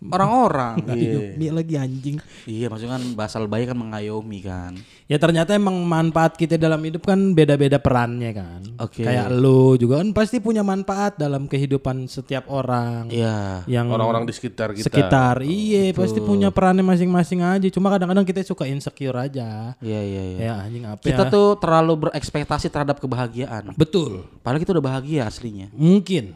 orang-orang. 0.09 0.75
Ini 0.85 1.49
lagi 1.49 1.75
anjing. 1.75 2.17
iya 2.45 2.67
maksudnya 2.67 2.97
kan 2.97 3.05
bahasa 3.15 3.37
lebay 3.39 3.65
kan 3.65 3.75
mengayomi 3.75 4.41
kan. 4.41 4.73
Ya 5.05 5.17
ternyata 5.17 5.53
emang 5.53 5.77
manfaat 5.81 6.33
kita 6.35 6.57
dalam 6.57 6.81
hidup 6.81 7.05
kan 7.05 7.33
beda-beda 7.33 7.77
perannya 7.77 8.33
kan. 8.33 8.61
Oke. 8.81 9.05
Kayak 9.05 9.29
lu 9.31 9.77
juga 9.77 10.01
kan 10.01 10.11
pasti 10.11 10.41
punya 10.41 10.61
manfaat 10.61 11.15
dalam 11.15 11.45
kehidupan 11.45 12.09
setiap 12.09 12.49
orang. 12.49 13.13
Iya. 13.13 13.69
Yang 13.69 13.87
Orang-orang 13.91 14.25
di 14.25 14.33
sekitar 14.33 14.73
kita. 14.73 14.89
sekitar. 14.89 15.45
Iya, 15.45 15.93
pasti 15.93 16.19
punya 16.19 16.49
perannya 16.49 16.81
masing-masing 16.83 17.45
aja. 17.45 17.69
Cuma 17.69 17.93
kadang-kadang 17.93 18.25
kita 18.25 18.41
suka 18.43 18.65
insecure 18.65 19.15
aja. 19.15 19.77
Iya 19.79 20.01
iya 20.01 20.23
iya. 20.25 20.39
Ya 20.41 20.55
anjing 20.59 20.85
apa 20.89 21.05
Kita 21.05 21.29
ya? 21.29 21.33
tuh 21.33 21.61
terlalu 21.61 22.09
berekspektasi 22.09 22.67
terhadap 22.69 22.97
kebahagiaan. 22.97 23.77
betul. 23.77 24.25
Padahal 24.41 24.61
kita 24.61 24.73
udah 24.73 24.85
bahagia 24.85 25.29
aslinya. 25.29 25.69
Mungkin. 25.77 26.33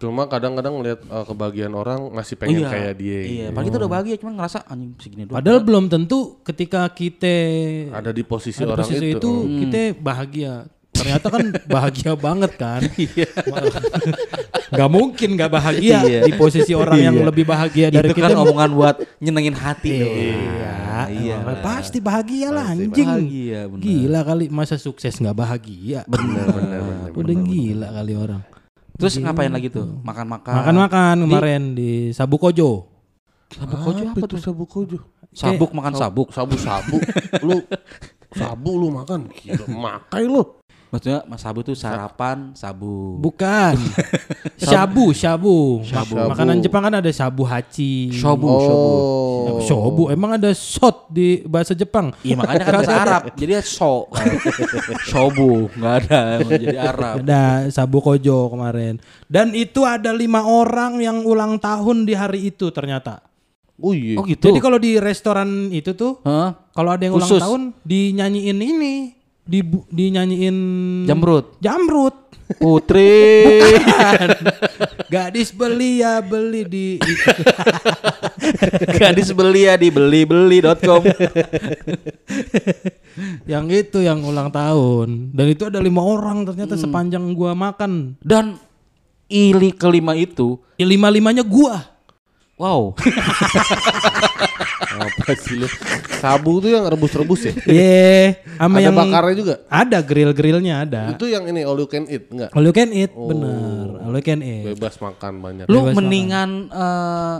Cuma 0.00 0.24
kadang-kadang 0.24 0.80
ngeliat 0.80 1.04
eh, 1.04 1.24
kebahagiaan 1.28 1.74
orang 1.76 2.08
masih 2.08 2.34
pengen 2.34 2.64
kayak 2.64 2.96
dia. 2.96 3.20
Iya, 3.20 3.46
padahal 3.52 3.66
kita 3.68 3.76
udah 3.76 3.92
bahagia 3.92 4.14
cuma 4.16 4.32
ngerasa 4.32 4.58
anjing 4.64 4.96
segini 4.96 5.22
doang. 5.24 5.36
Padahal 5.36 5.60
belum 5.60 5.84
tentu 5.86 6.40
ketika 6.40 6.88
kita 6.88 7.36
Ada 7.92 8.08
di 8.08 8.24
posisi 8.24 8.64
ada 8.64 8.74
orang 8.74 8.88
posisi 8.88 9.06
itu. 9.12 9.20
itu, 9.20 9.32
kita 9.60 9.80
bahagia. 10.00 10.54
Ternyata 10.90 11.26
kan 11.28 11.44
bahagia 11.64 12.12
banget 12.16 12.52
kan. 12.56 12.80
Gak 14.70 14.86
mungkin 14.86 15.34
gak 15.34 15.50
bahagia 15.50 15.98
Iya. 16.06 16.20
di 16.22 16.32
posisi 16.32 16.70
orang 16.72 17.02
yang 17.02 17.16
lebih 17.20 17.42
bahagia 17.42 17.90
dari 17.90 18.06
itu 18.06 18.16
kita. 18.16 18.30
kan 18.30 18.38
omongan 18.38 18.70
buat 18.70 18.96
nyenengin 19.18 19.58
hati. 19.58 19.90
Iya, 19.98 21.10
iya. 21.10 21.34
emang 21.42 21.58
pasti 21.58 21.98
bahagia 21.98 22.54
lah 22.54 22.70
anjing. 22.70 23.02
Bahagia 23.02 23.60
bener. 23.66 23.82
Gila 23.82 24.20
kali 24.22 24.46
masa 24.46 24.78
sukses 24.78 25.18
nggak 25.18 25.34
bahagia. 25.34 26.06
Bener, 26.06 26.46
bener, 26.46 26.80
bener. 26.86 27.10
Udah 27.18 27.36
gila 27.36 27.88
kali 27.90 28.14
orang. 28.14 28.42
Terus 29.00 29.16
ngapain 29.16 29.48
lagi 29.48 29.72
tuh? 29.72 29.88
Makan-makan. 30.04 30.54
Makan-makan 30.60 31.14
kemarin 31.24 31.62
di 31.72 32.12
Sabu 32.12 32.36
Kojo. 32.36 32.90
Sabuk 33.50 33.78
kojo 33.82 34.02
apa 34.06 34.26
tuh? 34.30 34.38
Sabu 34.38 34.64
kojo? 34.68 34.98
Sabuk 35.34 35.70
makan 35.74 35.94
sabuk. 35.98 36.28
Sabu-sabu. 36.30 37.02
lu 37.42 37.58
sabu 38.38 38.70
lu 38.78 38.88
makan. 38.94 39.26
Gila, 39.30 39.66
makai 39.66 40.26
lu. 40.26 40.42
Maksudnya 40.90 41.22
mas 41.30 41.38
sabu 41.38 41.62
tuh 41.62 41.78
sarapan 41.78 42.50
sabu. 42.58 43.14
Bukan. 43.22 43.78
shabu, 44.58 45.14
shabu. 45.14 45.86
Shabu. 45.86 46.18
Makanan 46.34 46.58
Jepang 46.58 46.82
kan 46.82 46.98
ada 46.98 47.10
shabu 47.14 47.46
hachi. 47.46 48.10
Shobu, 48.10 48.50
shobu. 48.50 48.90
Oh. 48.90 49.62
Shobu. 49.62 50.02
Emang 50.10 50.34
ada 50.34 50.50
shot 50.50 51.06
di 51.06 51.46
bahasa 51.46 51.78
Jepang. 51.78 52.10
Iya 52.26 52.34
makanya 52.34 52.64
kan 52.66 52.74
bahasa 52.82 52.94
Arab. 52.98 53.22
Jadi 53.38 53.52
ya 53.54 53.62
so. 53.62 54.10
Shobu 55.06 55.70
nggak 55.78 55.94
ada 56.06 56.18
emang 56.42 56.52
jadi 56.58 56.76
Arab. 56.82 57.14
Ada 57.22 57.70
Sabu 57.70 58.02
Kojo 58.02 58.50
kemarin. 58.50 58.98
Dan 59.30 59.54
itu 59.54 59.86
ada 59.86 60.10
lima 60.10 60.42
orang 60.42 60.98
yang 60.98 61.22
ulang 61.22 61.62
tahun 61.62 62.02
di 62.02 62.18
hari 62.18 62.50
itu 62.50 62.74
ternyata. 62.74 63.22
Oh 63.80 63.96
iya. 63.96 64.20
Oh 64.20 64.24
gitu. 64.28 64.52
Jadi 64.52 64.60
kalau 64.60 64.76
di 64.76 65.00
restoran 65.00 65.72
itu 65.72 65.96
tuh, 65.96 66.20
Hah? 66.26 66.52
kalau 66.76 66.92
ada 66.92 67.02
yang 67.08 67.16
Khusus. 67.16 67.40
ulang 67.40 67.44
tahun, 67.46 67.62
dinyanyiin 67.86 68.58
ini, 68.60 68.94
dibu- 69.50 69.86
dinyanyiin 69.90 70.56
Jamrut. 71.10 71.58
Jamrut. 71.58 72.14
Putri. 72.58 73.62
Gadis 75.06 75.54
beli 75.54 76.02
ya 76.02 76.18
beli 76.18 76.66
di 76.66 76.86
Gadis 78.98 79.30
beli 79.30 79.70
ya 79.70 79.78
di 79.78 79.86
beli-beli.com. 79.90 81.02
yang 83.46 83.66
itu 83.70 84.02
yang 84.02 84.22
ulang 84.22 84.50
tahun. 84.50 85.30
Dan 85.30 85.46
itu 85.46 85.66
ada 85.66 85.78
lima 85.78 86.02
orang 86.02 86.46
ternyata 86.46 86.74
sepanjang 86.74 87.22
gua 87.34 87.54
makan. 87.54 88.18
Dan 88.18 88.58
ili 89.30 89.70
kelima 89.70 90.18
itu, 90.18 90.58
Ya, 90.74 90.86
lima-limanya 90.86 91.46
gua. 91.46 91.89
Wow. 92.60 92.92
Apa 95.00 95.32
sih 95.32 95.56
lu? 95.56 95.64
Sabu 96.20 96.60
tuh 96.60 96.68
yang 96.68 96.84
rebus-rebus 96.84 97.48
ya? 97.48 97.52
Ye, 97.64 98.36
sama 98.60 98.76
Ada 98.76 98.84
yang 98.84 98.92
bakarnya 98.92 99.34
juga. 99.38 99.54
ada 99.72 99.98
grill-grillnya 100.04 100.74
ada. 100.84 101.02
Itu 101.16 101.24
yang 101.24 101.48
ini 101.48 101.64
all 101.64 101.80
you 101.80 101.88
can 101.88 102.04
eat 102.04 102.28
enggak? 102.28 102.52
All 102.52 102.66
you 102.66 102.74
can 102.76 102.92
eat, 102.92 103.12
bener. 103.16 104.04
All 104.04 104.12
you 104.12 104.24
can 104.24 104.44
eat. 104.44 104.76
Bebas 104.76 105.00
makan 105.00 105.40
banyak. 105.40 105.64
Lu 105.72 105.88
Bebas 105.88 105.96
mendingan 105.96 106.50
eh, 106.68 107.36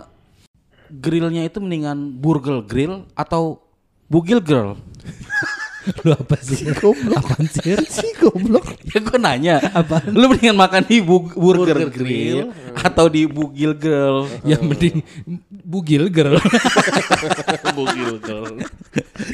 grillnya 0.88 1.44
itu 1.44 1.60
mendingan 1.60 2.16
burger 2.16 2.64
grill 2.64 3.04
atau 3.12 3.60
bugil 4.08 4.40
grill? 4.40 4.80
Lu 6.06 6.12
apa 6.14 6.36
sih? 6.40 6.70
Goblok. 6.76 7.18
Apaan 7.18 7.44
sih? 7.50 7.74
sih 7.88 8.10
goblok. 8.18 8.66
ya 8.90 8.98
gue 9.02 9.18
nanya, 9.18 9.54
apa? 9.74 10.02
Lu 10.10 10.30
mendingan 10.30 10.56
makan 10.56 10.82
di 10.86 11.02
bu- 11.02 11.32
burger, 11.34 11.90
grill, 11.90 12.50
atau 12.74 13.06
di 13.10 13.26
bugil 13.26 13.74
grill? 13.74 14.26
ya 14.46 14.58
mending 14.60 15.02
bugil 15.50 16.10
girl. 16.10 16.38
Bugil 17.76 18.18
girl. 18.18 18.58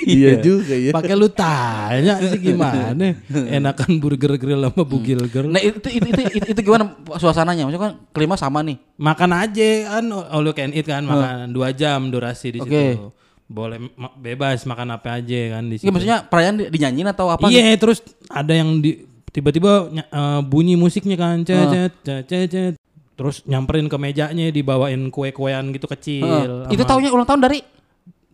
Iya 0.04 0.38
juga 0.44 0.74
ya. 0.76 0.92
Pakai 0.92 1.14
lu 1.16 1.28
tanya 1.32 2.20
sih 2.20 2.38
gimana? 2.38 3.16
Enakan 3.30 3.96
burger 3.96 4.36
grill 4.36 4.60
sama 4.68 4.82
bugil 4.84 5.24
girl. 5.30 5.48
Nah 5.48 5.62
itu 5.62 5.88
itu 5.88 6.06
itu, 6.12 6.22
itu, 6.36 6.46
itu 6.52 6.60
gimana 6.60 6.92
suasananya? 7.16 7.64
Maksudnya 7.64 7.82
kan 7.82 7.92
kelima 8.12 8.36
sama 8.36 8.60
nih. 8.60 8.76
Makan 9.00 9.30
aja 9.32 9.68
kan 9.98 10.04
all 10.12 10.44
you 10.44 10.54
can 10.54 10.70
eat 10.76 10.84
kan 10.86 11.04
makan 11.04 11.50
dua 11.52 11.72
jam 11.72 12.12
durasi 12.12 12.52
di 12.54 12.60
situ. 12.60 13.12
Boleh 13.46 13.78
ma- 13.94 14.10
bebas 14.12 14.62
makan 14.62 14.90
apa 14.92 15.16
aja 15.16 15.40
kan 15.52 15.64
di 15.64 15.76
situ. 15.76 15.86
Iya 15.86 15.92
maksudnya 15.92 16.18
perayaan 16.20 16.56
di- 16.56 16.68
dinyanyiin 16.68 17.08
atau 17.08 17.26
apa? 17.28 17.46
Iya, 17.46 17.74
terus 17.76 18.02
ada 18.26 18.50
yang 18.50 18.78
di 18.78 19.02
tiba-tiba 19.28 19.86
eh, 19.92 20.40
bunyi 20.42 20.74
musiknya 20.74 21.14
kan, 21.14 21.40
cet 21.40 21.70
cet 21.70 21.94
cet, 22.26 22.46
cet. 22.48 22.74
Terus 23.14 23.40
nyamperin 23.44 23.86
ke 23.86 23.96
mejanya 23.96 24.50
dibawain 24.50 25.08
kue-kuean 25.08 25.70
gitu 25.70 25.86
kecil. 25.86 26.26
Heeh. 26.26 26.68
Itu 26.68 26.82
taunya 26.82 27.08
ulang 27.08 27.24
tahun 27.24 27.40
dari 27.40 27.62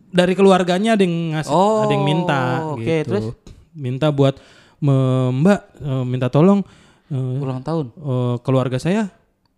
dari 0.09 0.33
keluarganya 0.33 0.93
ada 0.93 1.01
yang 1.01 1.15
ngasih, 1.31 1.49
Oh, 1.49 1.83
ada 1.83 1.91
yang 1.91 2.03
minta 2.03 2.41
oke, 2.67 2.81
gitu. 2.81 3.07
terus? 3.07 3.25
Minta 3.71 4.09
buat 4.09 4.37
"Me- 4.79 4.93
Mbak 5.35 5.59
eh, 5.79 6.03
minta 6.03 6.27
tolong 6.27 6.65
eh, 7.07 7.37
ulang 7.39 7.61
tahun. 7.61 7.85
eh, 7.91 8.35
keluarga 8.39 8.77
saya 8.77 9.07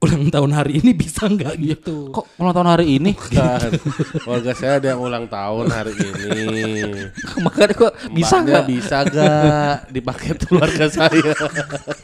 ulang 0.05 0.29
tahun 0.29 0.51
hari 0.53 0.77
ini 0.77 0.93
bisa 0.93 1.25
nggak 1.25 1.53
gitu. 1.57 2.13
Kok 2.13 2.37
ulang 2.37 2.53
tahun 2.53 2.69
hari 2.69 2.85
ini? 2.95 3.11
Kan. 3.17 3.73
Warga 4.23 4.53
saya 4.53 4.77
ada 4.77 4.93
yang 4.93 5.01
ulang 5.01 5.25
tahun 5.25 5.65
hari 5.67 5.93
ini. 5.97 7.01
Makanya 7.45 7.73
kok 7.73 7.91
bisa 8.13 8.35
nggak? 8.39 8.63
Bisa 8.69 8.97
gak 9.03 9.89
dipakai 9.89 10.37
keluarga 10.37 10.85
saya? 10.85 11.33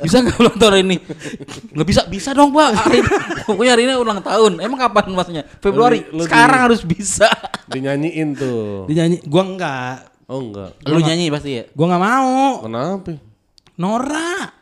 Bisa 0.01 0.17
nggak 0.19 0.37
ulang 0.41 0.57
tahun 0.57 0.71
hari 0.73 0.83
ini? 0.83 0.97
Nggak 1.71 1.87
bisa, 1.87 2.01
bisa 2.09 2.29
dong 2.33 2.49
pak. 2.49 2.73
Hari 2.73 2.97
ini, 2.99 3.11
pokoknya 3.45 3.71
hari 3.77 3.83
ini 3.85 3.93
ulang 3.93 4.19
tahun. 4.19 4.51
Emang 4.57 4.79
kapan 4.81 5.05
masnya? 5.13 5.43
Februari. 5.61 6.01
Lu 6.09 6.21
di- 6.21 6.25
Sekarang 6.25 6.59
harus 6.65 6.81
bisa. 6.81 7.29
Dinyanyiin 7.69 8.33
tuh. 8.33 8.89
Dinyanyi, 8.89 9.21
gua 9.29 9.43
enggak. 9.45 9.97
Oh 10.25 10.39
enggak. 10.41 10.71
Lu 10.87 10.97
nyanyi 10.97 11.27
pasti 11.27 11.59
ya? 11.59 11.63
Gua 11.75 11.85
nggak 11.91 12.01
mau. 12.01 12.63
Kenapa? 12.65 13.11
Nora. 13.75 14.60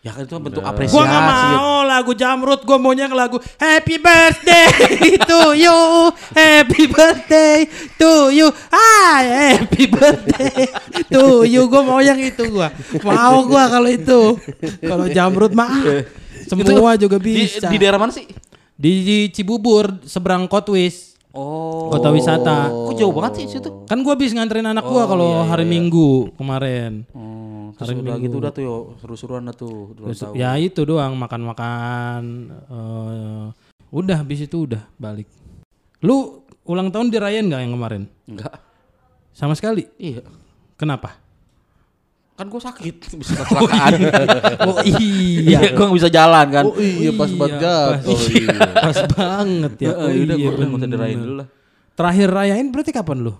Ya 0.00 0.16
kan 0.16 0.24
itu 0.24 0.32
bentuk 0.40 0.64
Gua 0.64 0.72
apresiasi. 0.72 0.96
nggak 0.96 1.24
mau 1.28 1.84
lagu 1.84 2.12
Jamrut, 2.16 2.64
gua 2.64 2.80
maunya 2.80 3.04
lagu 3.12 3.36
Happy 3.60 4.00
Birthday 4.00 5.20
to 5.28 5.52
you, 5.52 5.76
Happy 6.32 6.88
Birthday 6.88 7.68
to 8.00 8.32
you, 8.32 8.48
ah 8.72 9.20
Happy 9.20 9.84
Birthday 9.92 10.72
to 11.12 11.44
you, 11.44 11.68
gua 11.68 11.84
mau 11.84 12.00
yang 12.00 12.16
itu 12.16 12.48
gua, 12.48 12.72
mau 13.04 13.44
gua 13.44 13.68
kalau 13.68 13.92
itu, 13.92 14.40
kalau 14.80 15.04
Jamrut 15.12 15.52
mah 15.52 15.68
ah, 15.68 16.00
semua 16.48 16.96
juga 16.96 17.20
Di, 17.20 17.44
bisa. 17.44 17.68
di 17.68 17.76
daerah 17.76 18.00
mana 18.00 18.16
sih? 18.16 18.24
Di, 18.80 18.92
di 19.04 19.18
Cibubur 19.28 20.00
seberang 20.08 20.48
Kotwis, 20.48 21.09
Oh. 21.30 21.90
kota 21.94 22.10
wisata. 22.10 22.70
Kok 22.74 22.94
jauh 22.98 23.14
banget 23.14 23.32
sih 23.38 23.58
situ? 23.58 23.86
Kan 23.86 24.02
gua 24.02 24.18
habis 24.18 24.34
nganterin 24.34 24.66
anak 24.66 24.82
gua 24.82 25.06
kalau 25.06 25.46
hari 25.46 25.62
Minggu 25.62 26.34
kemarin. 26.34 27.06
Oh, 27.14 27.70
terus 27.78 27.96
udah 27.96 28.16
gitu 28.18 28.36
udah 28.42 28.50
tuh 28.50 28.62
yo 28.62 28.76
seru-seruan 28.98 29.46
dah 29.46 29.54
tuh 29.54 29.94
Terus, 29.94 30.20
ya 30.34 30.58
itu 30.58 30.82
doang 30.82 31.14
makan-makan 31.14 32.50
eh, 32.66 33.46
udah 33.94 34.16
habis 34.20 34.44
itu 34.44 34.66
udah 34.66 34.82
balik 34.98 35.30
lu 36.02 36.42
ulang 36.66 36.90
tahun 36.90 37.08
dirayain 37.08 37.46
nggak 37.46 37.62
yang 37.62 37.72
kemarin 37.72 38.02
Enggak. 38.26 38.58
sama 39.32 39.54
sekali 39.54 39.86
Iya. 39.96 40.26
kenapa 40.74 41.16
Kan 42.40 42.48
gue 42.48 42.56
sakit 42.56 42.94
bisa 43.20 43.32
kecelakaan. 43.36 43.92
oh 44.72 44.80
Iya, 44.80 45.60
iya 45.60 45.76
gue 45.76 45.84
gak 45.84 45.92
bisa 45.92 46.08
jalan 46.08 46.46
kan. 46.48 46.64
Oh 46.64 46.80
iya 46.80 47.12
pas 47.12 47.28
iya, 47.28 47.36
jatuh. 47.36 47.92
pas- 48.00 48.28
Iya. 48.32 48.48
pas 48.88 48.98
banget 49.12 49.72
ya 49.76 49.90
oh 49.92 50.08
Heeh, 50.08 50.24
udah 50.24 50.36
iya 50.40 50.48
gue 50.48 50.66
udah 50.72 50.88
dirayain 50.88 51.20
dulu 51.20 51.34
lah. 51.44 51.46
terakhir 51.92 52.28
rayain 52.32 52.66
berarti 52.72 52.96
kapan 52.96 53.28
lu 53.28 53.36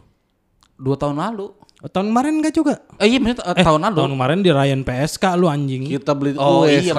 Dua 0.76 0.96
tahun 0.96 1.16
lalu. 1.16 1.48
Oh, 1.80 1.88
tahun 1.88 2.12
kemarin 2.12 2.44
enggak 2.44 2.52
juga? 2.52 2.76
Eh 3.00 3.08
iya 3.08 3.16
maksudnya 3.16 3.56
eh, 3.56 3.64
tahun 3.64 3.80
lalu. 3.88 3.96
Tahun 4.04 4.12
kemarin 4.12 4.38
dirayain 4.44 4.80
PSK 4.84 5.24
lu 5.40 5.48
anjing. 5.48 5.88
Kita 5.88 6.12
beli 6.12 6.36
Oh 6.36 6.68
kue 6.68 6.76
iya 6.76 6.92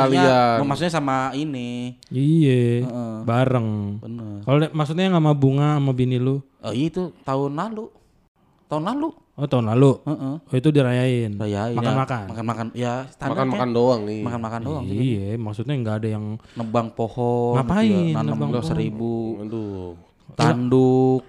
maksudnya, 0.66 0.90
sama 0.90 1.30
ini. 1.38 2.02
Iya, 2.10 2.86
bareng. 3.22 4.02
Bener. 4.02 4.42
Kalau 4.42 4.58
maksudnya 4.74 5.14
sama 5.14 5.38
bunga 5.38 5.78
sama 5.78 5.94
bini 5.94 6.18
lu? 6.18 6.42
Oh 6.66 6.74
iya 6.74 6.90
itu 6.90 7.14
tahun 7.22 7.54
lalu. 7.54 7.94
Tahun 8.66 8.82
lalu. 8.82 9.14
Oh 9.40 9.48
tahun 9.48 9.72
lalu. 9.72 9.92
Heeh. 10.04 10.34
Oh 10.44 10.56
itu 10.60 10.70
dirayain. 10.76 11.32
Rayain 11.40 11.76
Makan-makan. 11.76 12.22
ya. 12.22 12.30
Makan-makan. 12.32 12.66
Ya 12.76 12.94
standar 13.08 13.32
Makan-makan 13.48 13.70
doang 13.72 14.02
nih. 14.04 14.22
Makan-makan 14.28 14.62
doang. 14.62 14.84
sih. 14.84 14.98
Iya, 15.00 15.40
maksudnya 15.40 15.74
nggak 15.80 15.96
ada 16.04 16.08
yang 16.20 16.26
Nebang 16.60 16.88
pohon. 16.92 17.56
Ngapain 17.56 17.88
ya, 17.88 18.16
nanam 18.20 18.36
nebang 18.36 18.52
pohon? 18.60 18.68
seribu. 18.68 19.14
Aduh. 19.40 19.96
Tanduk. 20.36 21.24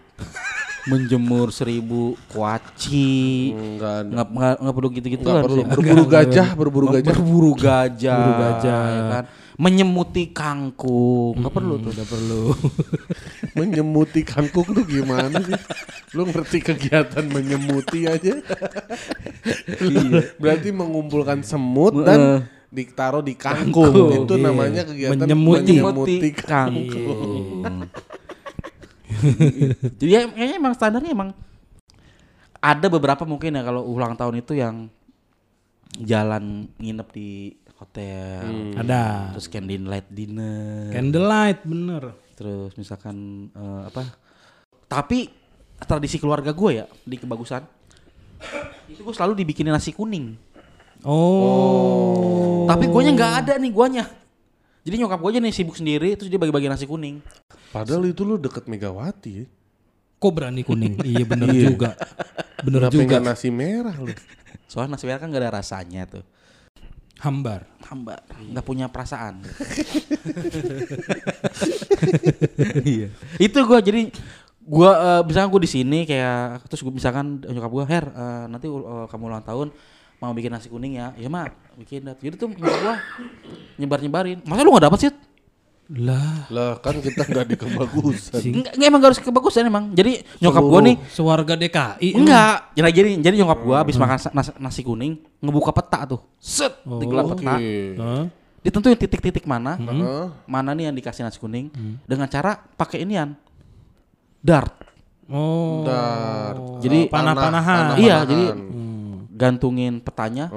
menjemur 0.83 1.55
seribu 1.55 2.19
kuaci. 2.27 3.55
Enggak. 3.55 4.11
Nggak, 4.11 4.27
nggak, 4.35 4.55
nggak 4.59 4.75
perlu 4.75 4.89
gitu-gitu 4.91 5.23
Enggak 5.23 5.45
perlu 5.47 5.63
berburu 5.63 6.05
gajah, 6.11 6.49
berburu 6.59 6.87
gajah. 6.91 7.07
Berburu 7.15 7.53
gajah. 7.55 8.19
Berburu 8.19 8.35
gajah. 8.43 8.83
ya 8.83 9.03
kan? 9.07 9.25
Menyemuti 9.63 10.35
kangkung. 10.35 11.39
Nggak 11.39 11.55
perlu 11.55 11.75
tuh. 11.79 11.95
udah 11.95 12.07
perlu. 12.11 12.43
Menyemuti 13.59 14.27
kangkung 14.27 14.67
tuh 14.67 14.83
gimana 14.83 15.39
sih? 15.39 15.55
Lu 16.19 16.27
ngerti 16.27 16.59
kegiatan 16.59 17.23
menyemuti 17.31 18.11
aja? 18.11 18.43
Berarti 20.43 20.69
mengumpulkan 20.75 21.47
semut 21.47 21.95
dan 22.03 22.43
ditaruh 22.75 23.23
di 23.23 23.39
kangkung. 23.39 24.27
Itu 24.27 24.35
Iya. 24.35 24.45
namanya 24.51 24.83
kegiatan 24.83 25.15
Menyemuti. 25.23 25.79
menyemuti 25.79 26.29
kangkung. 26.35 26.91
kangkung. 27.63 27.87
Jadi 30.03 30.11
ya, 30.11 30.27
kayaknya 30.27 30.57
emang 30.59 30.75
standarnya 30.75 31.15
emang 31.15 31.31
ada 32.59 32.87
beberapa 32.91 33.23
mungkin 33.23 33.55
ya 33.55 33.63
kalau 33.63 33.87
ulang 33.87 34.19
tahun 34.19 34.43
itu 34.43 34.59
yang 34.59 34.91
jalan 36.01 36.73
nginep 36.81 37.09
di 37.13 37.53
hotel, 37.83 38.43
ada. 38.79 39.35
terus 39.35 39.47
candlelight 39.51 40.09
dinner, 40.09 40.91
Candlelight 40.95 41.61
bener. 41.67 42.03
terus 42.39 42.73
misalkan 42.79 43.49
eh, 43.53 43.83
apa? 43.91 44.03
Tapi 44.87 45.27
tradisi 45.83 46.23
keluarga 46.23 46.55
gue 46.55 46.71
ya 46.79 46.87
di 47.03 47.17
kebagusan 47.19 47.63
itu 48.87 49.01
gue 49.03 49.15
selalu 49.15 49.39
dibikinin 49.43 49.73
nasi 49.75 49.91
kuning. 49.95 50.35
Oh. 51.03 52.67
Tapi 52.71 52.87
guanya 52.87 53.11
nggak 53.15 53.33
ada 53.43 53.53
nih 53.59 53.73
guanya. 53.75 54.05
Jadi 54.83 54.95
nyokap 54.99 55.19
gue 55.23 55.31
aja 55.35 55.41
nih 55.43 55.55
sibuk 55.55 55.79
sendiri 55.79 56.15
terus 56.19 56.27
dia 56.31 56.39
bagi-bagi 56.39 56.67
nasi 56.67 56.87
kuning. 56.87 57.23
Padahal 57.71 58.03
itu 58.07 58.23
lu 58.27 58.37
deket 58.37 58.67
Megawati. 58.67 59.47
Kok 60.19 60.31
berani 60.35 60.63
kuning? 60.63 60.99
iya 61.11 61.25
bener 61.27 61.51
juga. 61.55 61.95
Bener 62.63 62.87
Kenapa 62.87 62.95
juga. 62.95 63.17
nasi 63.23 63.49
merah 63.51 63.95
lu? 63.99 64.15
Soalnya 64.71 64.99
nasi 64.99 65.05
merah 65.07 65.19
kan 65.23 65.31
gak 65.31 65.43
ada 65.43 65.51
rasanya 65.63 66.03
tuh. 66.07 66.25
Hambar. 67.23 67.71
Hambar, 67.87 68.19
nggak 68.51 68.67
punya 68.67 68.91
perasaan. 68.91 69.39
iya. 72.83 73.15
Itu 73.39 73.63
gua 73.63 73.79
jadi 73.79 74.11
gua 74.67 74.91
eh, 74.99 75.23
misalkan 75.23 75.55
gua 75.55 75.63
di 75.63 75.71
sini 75.71 76.03
kayak 76.03 76.67
terus 76.67 76.83
gua 76.83 76.91
misalkan 76.91 77.39
nyokap 77.47 77.71
gua 77.71 77.87
Her 77.87 78.11
eh, 78.11 78.45
nanti 78.51 78.67
eh, 78.67 79.07
kamu 79.07 79.31
ulang 79.31 79.47
tahun 79.47 79.71
mau 80.19 80.35
bikin 80.35 80.51
nasi 80.51 80.67
kuning 80.67 80.99
ya. 80.99 81.15
Ya 81.15 81.31
mak 81.31 81.55
bikin 81.79 82.11
dat. 82.11 82.19
Jadi 82.19 82.35
tuh 82.35 82.51
nyokap 82.51 82.79
gua 82.83 82.99
nyebar 83.79 84.03
nyebarin. 84.03 84.43
Masa 84.43 84.67
lu 84.67 84.75
nggak 84.75 84.91
dapat 84.91 84.99
sih? 85.07 85.15
Lah. 85.91 86.47
Lah 86.49 86.79
kan 86.79 86.95
kita 86.97 87.27
nggak 87.27 87.47
di 87.49 87.57
kebagusan. 87.57 88.41
Enggak, 88.41 88.73
enggak 88.73 88.87
emang 88.87 89.01
gak 89.01 89.11
harus 89.13 89.21
kebagusan 89.21 89.67
emang. 89.67 89.85
Jadi 89.91 90.23
nyokap 90.39 90.63
gua 90.63 90.81
nih 90.81 90.97
Sewarga 91.07 91.55
DKI. 91.55 92.09
Enggak, 92.15 92.57
jadi 92.73 92.89
jadi 92.93 93.09
jadi 93.21 93.35
nyokap 93.43 93.59
gua 93.61 93.77
habis 93.83 93.97
makan 93.97 94.17
sa- 94.17 94.33
nasi, 94.33 94.51
nasi 94.57 94.81
kuning 94.81 95.19
ngebuka 95.39 95.69
peta 95.71 96.07
tuh. 96.07 96.21
Set, 96.39 96.81
di 96.81 97.05
gelap 97.05 97.35
peta. 97.35 97.59
Oke. 97.59 97.75
Hah? 97.99 98.25
Ditentuin 98.63 98.95
titik-titik 98.95 99.45
mana. 99.45 99.75
Heeh. 99.75 100.25
Mana 100.47 100.71
nih 100.71 100.87
yang 100.87 100.95
dikasih 100.95 101.27
nasi 101.27 101.37
kuning 101.37 101.69
dengan 102.05 102.25
cara 102.27 102.57
pakai 102.57 103.03
inian. 103.03 103.35
Dart. 104.39 104.73
Oh. 105.27 105.83
Dar. 105.83 106.57
Jadi 106.79 107.07
panah-panahan. 107.07 107.97
Iya, 107.97 108.23
jadi 108.23 108.45
Hmm. 108.55 109.29
gantungin 109.31 109.99
petanya. 109.99 110.49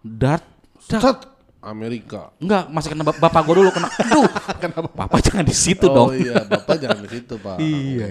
Dart. 0.00 0.44
Set 0.80 1.37
Amerika. 1.58 2.30
Enggak, 2.38 2.70
masih 2.70 2.88
kena 2.94 3.02
bap- 3.02 3.18
bapak 3.18 3.42
gua 3.42 3.54
dulu 3.56 3.70
kena. 3.70 3.90
Aduh. 3.90 4.30
Kenapa? 4.62 4.88
Bapak 4.94 5.18
jangan 5.20 5.42
di 5.42 5.50
situ 5.50 5.84
oh 5.84 5.94
dong. 6.06 6.08
iya, 6.14 6.46
Bapak 6.46 6.76
jangan 6.78 7.02
di 7.02 7.10
situ, 7.10 7.34
Pak. 7.34 7.56
Iya. 7.58 8.10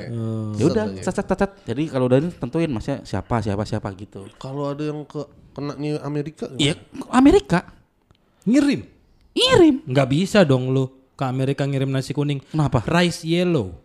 Ya 0.53 0.63
udah, 0.67 0.86
cet, 0.99 1.15
cet. 1.15 1.51
Jadi 1.63 1.83
kalau 1.88 2.05
udah 2.05 2.19
ini 2.19 2.29
tentuin 2.29 2.67
masnya 2.67 2.99
siapa 3.01 3.39
siapa 3.39 3.63
siapa 3.63 3.88
gitu. 3.95 4.27
Kalau 4.36 4.67
ada 4.67 4.83
yang 4.83 5.01
ke 5.03 5.23
kena 5.51 5.73
nih 5.73 5.95
Amerika? 5.99 6.51
Iya, 6.53 6.75
Amerika 7.10 7.63
Ngirim. 8.43 8.83
ngirim. 9.31 9.75
Nggak 9.86 10.07
bisa 10.10 10.39
dong 10.41 10.71
lu 10.71 10.86
ke 11.13 11.23
Amerika 11.23 11.63
ngirim 11.63 11.88
nasi 11.88 12.12
kuning. 12.12 12.43
Kenapa? 12.45 12.83
Rice 12.83 13.23
yellow. 13.23 13.75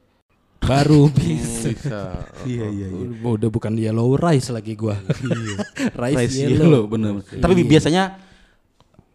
Baru 0.59 1.07
bisa. 1.17 1.71
bisa. 1.71 2.01
Iya 2.47 2.67
iya 2.67 2.87
iya. 2.91 3.07
Udah 3.21 3.47
bukan 3.47 3.75
yellow 3.75 4.15
rice 4.15 4.51
lagi 4.51 4.75
gua. 4.75 4.99
rice, 5.95 6.19
Rice 6.19 6.35
yellow. 6.37 6.59
yellow, 6.59 6.83
bener. 6.87 7.23
Tapi 7.23 7.63
biasanya 7.63 8.19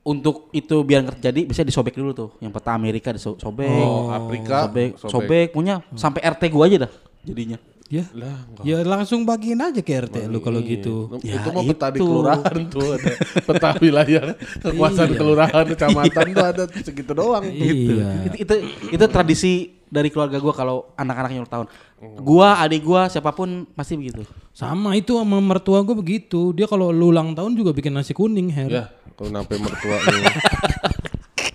untuk 0.07 0.47
itu 0.55 0.75
biar 0.87 1.03
nggak 1.03 1.19
terjadi 1.19 1.41
bisa 1.43 1.61
disobek 1.67 1.99
dulu 1.99 2.15
tuh. 2.15 2.29
Yang 2.39 2.51
peta 2.55 2.71
Amerika 2.71 3.11
disobek. 3.11 3.67
Oh, 3.67 4.07
Afrika 4.07 4.71
sobek, 4.71 4.91
sobek. 4.95 5.11
sobek, 5.11 5.47
punya 5.51 5.83
sampai 5.99 6.23
RT 6.23 6.47
gua 6.47 6.71
aja 6.71 6.87
dah 6.87 6.91
jadinya. 7.27 7.59
Ya. 7.87 8.03
Lah, 8.11 8.43
enggak. 8.51 8.63
Ya 8.67 8.77
langsung 8.83 9.23
bagiin 9.23 9.63
aja 9.63 9.79
ke 9.79 9.91
RT 9.91 10.27
lu 10.27 10.39
kalau 10.43 10.59
gitu. 10.63 11.19
Ya, 11.23 11.39
itu 11.39 11.49
mah 11.51 11.63
peta 11.67 11.87
di 11.91 11.99
itu. 11.99 12.03
kelurahan 12.03 12.59
tuh 12.67 12.87
ada 12.99 13.11
peta 13.43 13.69
wilayah 13.79 14.23
kekuasaan 14.63 15.11
kelurahan 15.15 15.65
kecamatan 15.71 16.25
tuh 16.31 16.45
ada 16.47 16.63
segitu 16.83 17.11
doang. 17.11 17.43
Iya. 17.47 18.27
Itu, 18.31 18.35
itu 18.43 18.55
itu 18.91 19.05
tradisi 19.11 19.53
dari 19.87 20.11
keluarga 20.11 20.39
gua 20.39 20.51
kalau 20.55 20.91
anak-anaknya 20.95 21.43
ulang 21.43 21.51
tahun. 21.51 21.67
Gua, 21.97 22.61
adik 22.61 22.85
gua, 22.85 23.09
siapa 23.09 23.33
pun 23.33 23.65
pasti 23.73 23.97
begitu. 23.97 24.21
Sama 24.53 24.93
itu 24.93 25.17
sama 25.17 25.41
mertua 25.41 25.81
gua 25.81 25.97
begitu. 25.97 26.53
Dia 26.53 26.69
kalau 26.69 26.93
lu 26.93 27.09
ulang 27.09 27.33
tahun 27.33 27.57
juga 27.57 27.73
bikin 27.73 27.89
nasi 27.89 28.13
kuning, 28.13 28.53
Her. 28.53 28.69
Ya, 28.69 28.85
kalau 29.17 29.33
sampai 29.33 29.57
mertua 29.57 29.97
lu 29.97 30.21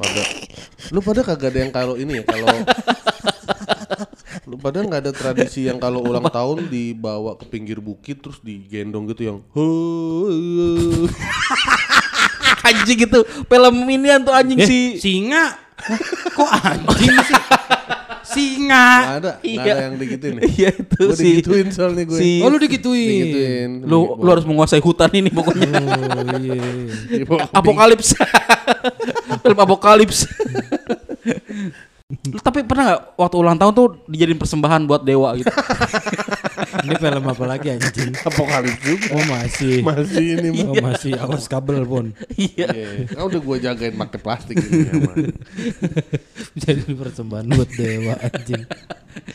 pada 0.03 0.23
lu 0.91 0.99
pada 0.99 1.21
kagak 1.23 1.55
ada 1.55 1.59
yang 1.63 1.71
kalau 1.71 1.95
ini 1.95 2.19
ya 2.19 2.25
kalau 2.27 2.51
lu 4.51 4.59
pada 4.59 4.83
nggak 4.83 5.01
ada 5.07 5.13
tradisi 5.15 5.71
yang 5.71 5.79
kalau 5.79 6.03
ulang 6.03 6.27
tahun 6.27 6.67
dibawa 6.67 7.39
ke 7.39 7.47
pinggir 7.47 7.79
bukit 7.79 8.19
terus 8.19 8.43
digendong 8.43 9.07
gitu 9.15 9.23
yang 9.31 9.39
anjing 12.67 12.99
itu 13.07 13.21
film 13.47 13.75
inian 13.87 14.27
tuh 14.27 14.35
anjing 14.35 14.59
Eh, 14.59 14.67
si 14.67 14.79
singa. 14.99 15.55
Kok 16.35 16.51
anjing 16.51 17.15
sih? 17.31 17.39
Singa. 18.33 18.89
Nggak 18.99 19.17
ada, 19.19 19.33
Iya. 19.41 19.63
ada 19.63 19.83
yang 19.83 19.95
digituin 19.97 20.35
ya. 20.35 20.43
Iya 20.45 20.71
itu 20.75 21.03
Gue 21.03 21.15
si 21.15 21.25
digituin 21.27 21.67
soalnya 21.69 22.05
gue. 22.05 22.17
si- 22.17 22.41
Oh 22.41 22.49
lu 22.49 22.57
digituin. 22.57 23.09
digituin. 23.09 23.71
lu 23.83 23.99
lu 24.17 24.29
harus 24.29 24.43
menguasai 24.43 24.79
hutan 24.79 25.11
ini 25.11 25.29
pokoknya. 25.29 25.69
Oh 25.71 26.39
iya. 26.39 26.61
Ke 27.25 27.35
Apokalips. 27.53 28.09
Film 29.43 29.59
Apokalips. 29.59 30.19
Lu 32.25 32.37
Tapi 32.39 32.61
pernah 32.63 32.85
nggak 32.87 33.03
waktu 33.17 33.37
ulang 33.39 33.57
tahun 33.57 33.73
tuh 33.73 33.87
dijadiin 34.05 34.37
persembahan 34.37 34.85
buat 34.85 35.01
dewa 35.01 35.33
gitu? 35.33 35.49
Ini 36.73 36.95
film 36.97 37.25
apa 37.25 37.45
lagi 37.45 37.69
anjing? 37.69 38.13
apokalips 38.17 38.81
juga. 38.81 39.07
Oh 39.13 39.25
masih. 39.25 39.85
Masih 39.85 40.25
ini 40.37 40.49
mah. 40.53 40.67
Oh 40.69 40.77
masih 40.81 41.13
awas 41.17 41.45
kabel 41.45 41.85
pun. 41.85 42.17
Iya. 42.33 42.67
Iya, 42.69 42.89
kan 43.13 43.23
udah 43.25 43.41
gue 43.41 43.57
jagain 43.59 43.95
pakai 43.95 44.19
plastik 44.19 44.57
ini 44.57 44.79
ya. 44.83 44.93
Jadi 46.63 46.93
persembahan 46.93 47.47
buat 47.49 47.71
dewa 47.71 48.15
anjing. 48.19 48.65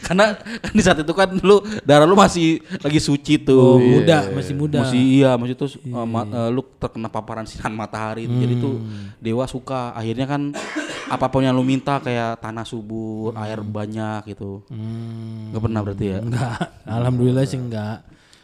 Karena 0.02 0.34
kan 0.34 0.74
di 0.74 0.82
saat 0.82 0.98
itu 0.98 1.14
kan 1.14 1.30
lu 1.38 1.62
darah 1.84 2.04
lu 2.04 2.18
masih 2.18 2.58
lagi 2.82 2.98
suci 2.98 3.38
Oh, 3.48 3.78
tuh. 3.78 3.78
muda, 3.78 4.34
masih 4.34 4.54
muda. 4.54 4.82
Masih 4.82 4.98
iya, 4.98 5.38
masih 5.38 5.54
tuh 5.54 5.70
uh, 5.88 6.02
ma- 6.02 6.26
uh, 6.26 6.50
lu 6.50 6.66
terkena 6.78 7.08
paparan 7.08 7.46
sinar 7.46 7.70
matahari. 7.70 8.26
Jadi 8.26 8.54
tuh 8.58 8.82
dewa 9.18 9.46
suka. 9.46 9.94
Akhirnya 9.94 10.26
kan 10.26 10.54
apa 11.14 11.26
pun 11.28 11.40
yang 11.40 11.54
lu 11.54 11.62
minta 11.62 12.00
kayak 12.00 12.42
tanah 12.42 12.66
subur, 12.66 13.38
air 13.38 13.62
banyak 13.62 14.28
gitu. 14.28 14.66
Hmm. 14.68 15.54
Gak 15.54 15.62
pernah 15.62 15.80
berarti 15.80 16.06
ya? 16.08 16.20
Enggak, 16.20 16.58
alhamdulillah 16.84 17.27
sih 17.48 17.60
enggak. 17.60 18.04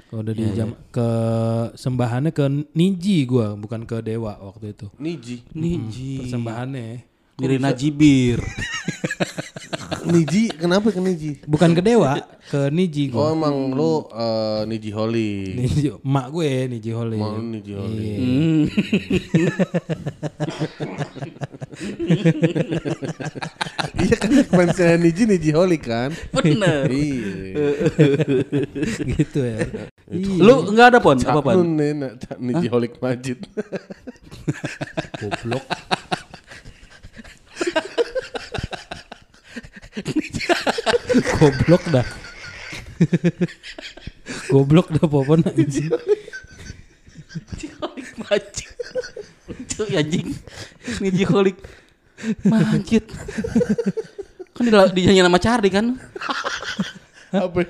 Kalau 0.09 0.21
udah 0.21 0.35
di 0.37 0.45
jam 0.53 0.77
ke 0.93 1.07
sembahannya 1.73 2.29
ke 2.29 2.45
Niji 2.77 3.25
gua, 3.25 3.57
bukan 3.57 3.81
ke 3.87 3.97
dewa 4.05 4.37
waktu 4.37 4.77
itu. 4.77 4.85
Niji. 5.01 5.41
Niji. 5.57 6.21
Persembahannya 6.21 7.01
Nirina 7.41 7.73
Jibir. 7.73 8.37
Niji, 10.03 10.51
kenapa 10.51 10.91
ke 10.91 10.99
Niji? 10.99 11.39
bukan 11.47 11.71
ke 11.73 11.79
dewa, 11.81 12.19
ke 12.51 12.67
Niji 12.69 13.07
Oh 13.15 13.23
gua. 13.23 13.31
emang 13.33 13.55
lu 13.71 14.03
eh, 14.11 14.61
Niji 14.69 14.91
Holly. 14.91 15.31
Niji, 15.57 15.95
emak 15.95 16.27
gue 16.29 16.51
Niji 16.69 16.91
Holly. 16.91 17.17
Mau 17.17 17.39
lu 17.39 17.43
Niji 17.49 17.71
Holly. 17.73 18.11
Hmm. 18.19 18.63
iya 24.03 24.15
kan 24.19 24.31
fansnya 24.45 24.97
Niji 25.01 25.25
Niji 25.25 25.51
Holik 25.55 25.89
kan. 25.89 26.13
Bener. 26.29 26.85
iya. 26.89 27.65
gitu 29.17 29.39
ya. 29.41 29.57
Iya. 30.13 30.41
Lu 30.41 30.69
enggak 30.69 30.87
ada 30.93 30.99
pon 31.01 31.17
apa 31.17 31.41
pon? 31.41 31.53
Nun 31.57 31.69
nih, 31.77 31.93
Cak 32.21 32.37
Niji 32.37 32.67
Holik 32.69 33.01
Majid. 33.01 33.39
Goblok. 35.19 35.65
Goblok 41.37 41.83
dah. 41.93 42.07
Goblok 44.49 44.87
dah 44.93 45.05
popon 45.09 45.41
anjing. 45.45 45.89
Jiholik 47.57 48.09
majid. 48.21 48.69
Lucu 49.53 49.83
ya, 49.89 50.01
anjing. 50.01 50.33
Ini 50.99 51.09
jiholik 51.13 51.57
majid. 52.45 53.05
Kan 54.53 54.69
dinyanyi 54.69 55.21
nama 55.21 55.41
Cardi 55.41 55.69
kan? 55.69 55.97
Apa? 57.33 57.65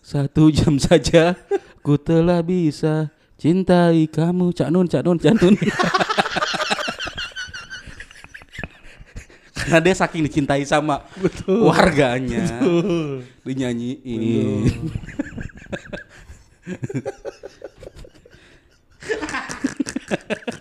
Satu 0.00 0.48
jam 0.54 0.78
saja 0.78 1.34
ku 1.82 1.98
telah 1.98 2.40
bisa 2.40 3.10
cintai 3.36 4.08
kamu 4.08 4.54
Cak 4.54 4.70
Nun, 4.72 4.88
Cak 4.88 5.02
Nun, 5.04 5.18
Cak 5.18 5.34
Nun. 5.36 5.54
Karena 9.66 9.82
dia 9.82 9.94
saking 9.98 10.22
dicintai 10.30 10.62
sama 10.62 11.02
warganya. 11.46 12.46
Dinyanyiin. 13.42 14.70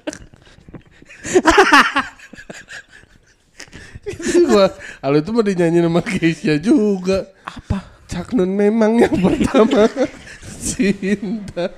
Gua, 4.45 4.69
kalau 5.01 5.17
itu 5.17 5.29
mah 5.33 5.43
dinyanyi 5.43 5.81
sama 5.81 6.01
Keisha 6.05 6.61
juga. 6.61 7.25
Apa? 7.41 7.81
Cak 8.05 8.37
Nun 8.37 8.53
memang 8.53 9.01
yang 9.01 9.17
pertama 9.17 9.89
cinta. 10.61 11.73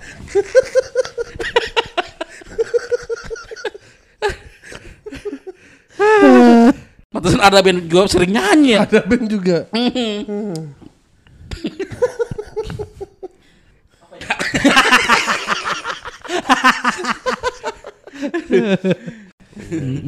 Pantesan 7.08 7.42
ada 7.42 7.64
band 7.64 7.88
gue 7.88 8.04
sering 8.12 8.36
nyanyi 8.36 8.76
ya. 8.76 8.84
Ada 8.86 9.08
band 9.08 9.26
juga. 9.32 9.72
Mm, 19.58 20.00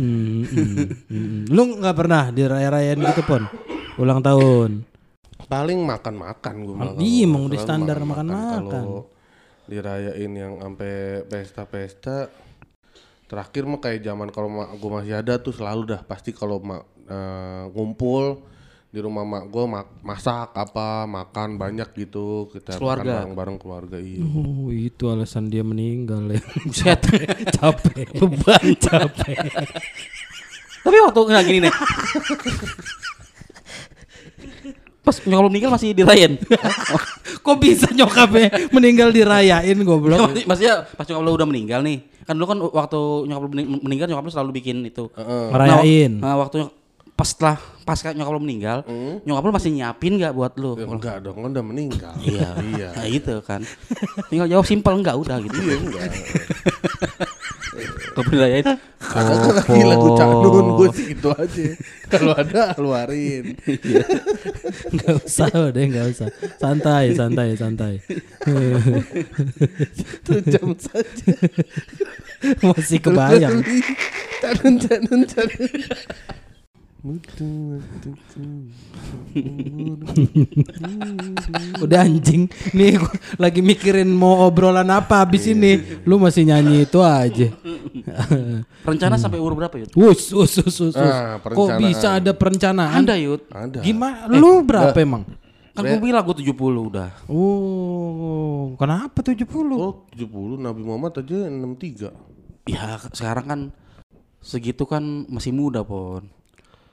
mm. 1.10 1.40
Lu 1.50 1.62
nggak 1.82 1.96
pernah 1.98 2.30
diraya-rayain 2.30 3.00
gitu 3.02 3.22
pon? 3.26 3.44
Ulang 3.98 4.22
tahun. 4.22 4.86
Paling 5.50 5.80
makan-makan 5.82 6.56
gue 6.62 6.76
malah. 6.78 7.02
Iya, 7.02 7.26
emang 7.26 7.50
udah 7.50 7.60
standar 7.60 7.98
makan-makan. 8.06 8.62
Kalau 8.70 9.02
dirayain 9.70 10.32
yang 10.34 10.58
sampai 10.58 11.24
pesta-pesta 11.30 12.30
terakhir 13.30 13.70
mah 13.70 13.78
kayak 13.78 14.02
zaman 14.02 14.34
kalau 14.34 14.50
gue 14.74 14.90
masih 14.90 15.22
ada 15.22 15.38
tuh 15.38 15.54
selalu 15.54 15.94
dah 15.94 16.02
pasti 16.02 16.34
kalau 16.34 16.58
eh, 16.66 17.64
ngumpul 17.70 18.42
di 18.90 18.98
rumah 18.98 19.22
mak 19.22 19.46
gue 19.48 19.66
masak 20.02 20.50
apa 20.52 21.06
makan 21.06 21.56
banyak 21.56 21.94
gitu 21.96 22.50
kita 22.50 22.74
Keluarga. 22.76 23.06
makan 23.22 23.38
bareng-bareng 23.38 23.58
keluarga 23.58 23.98
iya 23.98 24.18
Oh, 24.20 24.68
itu 24.68 25.06
alasan 25.06 25.46
dia 25.46 25.62
meninggal 25.62 26.26
ya. 26.28 26.42
Buset. 26.66 26.98
Capek. 27.52 28.18
Beban. 28.18 28.66
Capek. 28.76 29.38
Tapi 30.80 30.98
waktu 31.00 31.20
nggak 31.22 31.44
gini 31.46 31.60
nih. 31.62 31.74
Pas 35.00 35.16
nyokap 35.22 35.44
lu 35.44 35.50
meninggal 35.50 35.72
masih 35.72 35.94
dirayain. 35.94 36.34
Kok 37.40 37.58
bisa 37.58 37.88
nyokapnya 37.90 38.50
meninggal 38.70 39.10
dirayain 39.10 39.78
goblok? 39.80 40.18
Maksud- 40.20 40.46
Maksudnya 40.46 40.76
pas 40.88 41.06
nyokap 41.06 41.24
lu 41.24 41.32
udah 41.32 41.48
meninggal 41.48 41.80
nih. 41.82 41.98
Kan 42.26 42.36
dulu 42.36 42.46
kan 42.48 42.58
waktu 42.60 43.00
nyokap 43.26 43.42
lu 43.42 43.50
mening- 43.50 43.82
meninggal 43.82 44.06
nyokap 44.08 44.24
lu 44.24 44.32
selalu 44.32 44.52
bikin 44.56 44.82
itu. 44.84 45.10
Ngerayain. 45.14 46.18
Nah, 46.18 46.26
nah, 46.26 46.36
waktu 46.40 46.58
pas 47.20 47.28
setelah 47.28 47.60
pas 47.84 48.00
nyokap 48.00 48.32
lu 48.32 48.40
meninggal, 48.40 48.80
nyokap 49.28 49.44
lu 49.44 49.52
masih 49.52 49.72
nyiapin 49.76 50.16
nggak 50.16 50.32
buat 50.32 50.56
lu? 50.56 50.80
Ya, 50.80 50.88
enggak 50.88 51.16
dong 51.20 51.36
kan 51.36 51.52
udah 51.52 51.66
meninggal 51.66 52.16
Iya. 52.24 52.48
iya 52.64 52.90
Nah, 52.96 53.06
itu 53.06 53.36
kan. 53.44 53.60
Tinggal 54.32 54.48
jawab 54.48 54.64
simpel 54.64 54.96
enggak 54.96 55.20
udah 55.20 55.36
gitu. 55.44 55.58
iya 55.60 55.76
enggak 55.76 56.08
Kalau 58.10 58.24
dirayain. 58.30 58.66
ada 58.66 58.74
kan 59.00 59.24
lagi 59.26 59.82
lagu 59.82 60.08
Cak 60.14 60.28
Nun 60.28 60.68
gue 60.76 60.88
sih 60.92 61.06
gitu 61.12 61.30
aja 61.32 61.66
kalau 62.08 62.34
ada 62.36 62.76
keluarin 62.76 63.56
Enggak 64.92 65.16
usah 65.20 65.48
deh, 65.72 65.84
enggak 65.84 66.06
usah. 66.10 66.28
Santai, 66.56 67.12
santai, 67.14 67.48
santai. 67.56 67.94
satu 69.92 70.34
jam 70.46 70.68
saja 70.76 71.32
Masih 72.62 73.00
kebayang. 73.00 73.60
Canun, 74.40 74.76
canun, 74.80 75.22
canun. 75.26 75.70
Udah 81.84 82.00
anjing. 82.04 82.52
Nih 82.76 83.00
gua 83.00 83.16
lagi 83.40 83.64
mikirin 83.64 84.12
mau 84.12 84.44
obrolan 84.44 84.92
apa 84.92 85.24
habis 85.24 85.48
ini. 85.48 85.80
Lu 86.04 86.20
masih 86.20 86.44
nyanyi 86.44 86.84
itu 86.84 87.00
aja. 87.00 87.56
Rencana 88.88 89.16
sampai 89.16 89.40
umur 89.40 89.56
berapa, 89.56 89.80
Yud? 89.80 89.96
Wus, 89.96 90.36
wus, 90.36 90.60
wus. 90.60 90.92
wus. 90.92 90.96
Ah, 91.00 91.40
Kok 91.40 91.80
bisa 91.80 92.20
ada 92.20 92.36
perencanaan? 92.36 93.00
Anda, 93.00 93.16
Yud. 93.16 93.48
Ada. 93.48 93.80
Gimana? 93.80 94.28
Lu 94.36 94.68
berapa 94.68 95.00
emang? 95.00 95.24
Kan 95.72 95.88
gue 95.88 96.04
bilang 96.04 96.28
gue 96.28 96.44
70 96.44 96.52
udah. 96.92 97.16
Oh, 97.32 98.76
kenapa 98.76 99.24
70? 99.24 99.48
Oh 99.72 100.04
70 100.12 100.60
Nabi 100.60 100.84
Muhammad 100.84 101.24
aja 101.24 101.48
63 101.48 102.12
Ya 102.68 103.00
sekarang 103.16 103.48
kan 103.48 103.72
segitu 104.44 104.84
kan 104.84 105.24
masih 105.32 105.56
muda 105.56 105.88
pon. 105.88 106.28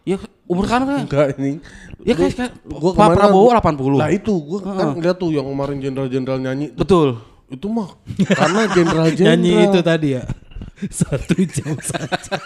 Ya 0.06 0.16
umur 0.46 0.64
kan 0.64 0.86
kan. 0.86 1.02
Enggak 1.04 1.34
ini 1.36 1.58
Ya 2.06 2.14
kan, 2.14 2.30
kan 2.30 2.50
Gua 2.62 2.94
Pak 2.94 3.10
kemarin 3.10 3.18
Prabowo 3.18 3.48
kan- 3.50 3.74
80. 3.74 3.98
Lah 3.98 4.08
itu 4.08 4.32
gua 4.38 4.58
kan 4.62 4.94
lihat 4.96 5.18
tuh 5.18 5.34
yang 5.34 5.44
kemarin 5.44 5.76
jenderal-jenderal 5.82 6.38
nyanyi 6.38 6.70
tuh. 6.70 6.78
Betul. 6.80 7.08
Itu 7.46 7.66
mah 7.66 7.90
karena 8.26 8.70
jenderal-jenderal 8.70 9.34
Nyanyi 9.34 9.52
itu 9.66 9.80
tadi 9.82 10.08
ya. 10.14 10.22
Satu 10.88 11.34
jam 11.42 11.74
saja. 11.80 12.38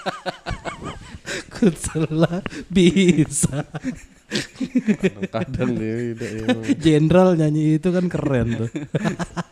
Kutelah 1.51 2.41
bisa. 2.69 3.65
Kadang 5.29 5.75
dia 5.75 6.15
dia 6.15 6.29
emang. 6.45 6.65
Jenderal 6.77 7.31
nyanyi 7.35 7.77
itu 7.77 7.89
kan 7.91 8.07
keren 8.07 8.49
tuh. 8.57 8.71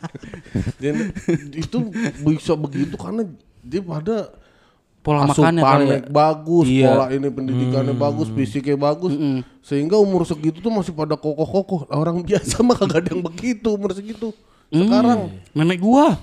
Jen- 0.83 1.13
itu 1.53 1.79
bisa 2.25 2.53
begitu 2.55 2.95
karena 2.95 3.27
dia 3.61 3.83
pada 3.83 4.33
Pola 4.99 5.25
makannya 5.25 5.63
kali 5.63 5.85
ya. 5.89 5.99
bagus, 6.11 6.67
Iya. 6.69 6.89
pola 6.93 7.07
ini 7.09 7.29
pendidikannya 7.31 7.95
bagus, 7.95 8.29
fisiknya 8.29 8.77
bagus, 8.77 9.15
sehingga 9.63 9.97
umur 9.97 10.27
segitu 10.27 10.59
tuh 10.59 10.69
masih 10.69 10.93
pada 10.93 11.17
kokoh-kokoh. 11.17 11.89
Orang 11.89 12.21
biasa 12.21 12.61
mah 12.67 12.77
kagak 12.77 13.07
ada 13.07 13.09
yang 13.17 13.23
begitu 13.25 13.73
umur 13.73 13.95
segitu. 13.95 14.35
Sekarang 14.69 15.33
Nenek 15.57 15.81
gua. 15.81 16.19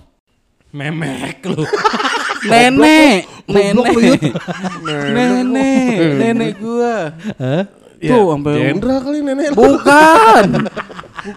Memek 0.70 1.40
lu. 1.48 1.66
Nenek, 2.52 3.26
lu, 3.50 3.58
Yud. 3.58 4.22
nenek, 4.86 5.46
nenek, 5.50 5.98
nenek 6.20 6.54
gua. 6.62 7.10
Hah? 7.42 7.64
Tuh 7.98 8.26
sampai 8.30 8.54
jenderal 8.60 8.98
kali 9.02 9.18
nenek 9.24 9.50
lu. 9.50 9.56
bukan. 9.56 10.46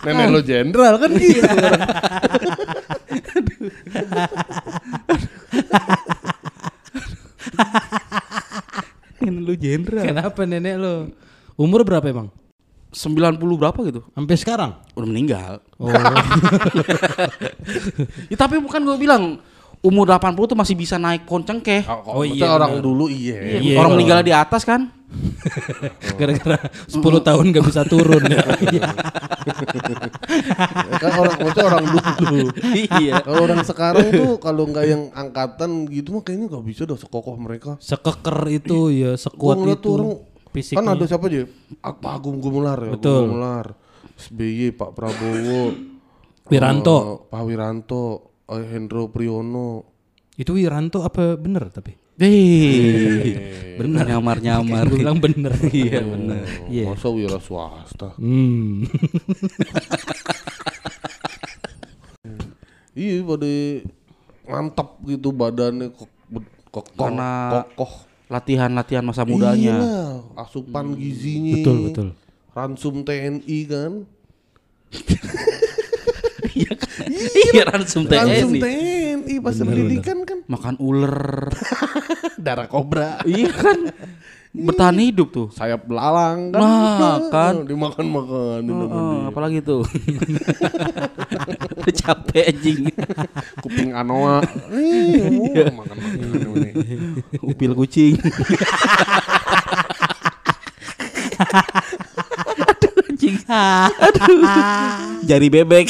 Nenek 0.05 0.27
lo 0.29 0.41
jenderal 0.45 0.95
kan 1.01 1.11
gitu. 1.17 1.49
nenek 9.23 9.43
lu 9.45 9.55
jenderal. 9.59 10.05
Kenapa 10.07 10.41
nenek 10.47 10.75
lu? 10.79 10.95
Umur 11.59 11.83
berapa 11.83 12.07
emang? 12.07 12.31
90 12.89 13.37
berapa 13.37 13.79
gitu? 13.85 14.01
Sampai 14.17 14.37
sekarang? 14.41 14.81
Udah 14.97 15.09
meninggal. 15.09 15.53
Oh. 15.77 15.93
Ya, 18.33 18.37
tapi 18.41 18.57
bukan 18.61 18.81
gua 18.81 18.97
bilang 18.97 19.45
umur 19.85 20.09
80 20.09 20.35
tuh 20.53 20.59
masih 20.59 20.75
bisa 20.75 20.97
naik 20.97 21.29
pohon 21.29 21.45
cengkeh. 21.45 21.85
Oh, 21.85 22.25
iya, 22.25 22.49
orang 22.49 22.81
dulu 22.81 23.13
iya. 23.13 23.61
Iya, 23.61 23.77
Orang 23.77 23.95
meninggal 23.95 24.25
di 24.25 24.33
atas 24.33 24.65
kan? 24.65 24.89
Gara-gara 26.21 26.59
10 26.85 27.01
tahun 27.01 27.45
gak 27.51 27.65
bisa 27.65 27.83
turun 27.85 28.23
ya. 28.29 28.45
Ya 30.89 30.97
kan 31.01 31.13
orang 31.17 31.35
maksudnya 31.39 31.65
orang 31.67 31.85
dulu. 31.89 32.45
iya. 32.77 33.15
Kalau 33.21 33.41
orang 33.43 33.61
sekarang 33.65 34.07
tuh 34.11 34.33
kalau 34.39 34.69
nggak 34.69 34.85
yang 34.85 35.03
angkatan 35.13 35.89
gitu 35.89 36.13
mah 36.13 36.23
kayaknya 36.23 36.47
nggak 36.53 36.65
bisa 36.65 36.83
dah 36.85 36.99
sekokoh 36.99 37.35
mereka. 37.37 37.81
Sekeker 37.81 38.39
itu 38.51 38.93
ya, 38.93 39.13
sekuat 39.17 39.59
itu. 39.65 39.81
tuh 39.81 39.93
orang 39.95 40.13
Fisiknya. 40.49 40.79
kan 40.81 40.93
ada 40.93 41.05
siapa 41.05 41.25
aja? 41.29 41.45
Pak 41.81 42.13
Agung 42.13 42.41
Gumelar 42.41 42.79
ya, 42.81 42.93
Betul. 42.97 43.23
Gumelar, 43.29 43.67
SBY, 44.17 44.73
Pak 44.75 44.91
Prabowo, 44.93 45.61
Wiranto. 46.51 46.97
eh, 46.99 47.17
Pak 47.29 47.43
Wiranto, 47.45 48.03
eh, 48.49 48.65
Hendro 48.67 49.09
Priyono. 49.09 49.85
Itu 50.35 50.57
Wiranto 50.57 51.05
apa 51.05 51.37
bener 51.37 51.69
tapi? 51.69 51.93
Eh, 52.19 53.39
bener 53.79 54.03
nyamar-nyamar. 54.05 54.91
Gue 54.91 54.99
bilang 54.99 55.23
bener. 55.23 55.55
Iya 55.71 56.03
bener. 56.03 56.43
Oh, 56.67 56.91
Masa 56.91 57.09
wira 57.09 57.39
swasta? 57.39 58.15
Hmm. 58.19 58.83
Iya 62.99 63.23
pada 63.23 63.47
mantap 64.51 64.99
gitu 65.07 65.31
badannya 65.31 65.95
kok 65.95 66.11
kokoh, 66.75 66.99
Karena 66.99 67.63
kokoh. 67.71 68.11
latihan-latihan 68.27 69.07
masa 69.07 69.23
mudanya. 69.23 69.79
Iya, 69.79 70.19
asupan 70.35 70.99
gizinya. 70.99 71.63
Betul, 71.63 71.77
betul. 71.87 72.09
Ransum 72.51 73.07
TNI 73.07 73.59
kan. 73.71 73.93
Iya 76.55 76.73
kan? 76.75 77.09
Iya 77.53 77.63
ransum 77.69 78.03
Ransum 78.09 78.51
TNI. 78.57 78.61
TNI 78.63 79.35
pas 79.43 79.55
pendidikan 79.59 80.19
kan 80.25 80.39
Makan 80.49 80.75
ular. 80.81 81.53
darah 82.45 82.67
kobra. 82.71 83.21
iya 83.29 83.53
kan? 83.53 83.93
Bertahan 84.49 84.97
hidup 84.97 85.29
tuh. 85.29 85.49
Sayap 85.53 85.85
belalang 85.85 86.51
kan. 86.51 86.61
Nah, 86.61 87.21
kan. 87.29 87.55
Dimakan-makan 87.69 88.65
Oh, 88.65 89.29
apalagi 89.29 89.61
tuh. 89.61 89.85
Capek 92.01 92.53
anjing. 92.53 92.89
Kuping 93.65 93.93
anoa. 93.93 94.41
Ih, 94.73 95.53
oh, 95.53 95.73
makan-makan 95.85 96.65
ini. 96.65 96.71
Upil 97.45 97.73
kucing. 97.77 98.17
Anjing. 103.29 103.93
Aduh. 104.01 104.41
Jari 105.29 105.49
bebek. 105.53 105.87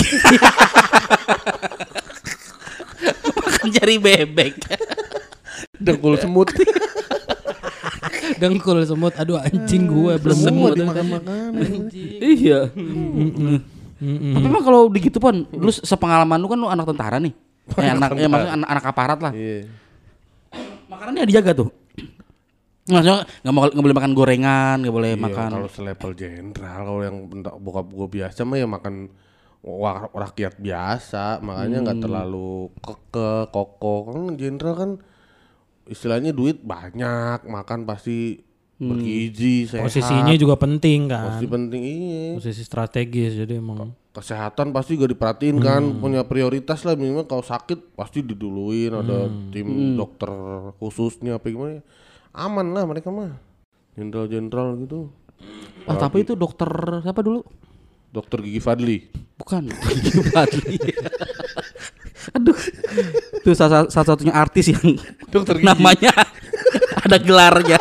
Makan 3.38 3.68
jari 3.70 3.96
bebek. 4.02 4.54
Dengkul 5.78 6.18
semut. 6.18 6.50
Dengkul 8.42 8.82
semut. 8.82 9.14
Aduh 9.14 9.38
anjing 9.38 9.86
gue 9.86 10.14
belum 10.18 10.38
semut. 10.38 10.74
dimakan-makan. 10.74 11.50
Iya. 12.18 12.74
Tapi 13.98 14.46
emang 14.46 14.62
kalau 14.62 14.86
begitu 14.86 15.18
pun, 15.18 15.46
lu 15.50 15.70
sepengalaman 15.74 16.38
lu 16.38 16.46
kan 16.46 16.58
lu 16.58 16.70
anak 16.70 16.86
tentara 16.86 17.18
nih. 17.18 17.34
Eh, 17.76 17.90
anak, 17.90 18.16
ya 18.16 18.30
maksudnya 18.30 18.54
anak, 18.56 18.68
anak 18.70 18.84
aparat 18.86 19.18
lah. 19.20 19.32
Iya. 19.34 19.68
Makanannya 20.88 21.28
dijaga 21.28 21.52
tuh. 21.52 21.68
Maksudnya 22.88 23.16
nggak 23.38 23.52
mau 23.52 23.62
nggak 23.64 23.84
boleh 23.84 23.96
makan 23.96 24.12
gorengan, 24.12 24.76
nggak 24.80 24.94
boleh 24.94 25.12
Iya, 25.12 25.20
makan. 25.20 25.48
kalau 25.52 25.68
selevel 25.68 26.12
jenderal 26.14 26.80
kalau 26.82 27.02
yang 27.02 27.16
bentak 27.26 27.54
bokap 27.54 27.86
gue 27.86 28.08
biasa 28.10 28.40
mah 28.42 28.56
ya 28.56 28.66
makan 28.66 28.94
rakyat 30.14 30.54
biasa 30.56 31.24
makanya 31.40 31.78
Hmm. 31.78 31.84
nggak 31.84 31.98
terlalu 32.00 32.52
keke 32.78 33.32
kokoh 33.48 34.00
kan 34.06 34.22
jenderal 34.34 34.74
kan 34.74 34.90
istilahnya 35.84 36.30
duit 36.30 36.62
banyak 36.62 37.44
makan 37.44 37.82
pasti 37.82 38.40
Hmm. 38.74 38.88
bergizi 38.88 39.66
sehat 39.66 39.82
Posisinya 39.84 40.30
juga 40.32 40.54
penting 40.54 41.08
kan. 41.08 41.34
pasti 41.34 41.46
penting 41.46 41.82
iya 41.82 42.26
Posisi 42.32 42.62
strategis 42.62 43.34
jadi 43.34 43.58
emang. 43.58 43.90
kesehatan 44.08 44.70
pasti 44.70 44.94
juga 44.94 45.06
diperhatiin 45.08 45.58
kan 45.58 45.82
Hmm. 45.84 45.98
punya 46.00 46.22
prioritas 46.22 46.82
lah 46.82 46.94
minimal 46.94 47.26
kalau 47.26 47.42
sakit 47.44 47.92
pasti 47.92 48.18
diduluin 48.20 48.90
ada 48.92 49.26
Hmm. 49.26 49.50
tim 49.50 49.66
dokter 49.94 50.30
khususnya 50.76 51.36
apa 51.36 51.46
gimana 51.46 51.82
aman 52.32 52.66
lah 52.70 52.84
mereka 52.84 53.08
mah 53.08 53.36
jenderal-jenderal 53.94 54.78
gitu 54.80 55.08
Ah, 55.88 55.96
tapi 55.96 56.20
itu 56.20 56.36
dokter 56.36 56.68
siapa 57.00 57.24
dulu? 57.24 57.40
dokter 58.08 58.40
gigi 58.40 58.58
Fadli 58.58 58.98
Bukan. 59.38 59.70
Fadli. 60.34 60.76
Aduh. 62.34 62.58
Itu 63.38 63.54
salah, 63.54 63.86
salah 63.86 64.06
satunya 64.12 64.34
artis 64.34 64.74
yang 64.74 64.98
Dokter 65.30 65.56
gigi. 65.56 65.64
namanya 65.64 66.10
ada 67.06 67.16
gelarnya. 67.16 67.78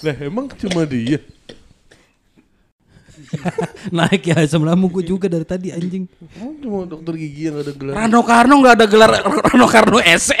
Lah 0.00 0.16
emang 0.20 0.52
cuma 0.52 0.84
dia. 0.84 1.24
Naik 3.96 4.26
ya 4.26 4.44
asam 4.44 4.60
lambung 4.60 4.92
gue 4.92 5.04
juga 5.06 5.24
dari 5.26 5.48
tadi 5.48 5.72
anjing. 5.72 6.04
Cuma 6.60 6.84
dokter 6.84 7.16
gigi 7.16 7.48
yang 7.48 7.58
ada 7.58 7.72
gelar. 7.72 7.94
Rano 7.96 8.20
Karno 8.20 8.54
nggak 8.60 8.74
ada 8.76 8.86
gelar 8.86 9.10
Rano 9.24 9.66
Karno 9.66 9.98
SE. 10.20 10.36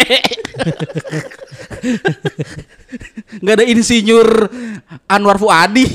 Nggak 3.40 3.54
ada 3.60 3.64
insinyur 3.66 4.28
Anwar 5.06 5.36
Fuadi. 5.40 5.86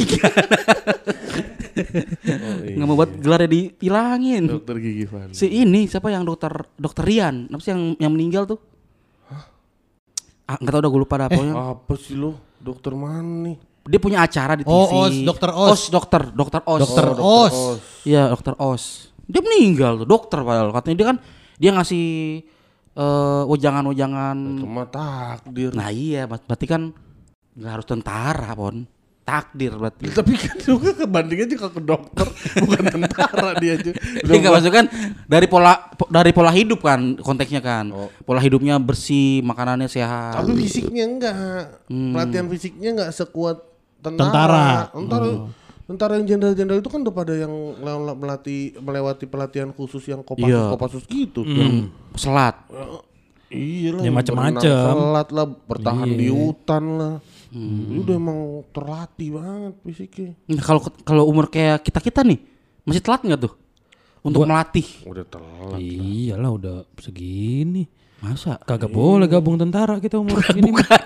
Oh, 1.75 2.63
iya. 2.63 2.75
Nggak 2.79 2.87
mau 2.87 2.95
buat 2.95 3.11
gelarnya 3.19 3.49
ditilangin. 3.51 4.47
Dokter 4.47 4.79
gigi 4.79 5.05
Fadli. 5.05 5.35
Si 5.35 5.47
ini 5.51 5.91
siapa 5.91 6.07
yang 6.07 6.23
dokter 6.23 6.51
dokter 6.79 7.03
Rian? 7.03 7.51
Apa 7.51 7.59
sih 7.59 7.75
yang 7.75 7.99
yang 7.99 8.11
meninggal 8.15 8.47
tuh? 8.47 8.59
Ah, 10.45 10.61
nggak 10.61 10.71
tahu 10.71 10.81
udah 10.85 10.91
gue 10.93 11.01
lupa 11.01 11.15
dah 11.19 11.27
pokoknya. 11.27 11.53
Apa 11.75 11.93
sih 11.97 12.15
lo? 12.15 12.37
Dokter 12.61 12.93
mana 12.95 13.49
nih? 13.49 13.57
Dia 13.85 13.99
punya 14.01 14.25
acara 14.25 14.57
di 14.57 14.63
TV. 14.65 14.71
Oh, 14.71 15.05
Os, 15.05 15.13
Dokter 15.21 15.49
Os. 15.53 15.81
dokter, 15.93 16.21
dokter 16.33 16.61
Os. 16.65 16.81
Dokter 16.85 17.05
Oh, 17.21 17.45
Os. 17.45 17.57
Iya, 18.05 18.29
dokter 18.33 18.53
Os. 18.57 19.09
Dia 19.25 19.41
meninggal 19.41 20.05
tuh, 20.05 20.07
dokter 20.09 20.39
padahal 20.45 20.69
katanya 20.69 20.95
dia 21.01 21.07
kan 21.09 21.17
dia 21.57 21.71
ngasih 21.73 22.05
eh 22.95 23.43
wejangan-wejangan. 23.45 24.37
Cuma 24.57 24.87
takdir. 24.87 25.75
Nah 25.75 25.91
iya, 25.91 26.23
ber- 26.25 26.41
berarti 26.41 26.65
kan 26.65 26.81
nggak 27.55 27.71
harus 27.71 27.87
tentara, 27.87 28.51
Pon. 28.55 28.87
Takdir 29.25 29.73
berarti. 29.73 30.05
Tapi 30.13 30.37
kan 30.37 30.53
juga 30.61 30.93
kebandingnya 30.93 31.49
juga 31.49 31.73
ke 31.73 31.81
dokter, 31.81 32.29
bukan 32.61 32.83
tentara 32.85 33.57
dia 33.57 33.73
aja. 33.73 33.91
Dia 34.25 34.37
nggak 34.37 34.53
masuk 34.53 34.69
kan 34.69 34.85
dari 35.25 35.49
pola 35.49 35.73
po- 35.97 36.05
dari 36.07 36.29
pola 36.29 36.53
hidup 36.53 36.79
kan 36.79 37.17
konteksnya 37.17 37.57
kan. 37.57 37.89
Oh. 37.89 38.13
Pola 38.21 38.37
hidupnya 38.37 38.77
bersih, 38.77 39.41
makanannya 39.41 39.89
sehat. 39.89 40.37
Tapi 40.39 40.53
fisiknya 40.61 41.03
enggak. 41.09 41.89
Pelatihan 41.89 42.45
fisiknya 42.47 42.89
enggak 42.93 43.11
sekuat 43.11 43.65
tentara. 43.99 44.29
Tentara. 44.29 44.67
Tentara, 44.93 45.27
tentara 45.85 46.17
yang 46.17 46.25
jenderal-jenderal 46.25 46.81
itu 46.81 46.89
kan 46.89 46.99
udah 47.01 47.13
pada 47.13 47.33
yang 47.33 47.53
le- 47.77 48.17
melatih 48.17 48.73
melewati 48.77 49.25
pelatihan 49.25 49.69
khusus 49.69 50.01
yang 50.05 50.21
kopassus 50.21 50.49
Iya. 50.49 50.69
kopassus 50.69 51.03
gitu. 51.05 51.45
Yang 51.45 51.93
selat. 52.17 52.57
Iya 53.45 53.89
lah, 53.93 54.01
Ya, 54.01 54.11
berenang 54.11 54.57
selat 54.57 55.27
lah, 55.29 55.45
bertahan 55.45 56.09
Iya. 56.09 56.17
di 56.17 56.27
hutan 56.27 56.83
lah. 56.97 57.15
Itu 57.55 58.01
udah 58.03 58.15
emang 58.17 58.39
terlatih 58.73 59.29
banget 59.31 59.73
fisiknya. 59.85 60.31
Nah, 60.51 60.63
kalau 60.65 60.81
kalau 61.05 61.23
umur 61.23 61.47
kayak 61.47 61.85
kita-kita 61.85 62.25
nih, 62.25 62.41
masih 62.83 62.99
telat 62.99 63.21
nggak 63.23 63.41
tuh? 63.45 63.53
Untuk 64.25 64.43
melatih. 64.43 64.83
Udah 65.05 65.23
telat. 65.23 65.77
Iyalah 65.77 66.51
udah 66.51 66.75
segini. 66.97 67.85
Masa? 68.25 68.57
Kagak 68.65 68.89
boleh 68.89 69.29
gabung 69.29 69.53
tentara 69.53 70.01
kita 70.01 70.17
umur 70.17 70.41
segini. 70.41 70.73
Bukan. 70.73 71.05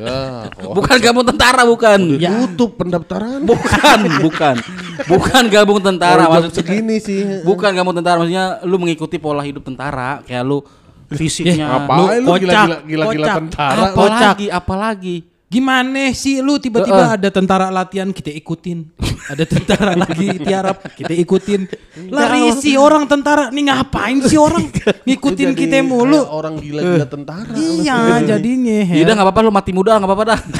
Ya, 0.00 0.48
oh, 0.64 0.72
bukan 0.80 0.96
gabung 0.96 1.28
tentara, 1.28 1.60
bukan. 1.68 2.16
udah 2.16 2.48
tutup 2.48 2.80
pendaftaran. 2.80 3.44
Bukan, 3.44 3.98
bukan. 4.24 4.56
Bukan 5.04 5.42
gabung 5.52 5.84
tentara 5.84 6.24
jam 6.24 6.32
maksudnya. 6.32 6.56
segini 6.56 6.96
sih. 7.04 7.44
Bukan 7.44 7.68
gabung 7.76 7.92
tentara 7.92 8.16
maksudnya 8.24 8.64
lu 8.64 8.80
mengikuti 8.80 9.20
pola 9.20 9.44
hidup 9.44 9.60
tentara, 9.68 10.24
kayak 10.24 10.40
lu 10.40 10.64
fisiknya. 11.20 11.68
Ngapain 11.68 12.20
lu 12.24 12.28
kocak, 12.32 12.40
gila-gila 12.40 12.76
gila-gila 12.88 13.26
tentara? 13.36 13.76
Apa? 13.76 13.86
Kocak. 13.92 14.32
apalagi 14.40 14.46
apalagi 14.48 15.16
Gimana 15.46 16.10
sih 16.10 16.42
lu 16.42 16.58
tiba-tiba 16.58 17.14
ada 17.14 17.30
tentara 17.30 17.70
latihan 17.70 18.10
kita 18.10 18.34
ikutin. 18.34 18.90
Ada 19.30 19.46
tentara 19.46 19.94
lagi 20.02 20.42
tiarap 20.42 20.90
kita 20.90 21.14
ikutin. 21.14 21.70
Lari 22.10 22.50
sih 22.58 22.74
orang 22.74 23.06
tentara 23.06 23.54
nih 23.54 23.70
ngapain 23.70 24.26
sih 24.26 24.34
orang 24.34 24.66
ngikutin 25.06 25.54
kita 25.54 25.80
mulu. 25.80 26.18
kayak 26.18 26.34
Orang 26.34 26.54
gila-gila 26.58 27.06
tentara. 27.06 27.54
lu. 27.54 27.78
Iya 27.78 27.98
jadinya. 28.26 28.90
Ya 28.90 29.02
udah 29.06 29.14
nggak 29.14 29.26
apa-apa 29.30 29.40
lu 29.40 29.50
mati 29.50 29.70
muda 29.70 29.94
nggak 29.96 30.10
apa-apa 30.10 30.24
dah. 30.26 30.40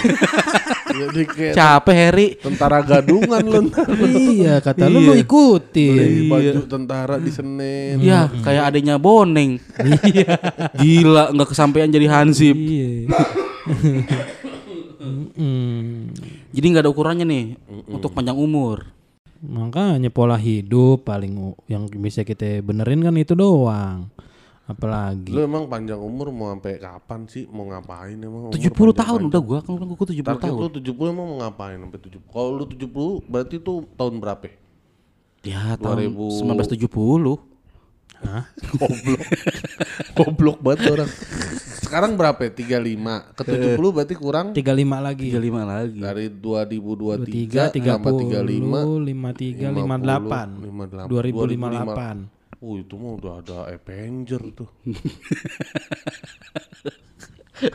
Jadi 0.96 1.22
kayak 1.28 1.52
Capek 1.52 1.96
Harry. 1.98 2.28
tentara 2.38 2.78
gadungan 2.80 3.42
lu 3.42 3.68
ntar. 3.68 3.84
iya 4.06 4.62
kata 4.62 4.86
lu 4.86 5.02
lu 5.02 5.12
Beli 5.12 5.26
ikutin. 5.26 6.30
baju 6.30 6.62
tentara 6.64 7.18
di 7.18 7.34
Senen. 7.34 7.98
Ya 7.98 8.30
kayak 8.40 8.70
adanya 8.70 8.96
Boneng. 8.96 9.58
Gila 10.74 11.34
nggak 11.34 11.48
kesampaian 11.50 11.90
jadi 11.90 12.06
Hansip. 12.06 12.54
Iya. 12.54 13.10
Mm. 15.36 16.14
Jadi 16.52 16.66
nggak 16.66 16.84
ada 16.84 16.90
ukurannya 16.92 17.24
nih 17.24 17.44
untuk 17.88 18.12
panjang 18.12 18.36
umur. 18.36 18.86
Makanya 19.42 20.08
pola 20.08 20.34
hidup 20.40 21.04
paling 21.04 21.54
yang 21.68 21.86
bisa 22.00 22.24
kita 22.24 22.64
benerin 22.64 23.04
kan 23.04 23.14
itu 23.14 23.36
doang. 23.36 24.08
Apalagi 24.66 25.30
Lu 25.30 25.46
emang 25.46 25.70
panjang 25.70 26.02
umur 26.02 26.34
mau 26.34 26.50
sampai 26.50 26.82
kapan 26.82 27.30
sih? 27.30 27.46
Mau 27.46 27.70
ngapain 27.70 28.18
emang? 28.18 28.50
umur 28.50 28.54
70 28.54 28.66
panjang- 28.74 28.98
tahun 28.98 29.20
udah 29.30 29.42
gua 29.46 29.58
kan 29.62 29.72
gua 29.78 30.06
70 30.10 30.26
Target 30.26 30.42
tahun. 30.42 30.58
lu 30.58 30.70
70 30.74 31.12
emang 31.14 31.26
mau 31.30 31.36
ngapain 31.38 31.78
sampai 31.78 32.00
70? 32.02 32.26
Kalau 32.34 32.50
lu 32.50 32.64
70 32.66 33.22
berarti 33.30 33.56
tuh 33.62 33.86
tahun 33.94 34.14
berapa? 34.18 34.50
Ya 35.46 35.78
tahun 35.78 36.18
2000. 36.18 36.42
1970. 38.22 38.76
Goblok. 38.80 39.20
Goblok 40.16 40.58
banget 40.64 40.80
orang. 40.92 41.10
Sekarang 41.86 42.18
berapa? 42.18 42.40
ya? 42.42 42.50
35. 42.50 43.36
Ke 43.36 43.42
70 43.46 43.94
berarti 43.94 44.14
kurang 44.18 44.46
35 44.50 45.06
lagi. 45.06 45.30
35 45.30 45.62
lagi. 45.62 45.98
dari 46.00 46.26
23, 46.32 47.22
2023 47.22 47.70
30, 47.70 47.78
35 47.78 49.06
53, 49.06 49.70
58. 49.70 51.06
58. 51.06 51.06
2058. 51.06 52.64
Oh 52.64 52.80
itu 52.80 52.96
mah 52.96 53.12
udah 53.20 53.32
ada 53.44 53.68
Avenger 53.68 54.40
tuh. 54.56 54.68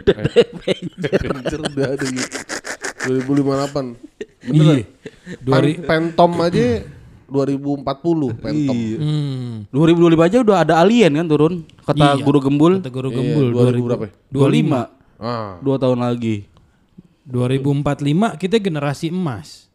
udah 0.02 0.16
ada 0.18 0.34
Avenger. 0.42 1.22
Avenger 1.22 1.60
udah 1.70 1.88
ada 1.96 2.06
gitu. 2.10 2.38
2058. 3.08 4.12
Beneran. 4.42 4.74
Iya. 4.82 4.86
Dua 5.38 5.62
Pen- 5.62 5.86
Phantom 5.86 6.32
aja 6.42 6.66
2040 7.32 8.36
Phantom. 8.36 8.76
Hmm. 9.00 9.54
2025 9.72 10.28
aja 10.28 10.38
udah 10.44 10.58
ada 10.60 10.74
alien 10.78 11.16
kan 11.16 11.26
turun 11.26 11.54
kata 11.82 12.20
Iya. 12.20 12.22
guru 12.22 12.40
gembul. 12.40 12.74
Kata 12.78 12.92
guru 12.92 13.10
Iya, 13.10 13.18
gembul 13.18 13.46
2000 13.56 13.88
berapa 13.88 14.04
ya? 14.06 14.12
25. 14.30 14.80
Ah. 15.16 15.56
Dua 15.60 15.76
tahun 15.78 16.00
lagi. 16.02 16.46
2045 17.24 18.36
kita 18.36 18.58
generasi 18.58 19.08
emas. 19.08 19.72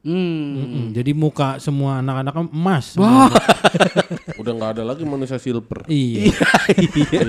Hmm. 0.00 0.56
Mm-mm. 0.56 0.84
Jadi 0.92 1.12
muka 1.12 1.56
semua 1.58 2.00
anak-anak 2.00 2.48
emas. 2.48 2.96
Udah 4.36 4.52
nggak 4.54 4.70
ada 4.76 4.82
lagi 4.82 5.04
manusia 5.04 5.36
silver. 5.36 5.84
Iya, 5.86 6.32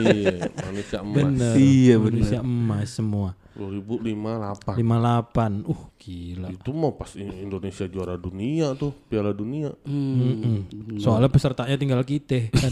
iya, 0.07 0.47
manusia 0.61 0.99
emas. 0.99 1.15
bener. 1.19 1.53
Iya, 1.53 1.93
Indonesia 1.97 2.39
emas 2.39 2.88
semua. 2.89 3.30
2058. 3.52 4.80
58. 4.80 5.68
Uh, 5.68 5.82
gila. 5.99 6.47
Itu 6.49 6.72
mau 6.72 6.95
pas 6.95 7.12
Indonesia 7.20 7.86
juara 7.86 8.16
dunia 8.16 8.74
tuh, 8.74 8.95
Piala 9.12 9.36
Dunia. 9.36 9.76
Mm-mm. 9.84 10.97
Soalnya 10.97 11.28
pesertanya 11.28 11.76
tinggal 11.76 12.02
kita 12.02 12.47
kan. 12.49 12.72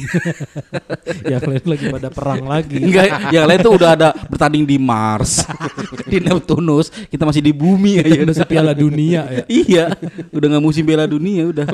Yang 1.31 1.43
lain 1.45 1.65
lagi 1.67 1.85
pada 1.91 2.09
perang 2.09 2.43
lagi. 2.47 2.79
Enggak, 2.79 3.33
yang 3.33 3.45
lain 3.45 3.59
tuh 3.61 3.73
udah 3.75 3.89
ada 3.93 4.09
bertanding 4.29 4.65
di 4.65 4.77
Mars, 4.81 5.45
di 6.11 6.17
Neptunus, 6.21 6.89
kita 7.11 7.27
masih 7.27 7.43
di 7.43 7.53
bumi 7.53 8.01
aja. 8.01 8.23
Udah 8.23 8.37
sepiala 8.37 8.71
dunia 8.73 9.27
ya. 9.29 9.43
iya, 9.65 9.85
udah 10.31 10.47
nggak 10.55 10.63
musim 10.63 10.87
Piala 10.87 11.05
Dunia 11.05 11.49
udah. 11.49 11.65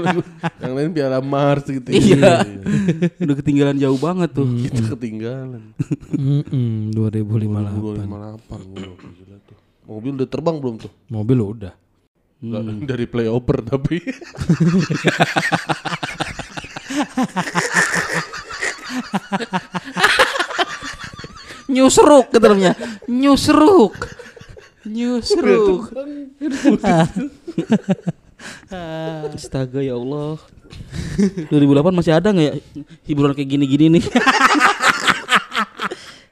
Yang 0.60 0.74
lain 0.74 0.90
Piala 0.92 1.20
Mars 1.22 1.68
gitu. 1.70 1.90
iya, 1.94 2.44
udah 3.22 3.36
ketinggalan 3.38 3.78
jauh 3.80 4.00
banget 4.00 4.34
tuh. 4.34 4.48
Kita 4.50 4.98
ketinggalan. 4.98 5.62
Mm-mm, 6.16 6.92
2058. 6.96 8.10
2058. 8.10 8.95
Gila 9.00 9.38
tuh. 9.48 9.58
Mobil 9.86 10.12
udah 10.18 10.30
terbang 10.30 10.58
belum 10.58 10.76
tuh? 10.82 10.92
Mobil 11.12 11.38
udah. 11.42 11.74
Nggak, 12.42 12.62
Dari 12.90 13.06
playover 13.06 13.58
tapi. 13.64 14.02
Nyusruk 21.66 22.30
gitu 22.32 22.46
namanya. 22.46 22.74
Nyusruk. 23.10 23.96
Nyusruk. 24.86 25.92
Astaga 29.36 29.82
ya 29.82 29.98
Allah. 29.98 30.38
2008 31.50 31.98
masih 31.98 32.14
ada 32.14 32.30
nggak 32.30 32.46
ya 32.46 32.54
hiburan 33.10 33.34
kayak 33.34 33.50
gini-gini 33.50 34.00
nih? 34.00 34.04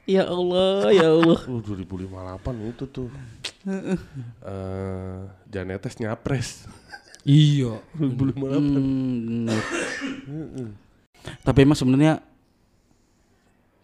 Ya 0.06 0.22
Allah, 0.24 0.90
ya 0.90 1.08
Allah. 1.08 1.40
Oh, 1.44 1.60
2058 1.60 2.70
itu 2.70 2.84
tuh. 2.86 3.08
Eh, 3.64 5.16
Janetes 5.48 5.96
nyapres. 5.96 6.68
Iya. 7.24 7.80
2058. 7.96 9.48
Hmm. 10.28 10.70
Tapi 11.40 11.58
emang 11.64 11.72
sebenarnya 11.74 12.20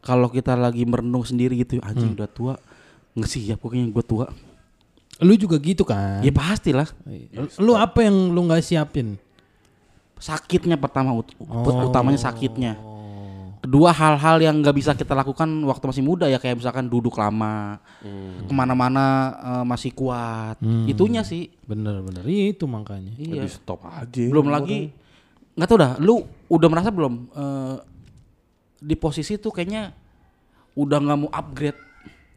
kalau 0.00 0.28
kita 0.28 0.52
lagi 0.54 0.84
merenung 0.84 1.24
sendiri 1.24 1.56
gitu, 1.56 1.80
anjing 1.80 2.12
udah 2.12 2.28
tua, 2.28 2.54
nggak 3.12 3.28
siap 3.28 3.56
pokoknya 3.56 3.88
gue 3.88 4.04
tua. 4.04 4.28
Lu 5.20 5.36
juga 5.36 5.56
gitu 5.56 5.84
kan? 5.84 6.20
Ya 6.20 6.32
pastilah. 6.32 6.88
Lu 7.56 7.76
apa 7.76 8.04
yang 8.04 8.32
lu 8.32 8.44
nggak 8.44 8.60
siapin? 8.60 9.16
Sakitnya 10.16 10.76
pertama 10.76 11.16
ut- 11.16 11.32
Oh. 11.40 11.88
utamanya 11.88 12.20
sakitnya. 12.20 12.76
Kedua 13.60 13.92
hal-hal 13.92 14.40
yang 14.40 14.56
nggak 14.58 14.72
bisa 14.72 14.90
kita 14.92 15.12
lakukan 15.12 15.44
waktu 15.62 15.84
masih 15.84 16.00
muda 16.00 16.24
ya 16.24 16.36
kayak 16.36 16.56
misalkan 16.56 16.86
duduk 16.86 17.12
lama, 17.14 17.76
ke 18.40 18.50
mana-mana 18.50 19.06
eh, 19.38 19.64
masih 19.64 19.92
kuat. 19.92 20.56
Itunya 20.86 21.20
sih. 21.20 21.52
Bener-bener 21.62 22.24
itu 22.24 22.64
makanya. 22.64 23.12
Iya. 23.14 23.44
Di 23.44 23.50
stop 23.50 23.84
aja. 23.84 24.24
belum 24.24 24.48
lagi 24.48 24.96
nggak 25.50 25.66
tahu 25.66 25.78
dah 25.78 25.92
lu 25.98 26.24
udah 26.48 26.68
merasa 26.68 26.88
belum 26.88 27.14
eh, 27.28 27.76
di 28.80 28.94
posisi 28.94 29.36
tuh 29.36 29.50
kayaknya 29.50 29.92
udah 30.72 30.98
nggak 30.98 31.18
mau 31.18 31.28
upgrade 31.28 31.76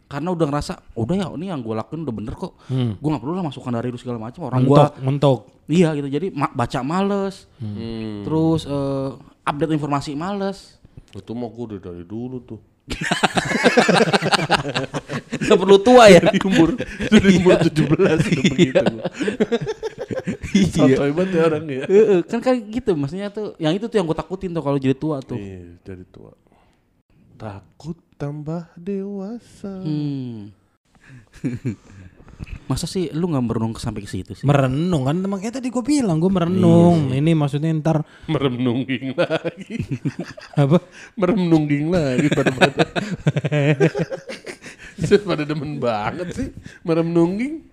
karena 0.05 0.30
udah 0.30 0.45
ngerasa 0.45 0.74
udah 0.93 1.15
ya 1.15 1.28
ini 1.32 1.47
yang 1.47 1.63
gue 1.63 1.71
lakuin 1.71 2.03
udah 2.03 2.11
bener 2.11 2.36
kok 2.36 2.53
Hmm. 2.67 2.93
gue 2.93 3.07
nggak 3.07 3.24
perlu 3.24 3.34
lah 3.34 3.45
masukan 3.45 3.71
dari 3.71 3.88
lu 3.88 3.97
segala 3.97 4.19
macam 4.19 4.43
orang 4.43 4.61
gua 4.61 4.91
Mentok, 4.91 4.93
mentok. 4.99 5.39
iya 5.65 5.89
gitu 5.93 6.05
jadi 6.07 6.28
ma- 6.30 6.51
baca 6.51 6.80
males 6.84 7.47
Hmm. 7.57 8.21
terus 8.21 8.61
eh, 8.65 9.09
update 9.41 9.71
informasi 9.71 10.11
males 10.13 10.82
Itu 11.14 11.32
mah 11.32 11.47
gue 11.47 11.64
udah 11.70 11.80
dari 11.80 12.03
dulu 12.03 12.38
tuh. 12.41 12.59
nggak 15.39 15.55
perlu 15.55 15.78
tua 15.80 16.11
ya 16.11 16.20
Dari 16.20 16.39
umur 16.43 16.76
dari 16.76 17.30
umur 17.39 17.55
17 17.64 17.95
udah 17.95 18.16
begitu. 18.20 18.76
gua. 18.76 19.07
Santai 20.68 21.11
banget 21.16 21.32
ya 21.32 21.41
orang 21.47 21.64
ya. 21.64 21.84
Heeh, 21.88 22.20
kan 22.28 22.39
kan 22.39 22.55
gitu 22.59 22.91
maksudnya 22.93 23.32
tuh 23.32 23.55
yang 23.55 23.72
itu 23.72 23.88
tuh 23.88 23.95
yang 23.95 24.03
gue 24.03 24.18
takutin 24.18 24.51
tuh 24.51 24.59
kalau 24.59 24.76
jadi 24.76 24.95
tua 24.95 25.24
tuh 25.24 25.39
Iya, 25.39 25.80
jadi 25.80 26.03
tua. 26.11 26.36
Takut 27.39 27.95
tambah 28.16 28.68
dewasa. 28.76 29.80
hmm. 29.80 30.51
masa 32.68 32.88
sih 32.88 33.12
lu 33.12 33.28
nggak 33.30 33.44
merenung 33.44 33.74
sampai 33.76 34.02
ke 34.06 34.10
situ 34.10 34.32
sih 34.34 34.46
Merenung 34.48 35.04
kan 35.04 35.18
makanya 35.28 35.60
tadi 35.60 35.68
gue 35.70 35.84
bilang 35.84 36.18
gue 36.22 36.32
merenung. 36.32 37.12
Iya 37.12 37.20
Ini 37.20 37.32
maksudnya 37.36 37.70
ntar 37.80 38.04
Merenungging 38.28 39.14
lagi. 39.18 39.76
apa? 40.64 40.78
Merenungging 41.20 41.86
lagi 41.91 42.28
pada 42.32 42.52
pada. 42.52 42.86
Pada 45.26 45.44
demen 45.44 45.82
banget 45.82 46.28
sih 46.38 46.50
merenungging. 46.86 47.66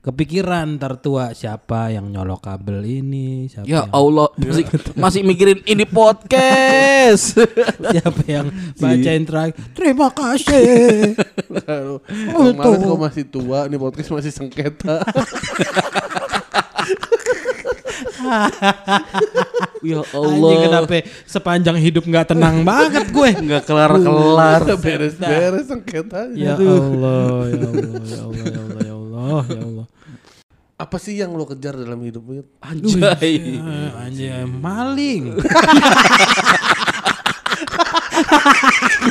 Kepikiran 0.00 0.80
ntar 0.80 0.96
tua 0.96 1.36
siapa 1.36 1.92
yang 1.92 2.08
nyolok 2.08 2.40
kabel 2.40 2.80
ini, 2.88 3.52
siapa 3.52 3.68
Ya 3.68 3.84
yang, 3.84 3.92
Allah, 3.92 4.32
masih, 4.40 4.64
masih 4.96 5.20
mikirin 5.20 5.60
ini 5.68 5.84
podcast. 5.84 7.36
siapa 7.92 8.22
yang 8.24 8.48
bacain 8.80 9.28
terakhir. 9.28 9.60
Terima 9.76 10.08
kasih. 10.08 11.20
Oh, 12.32 12.48
kemarin 12.48 12.80
kok 12.80 12.96
masih 12.96 13.24
tua, 13.28 13.68
nih 13.68 13.76
podcast 13.76 14.08
masih 14.08 14.32
sengketa. 14.32 15.04
ya 19.84 20.00
Anjing 20.00 20.16
Allah, 20.16 20.50
kenapa 20.64 20.96
sepanjang 21.28 21.76
hidup 21.76 22.08
nggak 22.08 22.32
tenang 22.32 22.64
banget 22.64 23.04
gue. 23.12 23.30
nggak 23.36 23.68
kelar-kelar. 23.68 24.64
Beres-beres 24.80 25.68
sengketa. 25.68 26.32
Ya 26.32 26.56
Allah, 26.56 27.52
ya 27.52 27.68
Allah, 27.68 27.68
ya 27.68 27.68
Allah, 27.68 28.08
ya 28.08 28.20
Allah, 28.24 28.44
ya 28.48 28.60
Allah, 28.64 28.80
ya 29.48 29.60
Allah. 29.62 29.86
Apa 30.80 30.96
sih 30.96 31.20
yang 31.20 31.36
lo 31.36 31.44
kejar 31.44 31.76
dalam 31.76 32.00
hidup 32.00 32.24
lo? 32.24 32.40
Anjay. 32.64 33.60
Anjing 34.00 34.48
maling. 34.48 35.36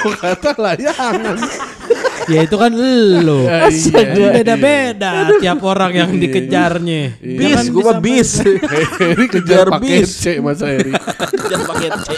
Gue 0.01 0.15
kata 0.17 0.57
layangan. 0.57 1.37
ya 2.29 2.39
itu 2.45 2.55
kan 2.57 2.71
lu. 2.73 3.45
Ya, 3.45 3.69
iya. 3.69 4.33
Beda-beda 4.41 5.11
tiap 5.37 5.61
orang 5.65 5.91
yang 5.93 6.11
dikejarnya. 6.17 7.21
Bis, 7.21 7.69
gua 7.69 7.97
mah 7.97 8.01
bis. 8.01 8.41
Heri 8.41 9.25
kejar 9.29 9.69
Kejar 9.69 9.73
pakai. 9.73 10.01
C 10.05 10.23
Mas 10.41 10.61
Heri. 10.61 10.93
Kejar 11.37 11.61
paket 11.69 11.93
C. 12.01 12.09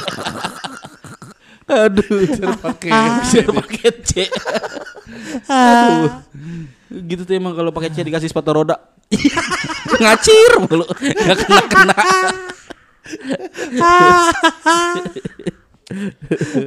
Aduh, 1.71 2.27
Kejar 2.27 2.51
pakai 2.59 2.91
kejar 2.91 3.47
paket 3.55 3.95
C. 4.03 4.11
Aduh. 5.47 6.23
Gitu 6.91 7.23
tuh 7.23 7.35
emang 7.35 7.55
kalau 7.55 7.71
pakai 7.71 7.89
C 7.95 8.03
dikasih 8.03 8.27
sepatu 8.27 8.51
roda. 8.51 8.75
Ngacir 10.01 10.51
mulu. 10.59 10.85
Enggak 10.99 11.37
kena-kena. 11.47 11.95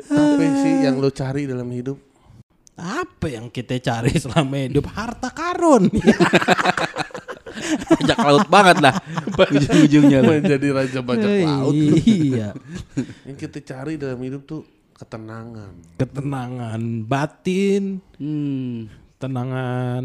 Apa 0.08 0.44
sih 0.60 0.74
yang 0.84 0.96
lo 1.00 1.08
cari 1.12 1.44
dalam 1.44 1.68
hidup? 1.68 1.96
Apa 2.74 3.30
yang 3.30 3.52
kita 3.54 3.78
cari 3.78 4.16
selama 4.18 4.66
hidup? 4.66 4.84
Harta 4.90 5.30
karun. 5.30 5.86
Bajak 7.86 8.18
laut 8.18 8.48
banget 8.50 8.82
lah. 8.82 8.98
Ujung-ujungnya. 9.38 10.20
Menjadi 10.26 10.68
raja 10.74 11.00
bajak 11.00 11.30
laut. 11.46 11.70
iya. 12.02 12.50
Yang 13.30 13.36
kita 13.46 13.58
cari 13.62 13.94
dalam 13.94 14.18
hidup 14.18 14.42
tuh 14.42 14.66
ketenangan. 14.98 15.70
Ketenangan 16.02 16.82
batin, 17.06 18.02
Hmm. 18.18 18.90
Tenangan 19.24 20.04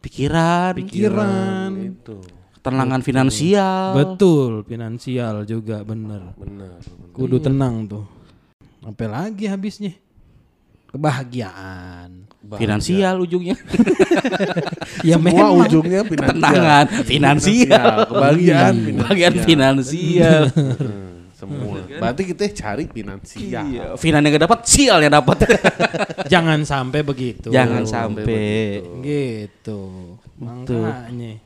Pikiran, 0.00 0.72
pikiran. 0.74 1.70
Itu. 1.76 2.16
ketenangan 2.56 3.00
finansial. 3.04 3.92
Betul, 3.92 4.64
finansial 4.64 5.44
juga 5.44 5.84
bener. 5.84 6.32
Benar. 6.34 6.80
Kudu 7.12 7.36
tenang 7.36 7.84
tuh. 7.84 8.04
Apa 8.80 9.04
lagi 9.04 9.44
habisnya? 9.44 9.92
Kebahagiaan. 10.88 12.24
Finansial 12.56 13.20
ujungnya. 13.20 13.56
Ya 15.04 15.20
Semua 15.20 15.52
memang. 15.52 15.68
ujungnya 15.68 16.00
finansial. 16.06 16.32
Ketenangan 16.40 16.86
finansial. 17.04 17.88
Kebahagiaan 18.08 18.74
Bagian 18.96 19.34
finansial. 19.44 20.42
Hmm, 20.48 21.12
semua. 21.44 21.78
Berarti 21.86 22.22
kita 22.24 22.44
cari 22.50 22.84
finansial. 22.88 23.64
Iya, 23.68 23.84
Finan 24.00 24.24
yang 24.24 24.40
dapat, 24.40 24.64
sial 24.64 24.98
yang 25.04 25.14
dapat. 25.14 25.44
Jangan 26.32 26.64
sampai 26.64 27.00
begitu. 27.04 27.52
Jangan 27.52 27.84
sampai. 27.84 28.80
Gitu. 29.04 29.80
Makanya. 30.40 31.38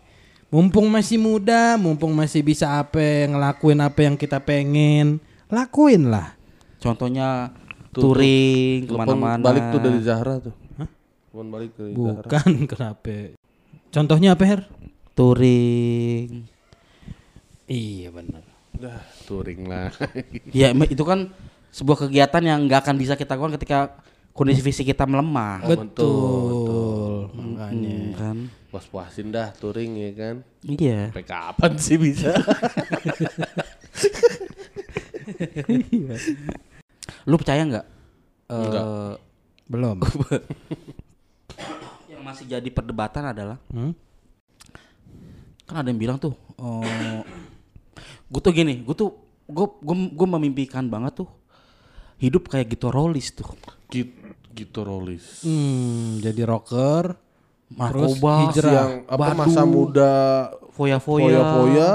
Mumpung 0.49 0.89
masih 0.89 1.21
muda, 1.21 1.77
mumpung 1.77 2.17
masih 2.17 2.41
bisa 2.41 2.81
apa 2.81 3.29
ngelakuin 3.29 3.85
apa 3.85 4.01
yang 4.01 4.17
kita 4.17 4.41
pengen, 4.41 5.21
lakuin 5.53 6.09
lah. 6.09 6.33
Contohnya 6.81 7.53
touring 7.93 8.89
ke 8.89 8.95
mana-mana. 8.97 9.45
balik 9.45 9.65
tuh 9.69 9.81
dari 9.85 10.01
Zahra 10.01 10.41
tuh. 10.41 10.57
Telepon 11.29 11.47
balik 11.53 11.71
dari 11.77 11.93
Zahra. 11.93 12.25
Bukan 12.25 12.51
kenapa? 12.73 13.17
Contohnya 13.93 14.33
apa 14.33 14.45
Her? 14.49 14.61
touring. 15.13 16.49
Iya 17.69 18.09
benar. 18.15 18.48
Dah, 18.79 19.03
touring 19.27 19.67
lah. 19.67 19.91
Ya 20.55 20.71
em- 20.71 20.87
itu 20.87 21.03
kan 21.03 21.31
sebuah 21.69 22.07
kegiatan 22.07 22.41
yang 22.41 22.65
nggak 22.65 22.81
akan 22.81 22.97
bisa 22.97 23.15
kita 23.15 23.35
lakukan 23.35 23.59
ketika 23.59 23.79
kondisi 24.31 24.63
fisik 24.63 24.87
kita 24.87 25.03
melemah. 25.03 25.61
Oh, 25.63 25.71
Betul. 25.75 27.13
Makanya. 27.35 27.97
Hmm, 27.99 28.15
kan? 28.15 28.37
Puas-puasin 28.69 29.29
dah 29.29 29.51
touring 29.53 29.97
ya 29.97 30.11
kan. 30.15 30.35
Iya. 30.63 31.11
Sampai 31.11 31.27
kapan 31.27 31.73
sih 31.77 31.97
bisa? 31.97 32.33
Lu 37.25 37.37
percaya 37.37 37.63
nggak? 37.63 37.87
Eh, 38.49 38.57
Nggak. 38.65 38.85
Belum. 39.69 39.97
yang 42.09 42.23
masih 42.25 42.49
jadi 42.49 42.69
perdebatan 42.69 43.25
adalah 43.27 43.59
Hmm? 43.69 43.93
kan 45.69 45.85
ada 45.85 45.93
yang 45.93 46.01
bilang 46.01 46.17
tuh, 46.17 46.33
oh, 46.57 46.81
gue 48.25 48.41
tuh 48.41 48.53
gini, 48.53 48.81
gue 48.81 48.93
tuh 48.93 49.11
gue 49.45 49.67
gue 50.11 50.29
memimpikan 50.29 50.85
banget 50.85 51.19
tuh 51.19 51.29
hidup 52.17 52.47
kayak 52.47 52.69
gitu 52.69 52.89
Rollis 52.89 53.33
tuh, 53.33 53.47
Git, 53.87 54.11
gitu 54.53 54.83
rolis. 54.83 55.41
Hmm, 55.41 56.19
jadi 56.19 56.43
rocker. 56.45 57.15
Terus 57.69 57.79
narkoba, 58.17 58.33
hijrah. 58.45 58.73
Yang 58.73 58.93
apa 59.07 59.25
Badu, 59.25 59.39
masa 59.39 59.63
muda 59.63 60.13
foya-foya, 60.73 61.25
foya-foya, 61.29 61.89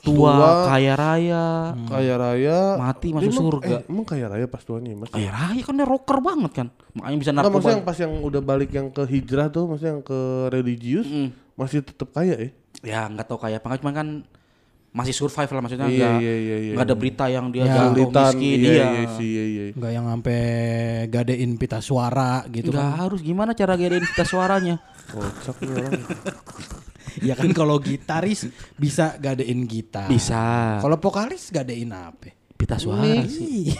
tua, 0.00 0.30
tua, 0.30 0.50
kaya 0.64 0.94
raya, 0.94 1.44
kaya 1.84 2.14
raya, 2.16 2.58
Mati 2.76 3.08
masuk 3.10 3.26
emang- 3.26 3.42
surga. 3.44 3.76
Eh, 3.76 3.82
emang 3.88 4.06
kaya 4.06 4.26
raya 4.26 4.46
pas 4.46 4.62
tuanya 4.62 4.94
mas? 4.94 5.10
kaya 5.10 5.28
raya 5.28 5.58
kan 5.60 5.74
dia 5.74 5.84
rocker 5.84 6.18
banget 6.18 6.52
kan, 6.54 6.68
makanya 6.92 7.18
bisa 7.18 7.30
Enggak 7.30 7.44
maksudnya 7.44 7.66
yang 7.68 7.82
narkoba. 7.82 7.90
pas 7.90 7.98
yang 7.98 8.12
udah 8.22 8.42
balik 8.42 8.70
yang 8.70 8.88
ke 8.88 9.02
hijrah 9.04 9.46
tuh, 9.48 9.64
maksudnya 9.66 9.92
yang 9.92 10.02
ke 10.02 10.20
religius 10.48 11.06
Mm. 11.06 11.28
masih 11.54 11.78
tetap 11.82 12.08
kaya 12.10 12.34
ya? 12.36 12.48
Ya 12.80 13.00
nggak 13.04 13.26
tahu 13.26 13.38
kaya 13.38 13.58
apa, 13.58 13.74
cuman 13.76 13.92
kan 13.92 14.08
masih 14.88 15.12
survive 15.12 15.50
lah 15.50 15.60
maksudnya 15.60 15.86
Iya, 15.86 15.94
nggak 15.94 16.14
iya, 16.18 16.34
iya, 16.34 16.56
iya. 16.58 16.72
nggak 16.74 16.86
ada 16.88 16.96
berita 16.96 17.24
yang 17.28 17.46
dia 17.52 17.62
Ya. 17.62 17.74
jatuh 17.92 18.08
miskin, 18.08 18.56
iya, 18.58 18.72
iya. 18.72 18.84
iya 18.88 19.04
iya, 19.20 19.44
iya. 19.44 19.64
Enggak 19.76 19.92
yang 19.92 20.06
sampai 20.08 20.40
gadein 21.06 21.52
pita 21.54 21.78
suara 21.78 22.32
gitu 22.48 22.72
Nggak 22.72 22.88
kan. 22.88 22.98
harus 22.98 23.20
gimana 23.20 23.50
cara 23.52 23.74
gedein 23.76 24.04
kita 24.06 24.24
suaranya. 24.24 24.74
Kocak 25.08 25.56
nih 25.60 25.70
orang. 25.70 25.92
Ya 27.18 27.34
kan 27.34 27.50
kalau 27.50 27.82
gitaris 27.82 28.46
bisa 28.78 29.18
gadein 29.18 29.66
gitar. 29.66 30.06
Bisa. 30.06 30.78
Kalau 30.78 30.94
vokalis 30.94 31.50
gadein 31.50 31.90
apa? 31.90 32.30
Pita 32.54 32.78
suara 32.78 33.26
sih. 33.26 33.74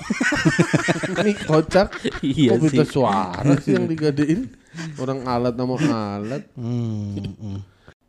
Ini 1.23 1.33
kocak. 1.47 1.89
Iya 2.23 2.59
Kok 2.59 2.67
sih. 2.67 2.83
suara 2.89 3.53
sih 3.59 3.75
yang 3.75 3.87
digadein? 3.87 4.51
Orang 4.99 5.23
alat 5.23 5.55
nama 5.55 5.75
alat. 6.19 6.51
Hmm, 6.59 7.15
hmm. 7.15 7.59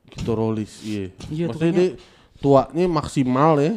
Gitu 0.10 0.32
rolis, 0.34 0.82
iya. 0.82 1.14
Iya, 1.30 1.45
Maksudnya 1.50 1.74
dia 1.74 1.88
tuanya 2.40 2.86
maksimal 2.88 3.60
ya. 3.60 3.76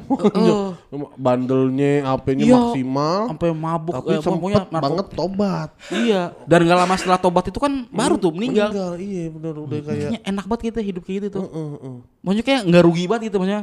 Bandelnya, 1.16 2.06
HP-nya 2.06 2.44
Iya. 2.44 2.54
maksimal. 2.56 3.18
Sampai 3.28 3.48
mabuk 3.50 3.94
Tapi 3.94 4.10
eh, 4.12 4.20
sempet 4.20 4.66
banget 4.70 5.06
tobat. 5.12 5.68
Iya. 5.88 6.22
Dan 6.44 6.58
nggak 6.62 6.78
lama 6.78 6.94
setelah 6.94 7.18
tobat 7.18 7.44
itu 7.46 7.58
kan 7.58 7.86
baru 7.88 8.14
tuh 8.16 8.30
meninggal. 8.30 8.70
Iya 8.96 9.24
bener 9.28 9.54
udah 9.56 9.78
kayak. 9.78 9.86
Maksudnya 9.88 10.20
enak 10.24 10.44
banget 10.46 10.62
kita 10.68 10.80
hidup 10.80 11.02
kayak 11.02 11.16
gitu 11.18 11.28
tuh. 11.32 11.42
Heeh, 11.44 11.68
heeh. 11.74 11.96
Maksudnya 12.20 12.44
kayak 12.44 12.60
nggak 12.64 12.82
rugi 12.82 13.04
banget 13.04 13.22
gitu 13.28 13.36
maksudnya. 13.38 13.62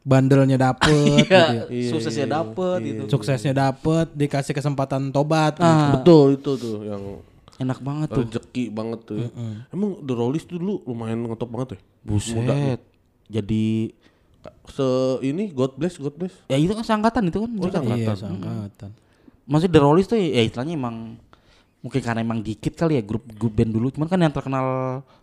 Bandelnya 0.00 0.56
dapet 0.56 0.88
gitu 1.20 1.28
ya. 1.28 1.44
Iya, 1.44 1.64
Iya, 1.68 1.90
suksesnya 1.92 2.24
iya, 2.24 2.34
dapet 2.34 2.78
iya. 2.80 2.88
gitu. 2.88 3.02
Suksesnya 3.10 3.52
dapet, 3.52 4.06
dikasih 4.10 4.52
kesempatan 4.52 5.12
tobat 5.12 5.54
gitu. 5.54 5.68
Ah, 5.68 5.92
Betul 5.94 6.40
itu 6.40 6.50
tuh 6.56 6.76
yang 6.82 7.02
enak 7.60 7.78
banget 7.78 8.08
tuh. 8.08 8.24
rezeki 8.24 8.72
banget 8.72 9.00
tuh 9.04 9.16
ya. 9.20 9.28
Emang 9.68 10.00
The 10.00 10.14
Rollies 10.14 10.48
tuh 10.48 10.56
dulu 10.56 10.80
lumayan 10.86 11.20
ngetop 11.22 11.48
banget 11.48 11.68
ya. 11.76 11.78
Buset. 12.00 12.80
Jadi 13.30 13.92
Se 14.70 14.86
ini 15.26 15.50
God 15.50 15.74
bless, 15.74 15.98
God 15.98 16.14
bless. 16.14 16.34
ya 16.46 16.54
itu 16.54 16.70
kan 16.70 16.86
sangkatan 16.86 17.26
itu 17.26 17.42
kan. 17.42 17.50
Oh, 17.50 17.58
mereka. 17.58 17.78
sangkatan. 17.82 17.98
Iya, 17.98 18.14
sangkatan. 18.14 18.90
Maksudnya 19.50 19.74
The 19.74 19.80
Rollies 19.82 20.06
tuh 20.06 20.16
ya 20.16 20.42
istilahnya 20.46 20.74
emang 20.78 20.96
mungkin 21.80 22.00
karena 22.04 22.20
emang 22.22 22.38
dikit 22.44 22.76
kali 22.76 22.94
ya 22.96 23.02
grup 23.02 23.26
grup 23.34 23.52
band 23.58 23.74
dulu. 23.74 23.90
Cuman 23.90 24.06
kan 24.06 24.20
yang 24.22 24.30
terkenal 24.30 24.66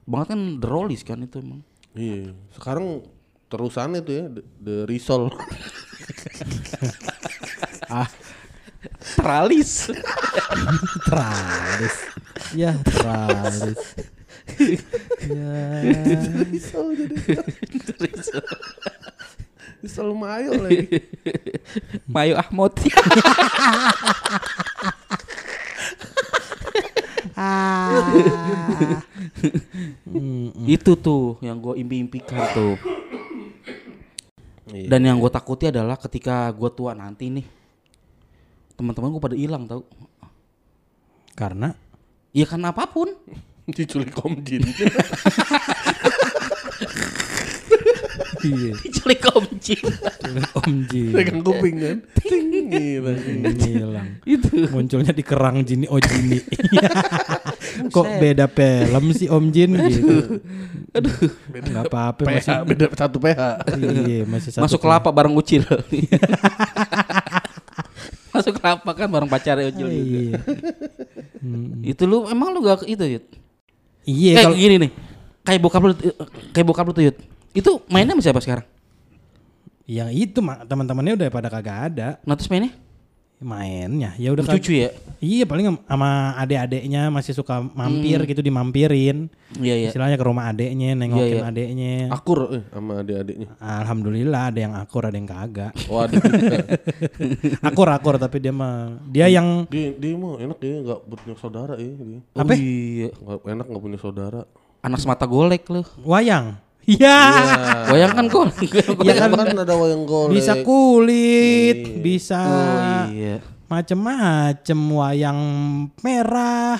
banget 0.04 0.28
kan 0.36 0.42
The 0.60 0.68
Rollies 0.68 1.04
kan 1.08 1.24
itu 1.24 1.40
emang. 1.40 1.64
Iya. 1.96 2.36
Sekarang 2.52 3.08
terusan 3.48 3.96
itu 3.96 4.12
ya 4.12 4.26
The, 4.28 4.42
the 4.60 4.76
Risol. 4.86 5.32
Ah, 7.88 8.04
Teralis. 9.16 9.88
teralis. 11.08 11.96
Ya, 12.52 12.76
teralis. 12.84 13.80
ya. 15.32 15.52
Risol 16.52 16.88
jadi. 17.00 17.16
Risol 17.96 18.44
Mayo 20.18 20.52
lagi. 20.58 20.88
Mayo 22.14 22.34
Ahmad. 22.40 22.74
Ah. 27.38 28.02
itu 30.66 30.98
tuh 30.98 31.38
yang 31.46 31.62
gue 31.62 31.78
impi-impikan 31.78 32.50
tuh. 32.50 32.74
Iya. 34.74 34.90
Dan 34.90 35.06
yang 35.06 35.22
gue 35.22 35.30
takuti 35.30 35.70
adalah 35.70 36.02
ketika 36.02 36.50
gue 36.50 36.66
tua 36.74 36.98
nanti 36.98 37.30
nih, 37.30 37.46
teman-teman 38.74 39.14
gue 39.14 39.22
pada 39.22 39.38
hilang 39.38 39.70
tau. 39.70 39.86
Karena 41.38 41.78
Iya 42.38 42.46
karena 42.46 42.70
apa 42.70 42.86
pun. 42.86 43.10
Diculik 43.76 44.16
Om 44.16 44.46
Jin. 44.46 44.64
Iya, 48.46 48.72
Diculik 48.84 49.22
Om 49.34 49.48
Jin. 49.58 49.86
Om 50.58 50.74
Jin 50.90 51.12
Pegang 51.16 51.42
kuping 51.42 51.76
kan. 51.80 51.98
Ting, 52.22 52.46
gila. 52.70 53.14
hilang. 53.64 54.08
itu. 54.28 54.68
Munculnya 54.70 55.16
di 55.16 55.24
kerang 55.24 55.64
Jini 55.64 55.88
Oh 55.88 56.02
Jini. 56.02 56.42
Kok 57.96 58.08
beda 58.20 58.50
film 58.50 59.06
sih 59.14 59.30
Om 59.30 59.46
Jin 59.54 59.78
gitu. 59.78 60.42
Aduh, 60.98 61.14
enggak 61.54 61.86
apa-apa 61.90 62.22
masih 62.26 62.50
PH 62.50 62.66
beda 62.66 62.86
satu 62.98 63.18
PH. 63.22 63.42
Iya, 63.78 64.26
masih 64.26 64.50
satu 64.50 64.66
Masuk 64.66 64.80
kelapa 64.82 65.10
bareng 65.14 65.38
Ucil. 65.38 65.62
Masuk 68.34 68.58
kelapa 68.58 68.90
kan 68.94 69.08
bareng 69.10 69.30
pacarnya 69.30 69.70
Ucil 69.70 69.88
juga. 69.88 69.94
Iya. 69.94 70.42
Itu 71.86 72.04
lu 72.10 72.26
emang 72.30 72.54
lu 72.54 72.62
gak 72.66 72.86
itu 72.90 73.06
Yud? 73.06 73.26
Iya, 74.08 74.40
kayak 74.40 74.46
kalau 74.50 74.58
gini 74.58 74.76
nih. 74.88 74.92
Kayak 75.44 75.60
bokap 75.64 75.82
lu 75.84 75.94
kayak 76.52 76.66
bokap 76.66 76.86
lu 76.90 76.94
tuh 76.96 77.06
Yud. 77.08 77.18
Itu 77.58 77.82
mainnya 77.90 78.14
sama 78.14 78.22
siapa 78.24 78.42
sekarang? 78.46 78.68
yang 79.88 80.12
itu 80.12 80.44
mah 80.44 80.68
teman-temannya 80.68 81.16
udah 81.16 81.28
pada 81.32 81.48
kagak 81.48 81.96
ada 81.96 82.20
Nah 82.28 82.36
terus 82.36 82.52
mainnya? 82.52 82.76
mainnya. 83.38 84.18
Ya 84.18 84.34
udah 84.34 84.50
Cucu 84.50 84.82
ya? 84.82 84.90
Iya, 85.22 85.46
paling 85.46 85.78
sama 85.86 86.34
adik-adiknya 86.42 87.14
masih 87.14 87.38
suka 87.38 87.62
mampir 87.62 88.18
gitu 88.26 88.42
dimampirin. 88.42 89.30
Iya 89.62 89.78
iya. 89.78 89.88
Istilahnya 89.94 90.18
ke 90.18 90.26
rumah 90.26 90.50
adeknya, 90.50 90.98
nengokin 90.98 91.22
Iya, 91.22 91.38
iya. 91.38 91.46
adeknya. 91.46 91.94
Akur 92.10 92.50
eh, 92.50 92.66
sama 92.74 93.06
adik-adiknya. 93.06 93.54
Alhamdulillah 93.62 94.42
ada 94.50 94.60
yang 94.60 94.74
akur, 94.74 95.06
ada 95.06 95.14
yang 95.22 95.30
kagak. 95.30 95.70
Oh 95.86 96.02
adik 96.02 96.18
akur 97.70 97.88
akur 97.94 98.18
tapi 98.18 98.42
dia 98.42 98.50
mah 98.50 98.98
dia 99.06 99.30
yang 99.30 99.70
dia 99.70 99.94
dia 99.94 100.18
mah 100.18 100.42
enak 100.42 100.58
dia 100.58 100.76
nggak 100.82 101.00
punya 101.06 101.36
saudara 101.38 101.74
ya 101.78 101.94
dia. 101.94 102.20
Apa? 102.34 102.54
Oh, 102.54 102.58
iya. 102.58 103.10
Enak 103.54 103.66
nggak 103.70 103.84
punya 103.86 104.00
saudara. 104.02 104.42
Anak 104.82 104.98
semata 104.98 105.30
golek 105.30 105.62
lu. 105.70 105.86
wayang. 106.02 106.58
Iya. 106.88 107.20
Wayang 107.92 108.14
kan 108.16 108.26
golek. 108.32 108.72
Ya 109.04 109.14
kan, 109.20 109.36
kan 109.36 109.60
ada 109.60 109.76
wayang 109.76 110.08
golek. 110.08 110.40
Bisa 110.40 110.54
kulit, 110.64 112.00
bisa 112.00 112.40
Oh 112.48 113.12
iya. 113.12 113.44
macem-macem 113.68 114.80
wayang 114.96 115.40
merah, 116.00 116.80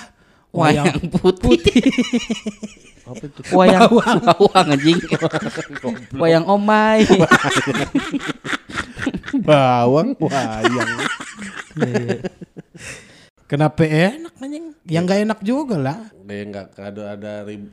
Wayang 0.56 1.12
putih. 1.12 1.86
Apa 3.08 3.24
itu? 3.24 3.40
Wayang 3.56 3.88
bawang 3.92 4.68
anjing. 4.68 5.00
Wayang 6.16 6.46
omai. 6.48 7.04
Bawang 9.44 10.16
wayang. 10.20 10.92
Kenapa 13.48 13.84
enak 13.88 14.34
anjing? 14.44 14.76
Yang 14.88 15.04
nggak 15.08 15.20
enak 15.24 15.40
juga 15.44 15.76
lah. 15.80 16.00
Dia 16.28 16.44
nggak 16.48 16.68
ada 16.76 17.04
ada 17.16 17.32
rib, 17.48 17.72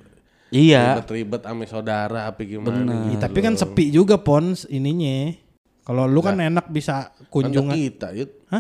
Iya. 0.55 1.03
ribet-ribet 1.03 1.43
sama 1.43 1.65
saudara 1.67 2.31
apa 2.31 2.41
gimana. 2.47 3.11
Ih, 3.11 3.19
tapi 3.19 3.43
kan 3.43 3.59
sepi 3.59 3.91
juga 3.91 4.15
pons 4.17 4.71
ininya. 4.71 5.35
Kalau 5.83 6.07
lu 6.07 6.23
kan 6.23 6.39
enak 6.39 6.71
bisa 6.71 7.11
Kan 7.13 7.27
kunjungan 7.29 7.75
kita, 7.75 8.15
Yud. 8.15 8.31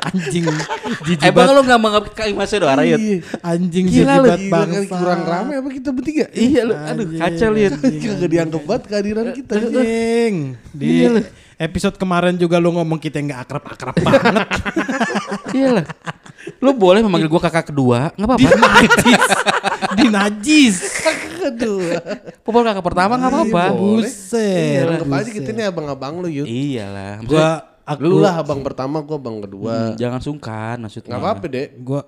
anjing 0.00 0.44
jijik 1.06 1.22
Eh 1.22 1.30
bang 1.30 1.50
lu 1.50 1.60
gak 1.62 1.80
menganggap 1.80 2.14
itu 2.34 2.66
arah 2.66 2.84
ya? 2.86 2.96
Anjing 3.42 3.84
Gila 3.86 4.14
lu, 4.18 4.26
jibat 4.26 4.38
Gila 4.38 4.58
kan 4.66 4.70
bangsa. 4.70 4.94
kurang 4.96 5.22
rame 5.22 5.52
apa 5.58 5.68
kita 5.70 5.90
bertiga? 5.90 6.26
Iya 6.30 6.60
lu, 6.66 6.74
aduh 6.74 7.06
kacau 7.10 7.50
liat. 7.54 7.72
Kagak 7.78 8.28
dianggap 8.30 8.62
banget 8.64 8.82
kehadiran 8.86 9.26
kita. 9.32 9.52
Anjing. 9.56 10.34
Di 10.70 10.90
episode 11.60 11.96
kemarin 11.96 12.34
juga 12.38 12.56
lu 12.56 12.72
ngomong 12.72 12.96
kita 12.96 13.20
nggak 13.20 13.40
akrab-akrab 13.44 13.96
banget. 14.06 14.48
Iya 15.52 15.68
lah. 15.80 15.86
Lu 16.58 16.74
boleh 16.74 17.00
memanggil 17.06 17.30
gua 17.30 17.42
kakak 17.46 17.70
kedua, 17.70 18.10
nggak 18.18 18.26
apa-apa. 18.26 18.48
Dinajis. 18.50 19.24
Dinajis. 19.94 20.76
Aduh. 21.40 21.94
Popol 22.42 22.66
kakak 22.66 22.84
pertama 22.84 23.14
nggak 23.14 23.30
apa-apa. 23.30 23.64
Buset. 23.78 24.84
Anggap 24.90 25.22
aja 25.22 25.30
kita 25.30 25.48
ini 25.54 25.62
abang-abang 25.62 26.18
lu, 26.18 26.28
Yud. 26.28 26.46
Iyalah. 26.50 27.22
Gua 27.22 27.62
aku 27.86 28.02
Lu 28.02 28.18
lah 28.22 28.42
abang 28.42 28.60
pertama, 28.66 29.00
gua 29.00 29.16
abang 29.18 29.38
kedua. 29.40 29.94
hmm, 29.94 29.98
jangan 30.00 30.20
sungkan 30.20 30.76
maksudnya. 30.82 31.14
Gak 31.16 31.22
apa-apa, 31.22 31.44
Dek. 31.46 31.68
gua 31.80 32.02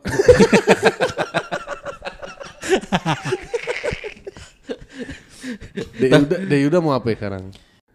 Dek 5.99 6.11
udah, 6.11 6.41
Dek 6.47 6.61
udah 6.69 6.81
mau 6.81 6.93
apa 6.95 7.07
ya 7.13 7.17
sekarang? 7.19 7.45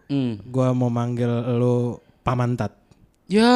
Hmm. 0.08 0.40
gua 0.48 0.72
mau 0.72 0.88
manggil 0.88 1.28
lu 1.60 2.00
pamantat. 2.24 2.72
Ya. 3.28 3.54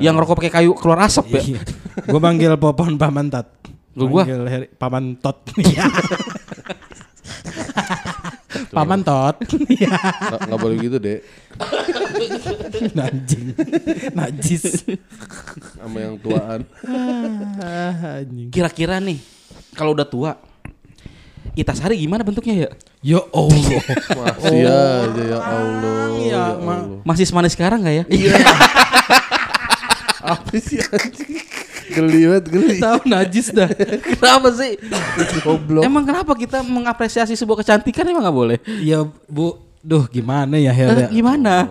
Yang 0.00 0.14
rokok 0.18 0.40
pakai 0.40 0.52
kayu 0.52 0.72
keluar 0.74 1.04
asap 1.04 1.36
ya. 1.36 1.42
Iya. 1.44 1.60
gua 2.08 2.20
manggil 2.20 2.56
popon 2.56 2.96
pamantat. 2.96 3.46
Gua- 3.92 4.08
gua? 4.08 4.22
Manggil 4.24 4.42
Heri, 4.48 4.66
paman 4.72 5.04
tot. 5.16 5.38
Iya. 5.60 5.84
paman 8.72 9.00
tot. 9.04 9.36
Iya. 9.68 9.92
Gak, 10.32 10.40
gak 10.48 10.58
boleh 10.58 10.76
gitu, 10.80 10.96
Dek. 10.96 11.20
Anjing. 12.96 13.52
Najis. 14.12 14.64
Sama 15.76 15.98
yang 16.00 16.16
tuaan. 16.16 16.64
Ah, 17.60 18.24
anjing. 18.24 18.48
Kira-kira 18.48 18.96
nih 18.96 19.20
kalau 19.72 19.92
udah 19.92 20.08
tua 20.08 20.32
Itasari 21.52 22.00
gimana 22.00 22.24
bentuknya 22.24 22.64
ya? 22.64 22.70
Ya 23.04 23.20
Allah. 23.28 23.80
Masih 24.08 24.64
aja 24.64 25.20
ya 25.20 25.38
Allah. 25.38 26.00
Ya 26.24 26.44
Ma. 26.56 26.74
Allah. 26.80 26.91
Masih 27.02 27.26
semanis 27.26 27.54
sekarang 27.54 27.82
nggak 27.82 27.96
ya? 28.02 28.04
Iya. 28.08 28.34
apa 30.32 30.54
sih 30.58 30.78
anjing? 30.78 31.42
Geli 31.92 32.20
banget, 32.24 32.44
geli. 32.48 32.76
Tahu 32.80 33.00
najis 33.04 33.46
dah. 33.52 33.68
kenapa 34.16 34.48
sih? 34.54 34.78
Goblok. 35.44 35.82
Emang 35.84 36.06
kenapa 36.06 36.32
kita 36.38 36.62
mengapresiasi 36.64 37.36
sebuah 37.36 37.60
kecantikan 37.60 38.06
emang 38.08 38.24
nggak 38.24 38.38
boleh? 38.38 38.58
Ya 38.80 39.04
Bu, 39.28 39.58
duh 39.82 40.06
gimana 40.08 40.56
ya 40.56 40.72
Her? 40.72 41.10
Eh, 41.10 41.10
gimana? 41.12 41.68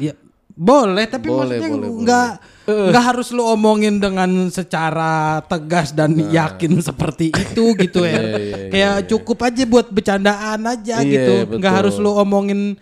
Ya 0.00 0.14
boleh 0.56 1.04
tapi 1.04 1.28
Boleh, 1.28 1.60
maksudnya 1.60 1.68
nggak 1.84 2.30
nggak 2.64 3.04
harus 3.12 3.28
lu 3.28 3.44
omongin 3.44 4.00
dengan 4.00 4.48
secara 4.48 5.44
tegas 5.44 5.92
dan 5.92 6.16
yakin 6.16 6.80
seperti 6.80 7.28
itu 7.28 7.76
gitu 7.76 8.00
ya. 8.08 8.16
Nah. 8.16 8.24
Iya, 8.24 8.40
iya, 8.40 8.56
Kayak 8.72 8.96
cukup 9.12 9.38
aja 9.44 9.62
buat 9.68 9.86
bercandaan 9.92 10.60
aja 10.64 11.04
Iya, 11.04 11.12
gitu. 11.12 11.34
betul. 11.44 11.56
Nggak 11.60 11.74
harus 11.76 11.94
lu 12.00 12.10
omongin 12.16 12.80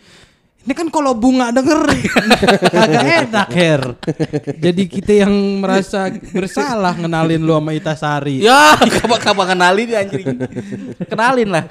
ini 0.65 0.73
kan 0.73 0.89
kalau 0.89 1.13
bunga 1.13 1.53
denger 1.53 1.81
agak 2.73 3.05
enak 3.23 3.49
Her. 3.49 3.83
Jadi 4.57 4.83
kita 4.85 5.13
yang 5.21 5.33
merasa 5.61 6.09
bersalah 6.33 6.97
ngenalin 6.97 7.39
lu 7.39 7.53
sama 7.53 7.71
Itasari. 7.73 8.41
Ya, 8.41 8.73
kapan-kapan 8.81 9.47
kenalin 9.53 9.89
ya 9.89 9.99
anjing. 10.01 10.25
Kenalin 11.05 11.49
lah. 11.53 11.65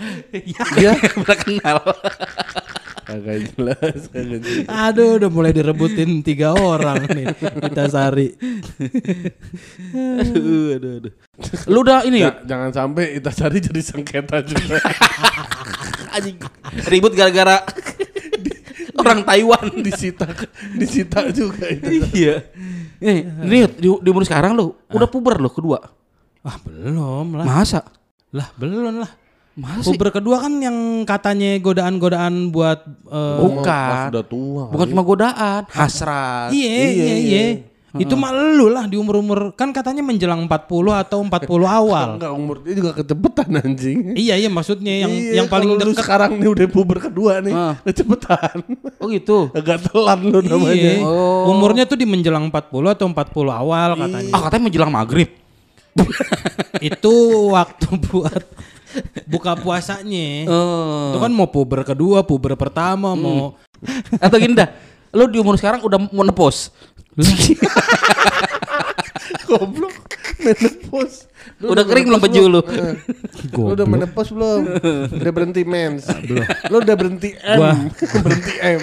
Ya, 0.78 0.94
udah 1.22 1.38
kenal. 1.38 1.78
Kagak 3.04 3.38
jelas, 3.52 4.00
kagak 4.08 4.40
jelas. 4.40 4.66
Aduh, 4.70 5.18
udah 5.18 5.28
mulai 5.28 5.52
direbutin 5.52 6.22
tiga 6.22 6.54
orang 6.54 7.04
nih 7.10 7.34
Itasari. 7.66 8.38
aduh, 9.92 10.66
aduh, 10.72 10.92
aduh. 11.02 11.14
Lu 11.66 11.82
udah 11.82 12.06
ini 12.06 12.22
Ja- 12.22 12.40
jangan 12.46 12.70
sampai 12.70 13.18
Itasari 13.18 13.58
jadi 13.58 13.82
sengketa 13.82 14.46
juga. 14.46 14.78
anjing 16.14 16.38
ribut 16.88 17.18
gara-gara 17.18 17.66
orang 19.04 19.22
Taiwan. 19.28 19.66
disita, 19.84 20.26
disita 20.80 21.20
juga 21.30 21.68
itu. 21.68 22.00
iya. 22.16 22.48
Eh, 23.04 23.28
lihat 23.44 23.76
di, 23.76 23.92
di 23.92 24.10
umur 24.10 24.24
sekarang 24.24 24.56
lu 24.56 24.72
udah 24.90 25.08
puber 25.12 25.36
lu 25.38 25.52
kedua. 25.52 25.84
Ah 26.44 26.56
belum 26.64 27.36
lah. 27.36 27.46
Masa? 27.46 27.84
Lah 28.32 28.48
belum 28.56 29.04
lah. 29.04 29.12
Masa 29.54 29.86
sih? 29.86 29.94
Puber 29.94 30.10
kedua 30.10 30.42
kan 30.42 30.56
yang 30.58 31.06
katanya 31.06 31.60
godaan-godaan 31.62 32.50
buat 32.50 32.80
eh, 32.88 33.40
Bukan. 33.44 33.68
Pas 33.68 34.10
udah 34.10 34.26
tua. 34.26 34.64
Bukan 34.72 34.88
cuma 34.90 35.04
godaan, 35.04 35.62
hasrat. 35.70 36.50
Iya, 36.56 36.74
iya, 36.90 37.16
iya. 37.20 37.44
Itu 37.94 38.18
mah 38.18 38.34
lu 38.34 38.68
lah 38.68 38.90
di 38.90 38.98
umur-umur 38.98 39.54
kan 39.54 39.70
katanya 39.70 40.02
menjelang 40.02 40.50
40 40.50 40.50
atau 40.98 41.22
40 41.22 41.30
awal. 41.80 42.08
Enggak 42.18 42.34
umur 42.34 42.56
dia 42.60 42.74
juga 42.74 42.92
kecepetan 42.96 43.50
anjing. 43.56 44.18
iya, 44.18 44.34
iya 44.34 44.50
maksudnya 44.50 45.06
yang 45.06 45.14
Iya, 45.14 45.32
yang 45.38 45.48
paling 45.48 45.78
dekat. 45.78 46.02
sekarang 46.02 46.36
nih 46.36 46.50
udah 46.50 46.66
puber 46.68 46.98
kedua 47.00 47.38
nih, 47.40 47.54
Ah. 47.54 47.78
kecepetan. 47.84 48.66
Oh 48.98 49.08
gitu. 49.08 49.50
Agak 49.58 49.86
telat 49.86 50.20
lu 50.20 50.42
namanya. 50.42 50.74
Iya. 50.74 51.06
Oh. 51.06 51.54
Umurnya 51.54 51.86
tuh 51.86 51.94
di 51.94 52.04
menjelang 52.04 52.50
40 52.50 52.66
atau 52.90 53.06
40 53.06 53.14
awal 53.52 53.90
katanya. 53.96 54.32
Ah 54.32 54.42
katanya 54.42 54.64
menjelang 54.66 54.90
maghrib. 54.90 55.30
Itu 56.82 57.14
waktu 57.50 57.86
buat 58.04 58.42
buka 59.26 59.54
puasanya. 59.54 60.50
Oh. 60.50 61.14
Itu 61.14 61.20
kan 61.20 61.30
mau 61.30 61.46
puber 61.46 61.82
kedua, 61.84 62.22
puber 62.24 62.54
pertama, 62.56 63.14
mau 63.14 63.54
Atau 64.18 64.38
gini 64.38 64.56
dah. 64.56 64.70
Lu 65.12 65.28
di 65.28 65.38
umur 65.38 65.54
sekarang 65.54 65.78
udah 65.80 66.10
mau 66.10 66.26
nepos. 66.26 66.74
Goblok. 69.46 69.94
Menepos. 70.40 71.30
Lu 71.58 71.72
Udah 71.72 71.86
kering 71.86 72.06
belum 72.06 72.20
baju 72.20 72.42
lu? 72.50 72.62
Eh, 72.66 72.96
Lu 73.54 73.72
udah 73.72 73.86
menepos 73.86 74.28
belum? 74.30 74.62
Udah 75.14 75.32
berhenti 75.32 75.62
mens. 75.64 76.10
Belum. 76.20 76.44
Lu 76.68 76.76
udah 76.80 76.96
berhenti 76.96 77.30
M. 77.38 77.58
Gua- 77.58 77.78
berhenti 78.20 78.54
M. 78.60 78.82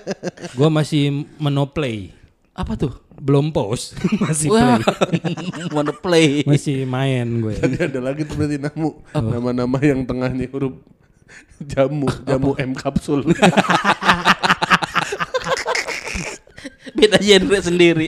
gua 0.58 0.68
masih 0.70 1.02
menoplay. 1.36 2.12
Apa 2.52 2.76
tuh? 2.76 2.92
Belum 3.12 3.48
post, 3.48 3.94
masih 4.24 4.50
Wah, 4.50 4.76
play. 4.76 5.22
wanna 5.70 5.94
play. 5.94 6.42
Masih 6.42 6.82
main 6.84 7.24
gue. 7.38 7.54
Tadi 7.54 7.76
ada 7.78 8.00
lagi 8.02 8.26
tuh 8.26 8.34
berarti 8.34 8.58
namu. 8.58 8.98
Nama-nama 9.14 9.78
yang 9.78 10.02
tengahnya 10.02 10.50
huruf 10.50 10.74
jamu, 11.62 12.10
jamu 12.26 12.52
M 12.58 12.74
kapsul. 12.74 13.22
Beda 17.02 17.18
genre 17.18 17.58
sendiri. 17.58 18.06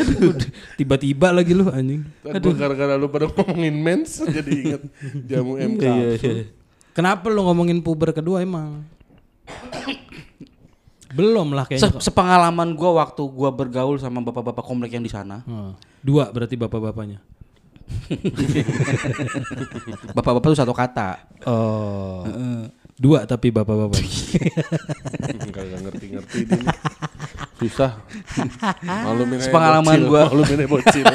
Tiba-tiba 0.80 1.32
lagi 1.32 1.52
lu 1.52 1.68
anjing. 1.68 2.04
Aduh, 2.24 2.56
gara-gara 2.56 2.96
lu 2.96 3.12
pada 3.12 3.28
ngomongin 3.28 3.76
mens 3.76 4.24
jadi 4.36 4.50
inget 4.52 4.82
jamu 5.28 5.60
M 5.60 5.76
Iya, 5.76 6.16
kapsul. 6.16 6.48
Kenapa 6.96 7.28
lu 7.28 7.44
ngomongin 7.44 7.84
puber 7.84 8.16
kedua 8.16 8.40
emang? 8.40 8.80
Belum 11.12 11.52
lah 11.52 11.68
Se 11.68 11.76
kayaknya. 11.76 12.00
sepengalaman 12.00 12.72
gua 12.76 13.04
waktu 13.04 13.20
gua 13.28 13.52
bergaul 13.52 13.96
sama 14.00 14.24
bapak-bapak 14.24 14.64
komplek 14.64 14.96
yang 14.96 15.04
di 15.04 15.12
sana. 15.12 15.44
Hmm. 15.44 15.76
Dua 16.00 16.28
berarti 16.32 16.56
bapak-bapaknya. 16.56 17.20
Bapak-bapak 20.16 20.50
itu 20.50 20.58
satu 20.58 20.74
kata. 20.74 21.22
Oh. 21.46 22.26
Dua 22.98 23.22
tapi 23.22 23.54
bapak-bapak. 23.54 24.02
Kagak 25.54 25.80
ngerti-ngerti. 25.86 26.40
Susah. 27.56 27.96
Malumin 29.08 29.40
aja 29.40 29.48
Sepengalaman 29.48 29.96
bocil. 29.96 30.10
gua. 30.12 30.22
Malumin 30.28 30.68
bocil. 30.68 31.06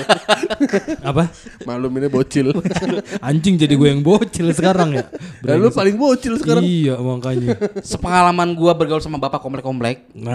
Apa? 1.10 1.24
Malumin 1.70 2.10
bocil. 2.10 2.48
Anjing 3.30 3.62
jadi 3.62 3.74
gue 3.78 3.89
yang 3.94 4.02
bocil 4.02 4.50
sekarang 4.50 4.98
ya. 4.98 5.06
Dan 5.46 5.62
lu 5.62 5.70
paling 5.70 5.94
bocil 6.02 6.42
sekarang. 6.42 6.66
Iya 6.66 6.98
makanya. 6.98 7.62
Sepengalaman 7.86 8.58
gua 8.58 8.74
bergaul 8.74 9.04
sama 9.06 9.22
bapak 9.22 9.38
komplek-komplek. 9.38 10.10
Nah, 10.18 10.34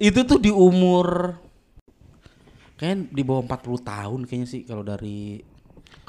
Itu 0.00 0.24
tuh 0.24 0.40
di 0.40 0.48
umur 0.48 1.36
kayak 2.80 3.12
di 3.12 3.20
bawah 3.20 3.44
40 3.44 3.84
tahun 3.84 4.20
kayaknya 4.24 4.48
sih 4.48 4.64
kalau 4.64 4.80
dari 4.80 5.36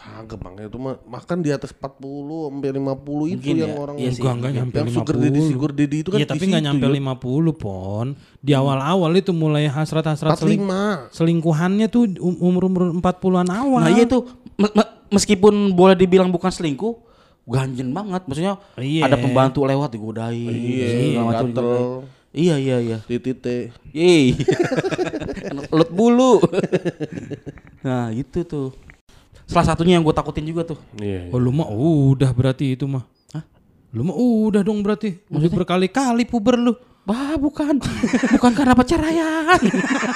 Kagak 0.01 0.41
bang, 0.41 0.65
itu 0.65 0.81
mah 0.81 0.97
makan 1.05 1.45
di 1.45 1.53
atas 1.53 1.77
40 1.77 1.93
sampai 2.49 2.69
50 2.73 2.81
itu 3.29 3.37
Mungkin 3.37 3.53
yang 3.55 3.69
ya. 3.69 3.77
orang 3.77 3.95
Iya 3.95 4.09
sih. 4.09 4.17
enggak 4.17 4.33
enggak 4.33 4.51
nyampe 4.51 4.73
yang 4.73 4.89
50. 4.89 4.97
sugar 4.97 5.15
daddy 5.15 5.39
sugar 5.45 5.71
daddy 5.71 5.97
itu 6.01 6.09
kan 6.09 6.17
Iya 6.17 6.25
tapi 6.25 6.43
nggak 6.43 6.57
situ, 6.57 6.67
nyampe 6.67 6.85
Yud. 6.87 6.95
50 6.97 7.53
pon. 7.55 8.07
Di 8.39 8.51
awal-awal 8.51 9.11
itu 9.13 9.31
mulai 9.31 9.63
hasrat-hasrat 9.67 10.33
seling 10.35 10.65
45 10.65 11.13
selingkuhannya 11.13 11.87
tuh 11.87 12.03
um- 12.17 12.39
umur-umur 12.41 12.97
40-an 12.97 13.49
awal. 13.51 13.79
Nah 13.79 13.93
iya 13.93 14.05
tuh 14.05 14.25
me- 14.55 14.73
me- 14.73 14.91
meskipun 15.11 15.53
boleh 15.71 15.93
dibilang 15.93 16.27
bukan 16.27 16.49
selingkuh, 16.49 16.97
ganjen 17.45 17.93
banget. 17.93 18.25
Maksudnya 18.25 18.57
Iya. 18.75 19.05
ada 19.05 19.15
pembantu 19.15 19.61
lewat 19.63 19.89
digodain. 19.91 20.49
Iya, 20.49 21.21
macam 21.21 21.45
gatel. 21.47 21.69
Iya 22.31 22.55
iya 22.57 22.77
iya. 22.79 22.97
titite 23.03 23.69
Yeay. 23.91 24.33
Lut 25.69 25.93
bulu. 25.93 26.41
nah 27.85 28.09
itu 28.09 28.41
tuh. 28.41 28.73
Salah 29.51 29.67
satunya 29.67 29.93
yang 29.95 30.03
gue 30.03 30.11
takutin 30.11 30.43
juga 30.43 30.63
tuh. 30.65 30.79
Iya. 30.95 31.27
Oh 31.29 31.37
lu 31.37 31.51
mah 31.51 31.67
udah 31.67 32.31
berarti 32.31 32.73
itu 32.73 32.87
mah. 32.87 33.03
Hah? 33.29 33.43
Lu 33.91 34.01
mah 34.01 34.15
udah 34.15 34.61
dong 34.61 34.79
berarti. 34.79 35.19
Udah 35.27 35.51
berkali-kali 35.51 36.23
puber 36.23 36.55
lu. 36.55 36.73
Bah, 37.01 37.33
bukan. 37.35 37.81
bukan 38.31 38.51
karena 38.53 38.77
perceraian. 38.77 39.57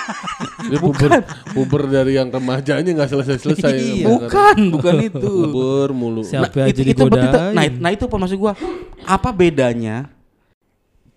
Dia 0.70 0.78
puber, 0.78 1.26
puber 1.50 1.82
dari 1.86 2.14
yang 2.14 2.30
remajanya 2.30 2.86
nggak 2.86 3.10
selesai-selesai. 3.10 3.74
Iya. 3.74 4.06
bukan, 4.08 4.58
bukan 4.72 4.94
itu. 5.10 5.32
Puber 5.50 5.90
mulu. 5.92 6.22
Siapa 6.22 6.46
Nah, 6.48 6.64
aja 6.64 6.72
itu, 6.72 6.82
itu 6.86 6.94
tuh- 6.96 7.10
digodain. 7.10 7.52
nah, 7.52 7.66
nah 7.68 7.90
itu 7.90 8.06
apa 8.06 8.16
maksud 8.16 8.38
gua? 8.38 8.54
Apa 9.02 9.30
bedanya 9.30 10.14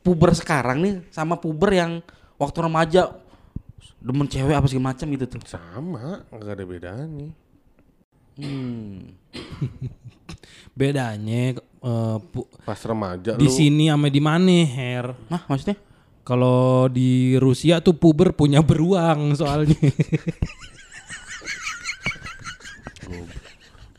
puber 0.01 0.33
sekarang 0.33 0.81
nih 0.81 0.95
sama 1.09 1.37
puber 1.37 1.71
yang 1.71 2.01
waktu 2.35 2.59
remaja 2.59 3.13
demen 3.99 4.25
cewek 4.25 4.57
apa 4.57 4.67
segala 4.67 4.89
macam 4.89 5.07
gitu 5.11 5.25
tuh. 5.29 5.41
Sama, 5.45 6.25
nggak 6.31 6.53
ada 6.55 6.65
bedanya. 6.65 7.29
Hmm. 8.39 9.19
Bedanya 10.73 11.59
eh, 11.59 12.17
pu- 12.23 12.47
Pas 12.63 12.79
remaja 12.79 13.35
di 13.35 13.45
lu 13.45 13.51
sini 13.51 13.91
sama 13.91 14.07
di 14.07 14.23
mana, 14.23 14.63
Her? 14.63 15.11
Nah, 15.27 15.43
maksudnya? 15.45 15.75
Kalau 16.23 16.87
di 16.87 17.35
Rusia 17.35 17.81
tuh 17.81 17.97
puber 17.97 18.31
punya 18.31 18.61
beruang 18.61 19.33
soalnya. 19.35 19.75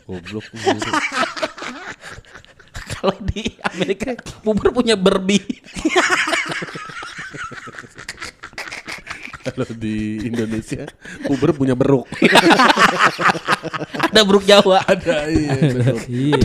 goblok. 0.05 0.45
Kalau 2.93 3.15
di 3.23 3.43
Amerika 3.63 4.13
puber 4.41 4.69
punya 4.69 4.93
Barbie. 4.93 5.41
Kalau 9.59 9.75
di 9.75 10.23
Indonesia 10.23 10.87
puber 11.27 11.51
punya 11.51 11.75
beruk. 11.75 12.07
Ada 14.07 14.23
buruk 14.23 14.47
Jawa. 14.47 14.79
ada 14.87 15.27
iya. 15.27 15.51
betul. 15.59 15.97
Iya. 16.07 16.41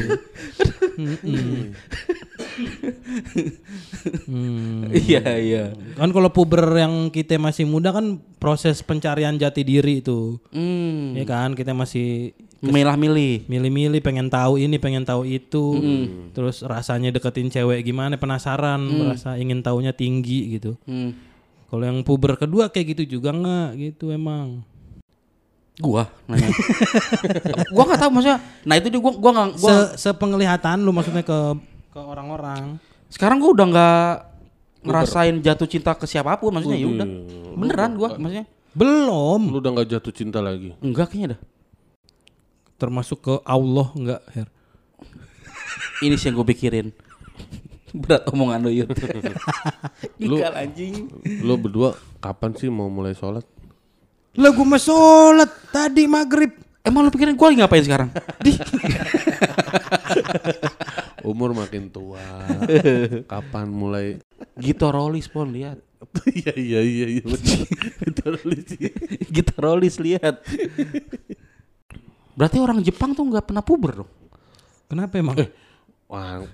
Hmm. 4.27 4.91
Iya, 4.91 5.23
iya. 5.39 5.65
Kan 5.95 6.11
kalau 6.11 6.31
puber 6.31 6.63
yang 6.75 7.09
kita 7.11 7.39
masih 7.39 7.65
muda 7.65 7.95
kan 7.95 8.19
proses 8.43 8.83
pencarian 8.83 9.39
jati 9.39 9.63
diri 9.63 10.03
itu. 10.03 10.43
Hmm. 10.51 11.15
Ya 11.15 11.25
kan 11.25 11.55
kita 11.55 11.71
masih 11.71 12.35
Milah-milih. 12.65 13.45
milih-milih 13.45 14.01
pengen 14.01 14.33
tahu 14.33 14.57
ini 14.57 14.81
pengen 14.81 15.05
tahu 15.05 15.29
itu 15.29 15.77
terus 16.33 16.65
rasanya 16.65 17.13
deketin 17.13 17.53
cewek 17.53 17.85
gimana 17.85 18.17
penasaran 18.17 18.81
merasa 18.81 19.37
ingin 19.37 19.61
tahunya 19.61 19.93
tinggi 19.93 20.57
gitu 20.57 20.73
Hmm. 20.89 21.13
Kalau 21.75 21.91
yang 21.91 22.07
puber 22.07 22.39
kedua 22.39 22.71
kayak 22.71 22.95
gitu 22.95 23.19
juga 23.19 23.35
nggak 23.35 23.69
gitu 23.83 24.15
emang 24.15 24.63
Gua 25.75 26.07
nanya. 26.31 26.55
gua 27.75 27.83
nggak 27.83 27.99
tahu 27.99 28.11
maksudnya. 28.15 28.39
Nah, 28.63 28.79
itu 28.79 28.95
dia 28.95 29.01
gua 29.03 29.11
gua 29.19 29.31
nggak 29.35 29.49
gua 29.59 29.71
Se 29.75 30.07
sepenglihatan 30.07 30.87
lu 30.87 30.95
maksudnya 30.95 31.27
ke 31.27 31.39
ke 31.91 31.99
orang-orang 31.99 32.79
sekarang 33.11 33.43
gua 33.43 33.51
udah 33.59 33.67
nggak 33.75 34.07
ngerasain 34.87 35.35
jatuh 35.43 35.67
cinta 35.67 35.91
ke 35.99 36.07
siapa 36.07 36.39
pun 36.39 36.55
maksudnya 36.55 36.79
ya 36.79 36.87
udah. 36.87 37.09
Beneran 37.59 37.99
gua 37.99 38.15
maksudnya. 38.15 38.47
belum 38.71 39.51
Lu 39.51 39.59
udah 39.59 39.71
nggak 39.75 39.89
jatuh 39.99 40.15
cinta 40.15 40.39
lagi. 40.39 40.79
Enggak 40.79 41.11
kayaknya 41.11 41.35
dah. 41.35 41.41
termasuk 42.75 43.19
ke 43.19 43.35
Allah 43.43 43.91
nggak 43.99 44.23
Her 44.31 44.49
Ini 46.07 46.15
sih 46.19 46.31
yang 46.31 46.39
gue 46.39 46.47
pikirin. 46.55 46.95
Berat 47.95 48.27
omongan 48.29 48.67
lu 48.67 48.75
yuk. 48.75 48.91
Lu- 50.19 50.43
Ikal 50.43 50.55
anjing. 50.59 51.07
Lu 51.47 51.55
berdua 51.55 51.95
kapan 52.19 52.51
sih 52.59 52.67
mau 52.67 52.91
mulai 52.91 53.15
sholat? 53.15 53.47
lah 54.35 54.51
gue 54.51 54.67
mau 54.67 54.75
sholat 54.75 55.47
tadi 55.71 56.11
maghrib 56.11 56.51
Emang 56.85 57.01
lu 57.01 57.09
pikirin 57.09 57.33
gue 57.33 57.47
lagi 57.49 57.59
ngapain 57.65 57.81
sekarang? 57.81 58.13
Di. 58.45 58.53
Umur 61.33 61.57
makin 61.57 61.89
tua. 61.89 62.21
kapan 63.25 63.73
mulai? 63.73 64.21
Gitarolis 64.61 65.25
pon 65.33 65.49
lihat. 65.49 65.81
Iya 66.29 66.53
iya 66.53 66.81
iya 66.85 67.07
iya 67.17 67.25
sih. 67.41 67.65
Gitarolis 69.33 69.97
lihat. 69.97 70.45
Berarti 72.37 72.61
orang 72.61 72.85
Jepang 72.85 73.17
tuh 73.17 73.25
nggak 73.25 73.49
pernah 73.49 73.65
puber 73.65 74.05
dong. 74.05 74.11
kenapa 74.85 75.17
emang 75.17 75.41
Wah, 76.05 76.45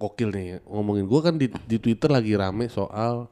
kokil 0.00 0.32
nih. 0.32 0.64
Ngomongin 0.64 1.04
gua 1.04 1.20
kan 1.22 1.36
di, 1.36 1.46
di 1.46 1.76
Twitter 1.76 2.08
lagi 2.08 2.32
rame 2.32 2.66
soal 2.66 3.28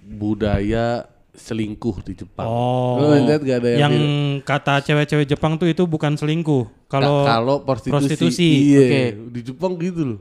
budaya 0.00 1.04
selingkuh 1.36 2.00
di 2.00 2.16
Jepang. 2.16 2.46
Oh, 2.46 2.96
lihat 3.02 3.42
gak 3.42 3.58
ada 3.60 3.68
yang, 3.68 3.92
yang 3.92 3.94
kata 4.40 4.80
cewek-cewek 4.80 5.28
Jepang 5.28 5.58
tuh 5.58 5.68
itu 5.68 5.84
bukan 5.84 6.16
selingkuh. 6.16 6.64
"Ka- 6.86 6.96
Kalau 6.96 7.26
kalau 7.26 7.56
prostitusi, 7.60 7.92
prostitusi, 8.08 8.48
iya, 8.70 8.80
oke. 8.80 9.02
di 9.34 9.40
Jepang 9.42 9.76
gitu 9.76 10.02
loh. 10.06 10.20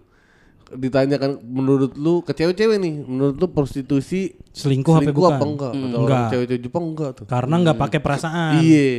Ditanyakan 0.66 1.40
menurut 1.40 1.94
lu 1.96 2.20
ke 2.20 2.34
cewek-cewek 2.34 2.76
nih, 2.76 2.96
menurut 3.00 3.38
lu 3.38 3.48
prostitusi 3.48 4.34
selingkuh, 4.52 4.92
apa 4.92 5.02
selingkuh 5.06 5.26
apa 5.30 5.44
enggak? 5.46 5.72
Kata 5.72 5.86
orang 5.86 5.96
Enggak. 5.96 6.28
cewek-cewek 6.34 6.62
Jepang 6.66 6.84
enggak 6.84 7.10
tuh. 7.16 7.26
Karena 7.30 7.56
nggak 7.62 7.78
pakai 7.80 8.00
perasaan. 8.02 8.54
Iya, 8.60 8.90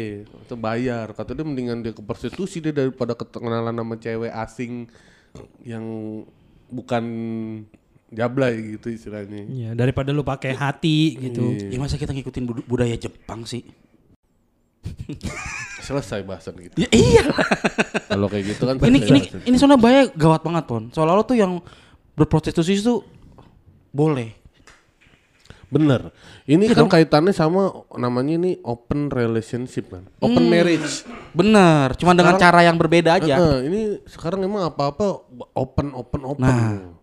atau 0.40 0.56
bayar. 0.56 1.06
Kata 1.12 1.34
dia 1.34 1.44
mendingan 1.44 1.82
dia 1.82 1.92
ke 1.92 2.00
prostitusi 2.00 2.62
dia 2.62 2.72
daripada 2.72 3.12
kenalan 3.12 3.74
sama 3.74 3.94
cewek 3.98 4.30
asing 4.32 4.86
yang 5.62 5.84
bukan 6.66 7.04
jablay 8.08 8.76
gitu 8.76 8.88
istilahnya. 8.88 9.44
Iya, 9.46 9.70
daripada 9.74 10.14
lu 10.14 10.22
pakai 10.22 10.54
hati 10.54 11.18
gitu. 11.20 11.54
Ya 11.58 11.78
masa 11.78 11.96
kita 11.96 12.14
ngikutin 12.14 12.44
bud- 12.44 12.66
budaya 12.66 12.94
Jepang 12.94 13.42
sih? 13.42 13.66
Selesai 15.86 16.22
bahasan 16.22 16.54
gitu. 16.58 16.74
Ya 16.78 16.88
iya. 16.90 17.24
Kalau 18.06 18.26
kayak 18.26 18.44
gitu 18.54 18.62
kan 18.66 18.74
ini 18.86 18.98
ini 19.02 19.20
bahasan. 19.22 19.40
ini 19.44 19.56
soalnya 19.58 19.78
bahaya 19.78 20.02
gawat 20.10 20.42
banget 20.42 20.64
pon. 20.66 20.82
Soalnya 20.90 21.14
lo 21.14 21.22
tuh 21.22 21.38
yang 21.38 21.52
berprostitusi 22.14 22.78
itu 22.78 23.02
boleh. 23.90 24.34
Bener. 25.66 26.14
Ini 26.44 26.70
kan 26.70 26.86
kaitannya 26.86 27.30
sama 27.30 27.68
namanya 27.92 28.36
ini 28.36 28.58
open 28.60 29.08
relationship 29.08 29.88
kan. 29.88 30.06
Open 30.18 30.46
marriage. 30.46 31.02
Bener. 31.30 31.94
Cuma 31.94 32.12
dengan 32.12 32.34
cara 32.34 32.62
yang 32.62 32.74
berbeda 32.74 33.16
aja. 33.16 33.34
Heeh, 33.34 33.58
ini 33.64 33.80
sekarang 34.04 34.40
emang 34.40 34.62
apa-apa 34.64 35.26
open 35.52 35.90
open 35.92 36.22
open. 36.24 36.42
Nah. 36.42 36.94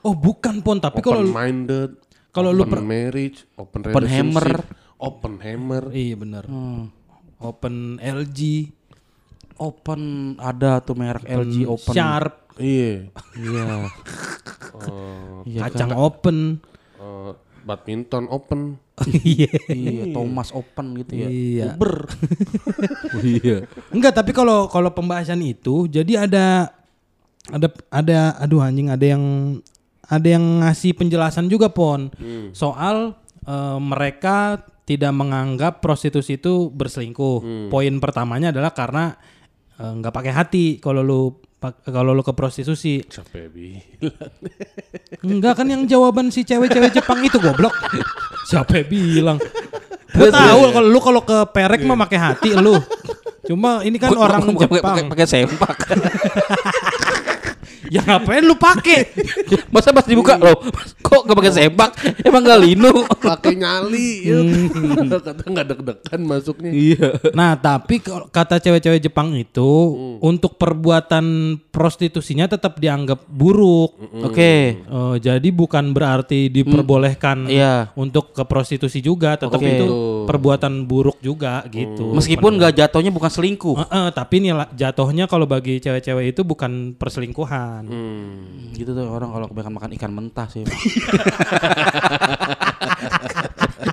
Oh, 0.00 0.12
bukan 0.12 0.58
pon, 0.58 0.78
tapi 0.78 0.98
kalau 0.98 1.20
open 1.20 1.26
lu- 1.26 1.36
minded. 1.36 1.90
kalau 2.30 2.50
lu 2.50 2.62
open 2.62 2.82
marriage, 2.82 3.44
open 3.54 3.84
Open 3.84 4.04
hammer. 4.04 4.40
relationship, 4.40 4.74
open 4.98 5.34
hammer. 5.38 5.82
iya 5.90 6.14
benar. 6.14 6.44
Hmm. 6.44 6.88
Open 7.38 7.74
LG, 7.96 8.70
Open 9.56 10.00
ada 10.36 10.80
tuh 10.80 10.94
merek 10.94 11.24
LG 11.24 11.68
Open. 11.68 11.92
Sharp, 11.92 12.48
Iya. 12.56 13.12
Iya. 13.34 13.64
Oh, 14.72 15.42
Iya 15.42 15.60
kan? 15.60 15.68
kacang 15.68 15.92
open. 15.92 16.38
eh, 16.96 17.32
badminton 17.64 18.26
open. 18.30 18.76
Iya. 19.24 19.48
Iya, 19.72 20.12
Thomas 20.12 20.52
Open 20.52 20.92
gitu 21.00 21.24
ya. 21.24 21.28
Iya. 21.32 21.66
Uber. 21.72 22.04
iya. 23.24 23.64
Enggak, 23.88 24.12
tapi 24.12 24.36
kalau 24.36 24.68
kalau 24.68 24.92
pembahasan 24.92 25.40
itu 25.40 25.88
jadi 25.88 26.28
ada 26.28 26.68
ada 27.48 27.68
ada 27.88 28.36
aduh 28.36 28.60
anjing 28.60 28.92
ada 28.92 29.00
yang 29.00 29.24
ada 30.04 30.28
yang 30.28 30.60
ngasih 30.60 30.92
penjelasan 30.92 31.48
juga 31.48 31.72
pon 31.72 32.12
soal 32.52 33.16
eh, 33.48 33.78
mereka 33.80 34.60
tidak 34.84 35.16
menganggap 35.16 35.80
prostitusi 35.80 36.36
itu 36.36 36.68
berselingkuh. 36.68 37.70
Poin 37.72 37.94
pertamanya 38.02 38.52
adalah 38.52 38.76
karena 38.76 39.16
eh, 39.80 39.92
nggak 39.96 40.12
pakai 40.12 40.32
hati 40.36 40.66
kalau 40.76 41.00
lu 41.00 41.22
kalau 41.60 42.16
lu 42.16 42.24
ke 42.24 42.32
prostitusi. 42.32 43.04
Siapa 43.04 43.36
ya, 43.36 43.48
bilang? 43.48 43.84
Enggak 45.20 45.60
kan 45.60 45.68
yang 45.68 45.84
jawaban 45.84 46.32
si 46.32 46.40
cewek-cewek 46.40 46.88
Jepang 46.90 47.20
itu 47.20 47.36
goblok. 47.36 47.76
Siapa 48.48 48.80
bilang? 48.82 49.36
Gue 50.10 50.32
tahu 50.32 50.60
kalau 50.72 50.88
lu 50.88 50.98
kalau 50.98 51.20
ke 51.20 51.38
perek 51.52 51.84
mah 51.84 52.00
pakai 52.00 52.18
hati 52.18 52.50
lu. 52.56 52.80
Cuma 53.44 53.84
ini 53.84 54.00
kan 54.00 54.10
orang 54.12 54.40
Jepang. 54.48 54.80
pakai- 54.80 55.08
pakai 55.08 55.26
sempak. 55.26 55.76
Ya 57.94 58.06
ngapain 58.06 58.46
lu 58.46 58.54
pakai? 58.54 59.10
Masa 59.74 59.90
pas 59.90 60.06
dibuka 60.06 60.38
loh, 60.38 60.62
kok 61.02 61.26
gak 61.26 61.34
pakai 61.34 61.50
sempak? 61.50 61.90
Emang 62.22 62.46
gak 62.46 62.62
linu? 62.62 63.02
Pakai 63.30 63.58
nyali. 63.58 64.30
ya. 64.30 64.38
Kata 65.18 65.42
nggak 65.42 65.66
deg-degan 65.66 66.20
masuknya. 66.22 66.70
iya. 66.70 67.08
Nah, 67.34 67.54
tapi 67.54 67.98
kalau 67.98 68.26
kata 68.26 68.58
cewek-cewek 68.58 69.02
Jepang 69.02 69.34
itu 69.34 69.70
untuk 70.18 70.54
perbuatan 70.54 71.24
prostitusinya 71.70 72.46
tetap 72.46 72.78
dianggap 72.78 73.26
buruk. 73.26 73.98
Oke. 74.22 74.78
Eh, 74.78 75.14
jadi 75.18 75.48
bukan 75.50 75.90
berarti 75.90 76.46
diperbolehkan 76.48 77.46
Iya. 77.46 77.90
untuk 77.94 78.30
ke 78.30 78.42
prostitusi 78.44 78.98
juga, 78.98 79.34
tetap 79.34 79.58
Oke. 79.58 79.66
itu 79.66 79.86
perbuatan 80.26 80.86
buruk 80.86 81.18
juga 81.18 81.66
gitu. 81.68 82.14
Meskipun 82.14 82.54
gak 82.56 82.78
jatuhnya 82.78 83.10
bukan 83.10 83.30
selingkuh. 83.30 83.76
Eh, 83.76 83.88
eh, 83.88 84.08
tapi 84.10 84.38
nilai 84.40 84.70
jatuhnya 84.72 85.26
kalau 85.26 85.44
bagi 85.44 85.78
cewek-cewek 85.78 86.30
itu 86.30 86.42
bukan 86.42 86.94
perselingkuhan. 86.94 87.79
Hmm. 87.86 88.72
Gitu 88.74 88.90
tuh 88.92 89.06
orang 89.06 89.30
kalau 89.32 89.46
kebanyakan 89.48 89.74
makan 89.76 89.90
ikan 89.96 90.12
mentah 90.12 90.48
sih. 90.50 90.64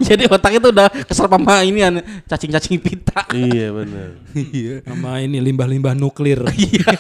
Jadi 0.08 0.24
otak 0.28 0.52
itu 0.56 0.68
udah 0.72 0.88
keserap 0.92 1.32
sama 1.36 1.64
ini 1.64 1.80
kan 1.84 2.00
cacing-cacing 2.28 2.80
pita. 2.80 3.24
iya 3.36 3.72
benar. 3.72 4.20
Iya. 4.36 4.84
Sama 4.84 5.20
ini 5.24 5.40
limbah-limbah 5.42 5.96
nuklir. 5.96 6.44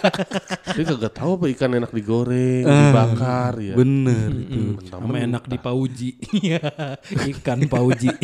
Dia 0.75 0.83
kagak 0.83 1.13
tahu 1.15 1.39
apa 1.39 1.45
ikan 1.55 1.71
enak 1.77 1.91
digoreng, 1.91 2.63
dibakar 2.65 3.53
ya. 3.59 3.75
Bener 3.75 4.29
itu. 4.31 4.79
Sama 4.87 5.19
enak 5.19 5.43
di 5.47 5.57
pauji. 5.59 6.09
Iya, 6.37 6.59
Ikan 7.31 7.65
pauji. 7.71 8.11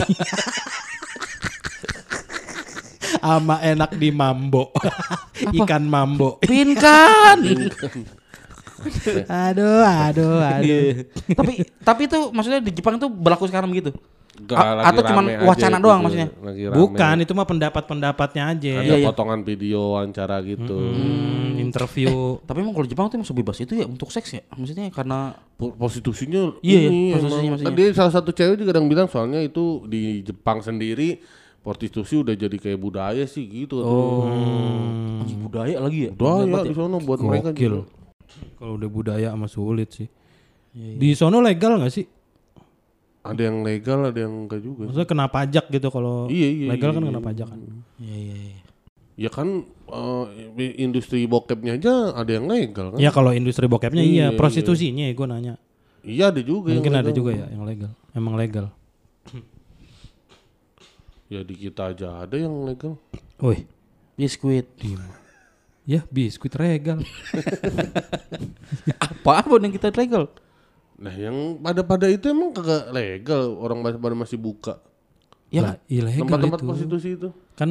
Sama 3.24 3.64
enak 3.64 3.96
di 3.96 4.12
mambo. 4.12 4.76
Ikan 5.56 5.88
mambo. 5.88 6.44
Pin 6.44 6.76
kan. 6.76 7.40
Aduh, 9.26 9.82
aduh, 9.82 10.38
aduh. 10.38 10.62
Iya. 10.62 11.08
tapi 11.30 11.54
tapi 11.80 12.02
itu 12.06 12.20
maksudnya 12.30 12.60
di 12.60 12.72
Jepang 12.72 12.96
itu 12.96 13.08
berlaku 13.08 13.46
sekarang 13.46 13.70
begitu. 13.70 13.92
A- 14.50 14.82
lagi 14.82 14.98
atau 14.98 15.02
aja 15.06 15.46
wacana 15.46 15.78
doang 15.78 16.00
tuh, 16.00 16.04
maksudnya? 16.04 16.28
Lagi 16.42 16.62
rame. 16.66 16.76
Bukan, 16.76 17.16
itu 17.20 17.32
mah 17.32 17.46
pendapat-pendapatnya 17.46 18.44
aja. 18.50 18.72
Ada 18.76 18.84
Iya, 18.84 18.96
iya. 18.98 19.06
potongan 19.06 19.40
video 19.42 19.94
wawancara 19.94 20.42
gitu. 20.42 20.74
Hmm, 20.74 21.54
interview. 21.56 22.42
Tapi 22.42 22.58
emang 22.60 22.74
kalau 22.74 22.84
Jepang 22.84 23.06
tuh 23.08 23.16
emang 23.16 23.30
sebebas 23.30 23.58
itu 23.58 23.74
ya 23.76 23.86
untuk 23.86 24.10
seks 24.10 24.34
ya? 24.34 24.42
Maksudnya 24.50 24.90
karena 24.90 25.38
Prostitusinya 25.54 26.60
Iya, 26.60 26.76
iya, 26.76 26.90
ini 26.90 27.02
prostitusinya 27.12 27.40
emang. 27.46 27.52
maksudnya. 27.62 27.78
Dia 27.78 27.88
salah 27.94 28.12
satu 28.12 28.30
cewek 28.32 28.58
juga 28.58 28.74
kadang 28.74 28.88
bilang 28.88 29.06
soalnya 29.06 29.40
itu 29.40 29.86
di 29.86 30.22
Jepang 30.22 30.60
sendiri 30.60 31.22
prostitusi 31.62 32.18
udah 32.18 32.34
jadi 32.34 32.58
kayak 32.58 32.76
budaya 32.76 33.24
sih 33.24 33.46
gitu. 33.46 33.80
oh 33.80 34.28
Hmm. 34.28 35.24
budaya 35.40 35.78
lagi 35.78 36.10
ya. 36.10 36.12
Budaya 36.12 36.66
di 36.66 36.74
sana 36.74 36.98
buat 36.98 37.20
mereka 37.22 37.54
Gokil. 37.54 37.86
Kalau 38.58 38.74
udah 38.76 38.90
budaya 38.90 39.28
sama 39.32 39.48
sulit 39.48 39.90
sih. 39.94 40.08
Iya, 40.74 40.98
Di 40.98 41.10
sono 41.14 41.38
legal 41.40 41.78
nggak 41.78 41.94
sih? 41.94 42.06
Ada 43.24 43.42
yang 43.48 43.64
legal, 43.64 44.12
ada 44.12 44.20
yang 44.20 44.34
enggak 44.46 44.60
juga. 44.60 44.90
Maksudnya 44.90 45.08
kena 45.08 45.26
pajak 45.32 45.66
gitu 45.72 45.88
kalau 45.88 46.28
Iya, 46.28 46.48
iya, 46.50 46.68
legal 46.76 46.92
iya, 46.92 46.96
kan 46.98 47.04
iya. 47.04 47.10
kena 47.14 47.22
pajak 47.24 47.48
kan. 47.48 47.60
Iya 48.02 48.18
iya 48.18 48.36
iya. 48.36 48.58
Ya 49.14 49.30
kan 49.30 49.48
eh, 49.94 50.26
industri 50.82 51.24
bokepnya 51.30 51.78
aja 51.78 52.18
ada 52.18 52.32
yang 52.34 52.50
legal 52.50 52.92
kan? 52.92 53.00
Ya 53.00 53.14
kalau 53.14 53.32
industri 53.32 53.70
bokepnya 53.70 54.02
iya, 54.04 54.34
Iya, 54.34 54.36
prostitusinya 54.36 55.06
gue 55.08 55.28
nanya. 55.30 55.54
Iya 56.04 56.36
ada 56.36 56.42
juga 56.44 56.74
Mungkin 56.76 56.92
yang 56.92 57.00
ada 57.00 57.12
legal. 57.14 57.20
juga 57.22 57.32
ya 57.32 57.48
yang 57.48 57.64
legal. 57.64 57.92
Emang 58.12 58.36
legal. 58.36 58.66
Ya 61.32 61.42
di 61.42 61.56
kita 61.56 61.96
aja 61.96 62.28
ada 62.28 62.36
yang 62.36 62.68
legal. 62.68 63.00
Woi, 63.40 63.66
Biskuit. 64.20 64.68
Ya 65.84 66.02
biskuit 66.08 66.52
regal. 66.52 67.00
Apa 69.00 69.40
apa 69.40 69.56
yang 69.58 69.72
kita 69.72 69.92
legal? 69.92 70.28
Nah 70.96 71.12
yang 71.12 71.36
pada-pada 71.58 72.08
itu 72.08 72.28
emang 72.28 72.52
kagak 72.52 72.90
legal 72.90 73.56
orang 73.56 73.82
pada 73.82 73.98
pada 73.98 74.16
masih 74.16 74.38
buka 74.38 74.78
Ya 75.48 75.62
Lah, 75.64 75.76
ilegal 75.86 76.24
tempat-tempat 76.24 76.60
itu. 76.60 76.66
prostitusi 76.66 77.10
itu 77.14 77.30
Kan 77.54 77.70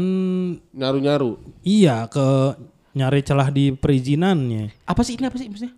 nyaru-nyaru. 0.70 1.38
iya 1.62 2.06
ke 2.06 2.54
nyari 2.92 3.20
celah 3.20 3.48
di 3.48 3.72
perizinannya. 3.72 4.70
apa 4.82 5.00
sih 5.00 5.16
ini 5.16 5.26
apa 5.26 5.34
sih 5.34 5.48
maksudnya? 5.48 5.74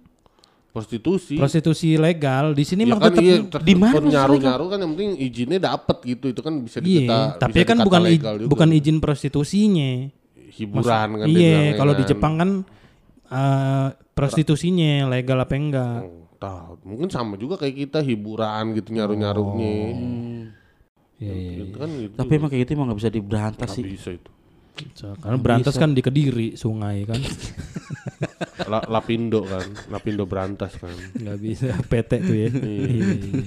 Prostitusi. 0.68 1.38
Prostitusi 1.38 1.94
legal 1.94 2.50
di 2.50 2.62
sini 2.62 2.82
Ya 2.82 2.90
mah 2.90 2.98
kan 3.00 3.14
tetap 3.14 3.22
iya, 3.22 3.36
di 3.62 3.74
mana 3.74 3.94
prostitusi 3.94 4.12
nyaru-nyaru 4.12 4.64
kan 4.66 4.78
yang 4.80 4.90
penting 4.92 5.10
izinnya 5.16 5.58
dapet 5.62 5.96
gitu 6.04 6.26
itu 6.28 6.40
kan 6.40 6.54
bisa 6.58 6.78
dikata 6.78 6.98
Iya, 7.06 7.38
tapi 7.38 7.54
bisa 7.56 7.64
kan 7.64 7.76
dikata 7.76 7.86
bukan 7.86 8.02
legal 8.04 8.34
juga. 8.36 8.50
bukan 8.50 8.68
izin 8.70 8.96
prostitusinya. 8.98 9.90
Hiburan 10.54 11.08
kan 11.18 11.26
dia 11.26 11.34
Iya, 11.34 11.50
bilangnya 11.50 11.74
kalau 11.76 11.92
di 11.92 12.04
kan. 12.04 12.10
Jepang 12.10 12.34
kan 12.38 12.50
eh, 13.26 13.88
prostitusinya 14.12 14.92
legal 15.08 15.38
apa 15.38 15.54
enggak? 15.54 15.98
Oh, 16.02 16.30
tahu. 16.36 16.72
Mungkin 16.84 17.08
sama 17.08 17.34
juga 17.34 17.54
kayak 17.56 17.76
kita 17.84 17.98
hiburan 18.00 18.74
gitu 18.74 18.94
nyaru-nyarunya. 18.94 19.74
Iya, 21.16 21.32
iya. 21.34 21.52
Gitu 21.60 21.76
kan 21.76 21.90
gitu. 21.90 22.14
Tapi 22.14 22.32
emang 22.32 22.48
kayak 22.48 22.62
gitu 22.62 22.70
emang 22.74 22.86
gak 22.88 23.00
bisa 23.00 23.10
diberantas 23.10 23.68
sih. 23.70 23.82
bisa 23.82 24.10
itu. 24.12 24.30
So, 24.92 25.14
Karena 25.14 25.38
berantas 25.38 25.78
kan 25.78 25.94
di 25.94 26.02
Kediri, 26.02 26.58
sungai 26.58 27.06
kan. 27.06 27.22
La, 28.70 28.82
Lapindo 28.90 29.46
kan, 29.46 29.62
Lapindo 29.86 30.26
berantas 30.26 30.74
kan. 30.74 30.90
Nggak 31.14 31.38
bisa 31.38 31.70
PT 31.90 32.10
tuh 32.20 32.34
ya. 32.34 32.50
Iya, 32.50 32.86
iya. 33.14 33.42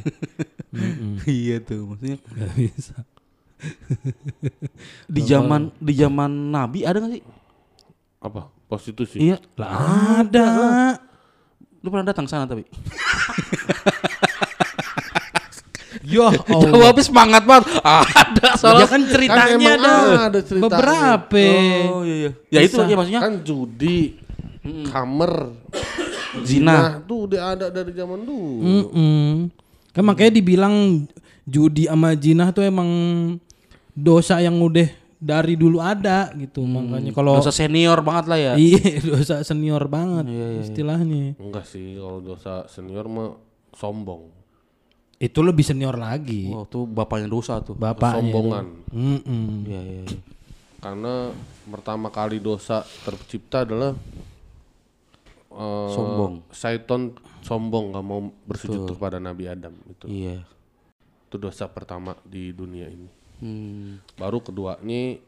Iya 1.28 1.55
tuh 1.60 1.84
maksudnya. 1.84 2.18
Nggak 2.24 2.51
bisa. 2.55 2.95
Di 5.14 5.22
zaman 5.24 5.74
di 5.78 5.93
zaman 5.93 6.30
Nabi 6.53 6.86
ada 6.86 7.01
gak 7.01 7.12
sih? 7.12 7.24
Apa? 8.22 8.49
Prostitusi. 8.68 9.18
Iya. 9.18 9.38
Lah 9.55 9.74
ada. 10.22 10.47
Lu 11.80 11.89
pernah 11.89 12.05
datang 12.05 12.28
sana 12.28 12.45
tapi? 12.45 12.68
Yo, 16.08 16.24
Allah. 16.24 16.72
Jawabnya 16.72 17.03
semangat 17.03 17.43
banget. 17.43 17.68
Ada 17.82 18.47
Ya 18.47 18.55
soalnya. 18.55 18.88
kan 18.88 19.01
ceritanya 19.03 19.53
emang 19.55 19.76
ada, 19.76 19.91
ada 20.30 20.39
ceritanya. 20.39 20.64
beberapa. 20.72 21.45
Oh 21.91 22.01
iya 22.05 22.16
iya. 22.16 22.32
Ya 22.47 22.60
itu 22.64 22.78
Bisa. 22.78 22.88
ya 22.88 22.95
maksudnya 22.95 23.22
Kan 23.24 23.36
judi, 23.43 23.99
kamar, 24.88 25.32
zina. 26.43 26.72
nah 26.72 26.88
tuh 27.01 27.28
udah 27.28 27.41
ada 27.51 27.66
dari 27.68 27.91
zaman 27.91 28.24
dulu. 28.24 28.62
Mm-mm. 28.62 29.51
Kan 29.91 30.03
makanya 30.05 30.32
dibilang 30.34 31.08
judi 31.43 31.88
sama 31.88 32.14
jinah 32.14 32.51
tuh 32.51 32.64
emang 32.64 32.88
dosa 33.97 34.37
yang 34.37 34.61
udah 34.61 34.85
dari 35.17 35.57
dulu 35.57 35.81
ada 35.81 36.29
gitu. 36.37 36.61
Makanya 36.61 37.09
kalau 37.09 37.41
Dosa 37.41 37.49
senior 37.49 38.05
banget 38.05 38.25
lah 38.29 38.37
ya. 38.37 38.53
iya 38.53 39.01
dosa 39.09 39.41
senior 39.41 39.89
banget 39.89 40.29
Iya, 40.29 40.37
iya, 40.37 40.47
iya. 40.53 40.61
istilahnya. 40.61 41.23
Enggak 41.41 41.65
sih, 41.65 41.97
kalau 41.97 42.21
dosa 42.21 42.69
senior 42.69 43.09
mah 43.09 43.33
sombong, 43.73 44.29
Itu 45.17 45.41
lebih 45.41 45.65
senior 45.65 45.97
lagi. 45.97 46.53
Oh 46.53 46.69
tuh 46.69 46.85
bapaknya 46.85 47.25
dosa 47.25 47.57
tuh. 47.65 47.73
Bapaknya. 47.73 48.29
sombongan. 48.29 48.65
Mm-mm. 48.93 49.65
Iya 49.65 49.81
iya. 49.81 50.01
iya. 50.05 50.19
Karena 50.77 51.33
pertama 51.65 52.13
kali 52.13 52.37
dosa 52.37 52.85
tercipta 53.01 53.65
adalah 53.65 53.97
eh, 55.49 55.89
Sombong. 55.89 56.45
Saiton 56.53 57.17
sombong 57.41 57.97
gak 57.97 58.05
mau 58.05 58.29
bersujud 58.45 58.85
kepada 58.93 59.17
Nabi 59.17 59.49
Adam 59.49 59.73
itu. 59.89 60.05
Iya. 60.05 60.45
Itu 61.25 61.41
dosa 61.41 61.65
pertama 61.65 62.13
di 62.21 62.53
dunia 62.53 62.85
ini. 62.85 63.16
Hmm. 63.38 64.01
Baru 64.15 64.41
keduanya 64.41 65.21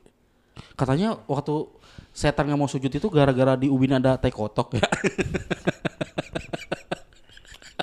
Katanya 0.75 1.15
waktu 1.23 1.71
setan 2.11 2.43
nggak 2.45 2.59
mau 2.59 2.67
sujud 2.67 2.89
itu 2.89 3.07
gara-gara 3.07 3.55
di 3.55 3.71
ubin 3.71 3.95
ada 3.95 4.19
tai 4.19 4.27
kotok 4.27 4.75
ya. 4.75 4.83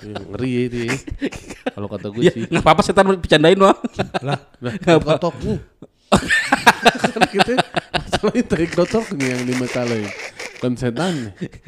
ya, 0.02 0.12
ngeri 0.12 0.50
ya 0.50 0.60
itu. 0.68 0.78
ya. 0.84 0.94
Kalau 1.72 1.88
kata 1.88 2.06
gue 2.12 2.22
Ya, 2.22 2.32
sih. 2.32 2.44
nggak 2.44 2.60
apa-apa 2.60 2.82
setan 2.84 3.06
bercandain 3.08 3.56
mah. 3.56 3.76
Lah, 4.20 4.38
Lah, 4.60 4.74
kotok 5.00 5.34
nih. 5.40 5.58
kan 7.16 7.22
gitu. 7.32 7.52
Masalah 7.90 8.34
itu 8.36 8.54
ya, 8.54 8.66
kotok 8.70 9.04
nih 9.16 9.28
yang 9.32 9.42
dimasalahkan. 9.44 10.12
Bukan 10.56 10.72
setan. 10.76 11.14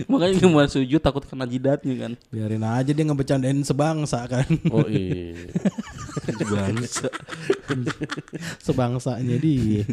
Makanya 0.09 0.35
nggak 0.39 0.51
mau 0.51 0.65
sujud 0.65 1.01
takut 1.01 1.25
kena 1.25 1.45
jidatnya 1.45 1.95
kan. 1.99 2.13
biarin 2.29 2.65
aja 2.65 2.91
dia 2.93 3.05
ngebecandain 3.05 3.61
sebangsa 3.61 4.25
kan. 4.25 4.49
Oh 4.69 4.85
iya. 4.85 5.37
Bangsa. 6.27 7.09
Sebangsanya 8.67 9.37
dia. 9.39 9.85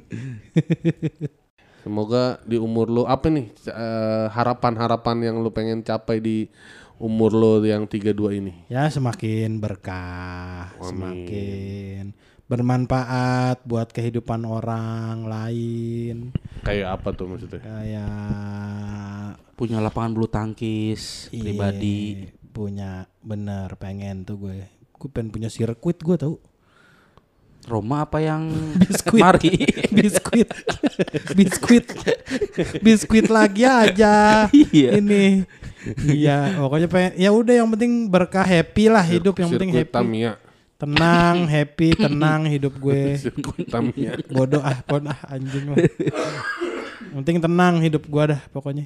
Semoga 1.85 2.41
di 2.41 2.57
umur 2.57 2.89
lo 2.89 3.03
apa 3.05 3.29
nih 3.29 3.53
eh, 3.69 4.27
harapan-harapan 4.33 5.17
yang 5.21 5.35
lo 5.45 5.53
pengen 5.53 5.85
capai 5.85 6.17
di 6.17 6.49
umur 6.97 7.29
lo 7.35 7.61
yang 7.61 7.85
32 7.85 8.41
ini? 8.41 8.53
Ya 8.73 8.89
semakin 8.89 9.61
berkah, 9.61 10.73
semakin 10.81 12.15
bermanfaat 12.45 13.65
buat 13.65 13.89
kehidupan 13.89 14.45
orang 14.45 15.25
lain. 15.25 16.29
Kayak 16.61 17.01
apa 17.01 17.09
tuh 17.13 17.25
maksudnya? 17.29 17.61
Kayak 17.61 19.41
Punya 19.55 19.79
lapangan 19.79 20.11
bulu 20.11 20.27
tangkis 20.27 21.31
iya, 21.31 21.41
pribadi. 21.41 22.27
punya 22.51 23.07
bener 23.23 23.71
pengen 23.79 24.23
tuh 24.27 24.47
gue. 24.47 24.59
Gue 24.95 25.09
pengen 25.09 25.29
punya 25.29 25.47
sirkuit 25.47 25.97
gue 25.97 26.15
tau. 26.15 26.35
Roma 27.65 28.05
apa 28.05 28.21
yang 28.21 28.45
Biskuit. 28.81 29.19
Mari. 29.19 29.57
biskuit 29.97 30.49
biskuit 31.37 31.85
biskuit 32.77 33.25
lagi 33.25 33.65
aja 33.65 34.45
Iya. 34.53 35.01
ini 35.01 35.41
iya 36.05 36.53
pokoknya 36.55 36.85
pengen 36.85 37.11
ya 37.15 37.29
udah 37.29 37.53
yang 37.57 37.69
penting 37.69 38.05
berkah 38.05 38.45
happy 38.45 38.85
lah 38.85 39.01
hidup 39.01 39.33
yang 39.35 39.49
penting 39.49 39.73
happy 39.73 39.89
Tamiya. 39.89 40.31
tenang 40.77 41.49
happy 41.49 41.89
tenang 41.95 42.45
hidup 42.45 42.73
gue 42.77 43.17
Sirkuit 43.17 43.65
bodoh 44.29 44.61
ah 44.61 44.77
pon 44.81 45.09
ah 45.09 45.17
anjing 45.25 45.65
lah 45.65 45.81
yang 47.09 47.25
penting 47.25 47.37
tenang 47.39 47.81
hidup 47.81 48.05
gue 48.05 48.23
dah 48.29 48.41
pokoknya 48.53 48.85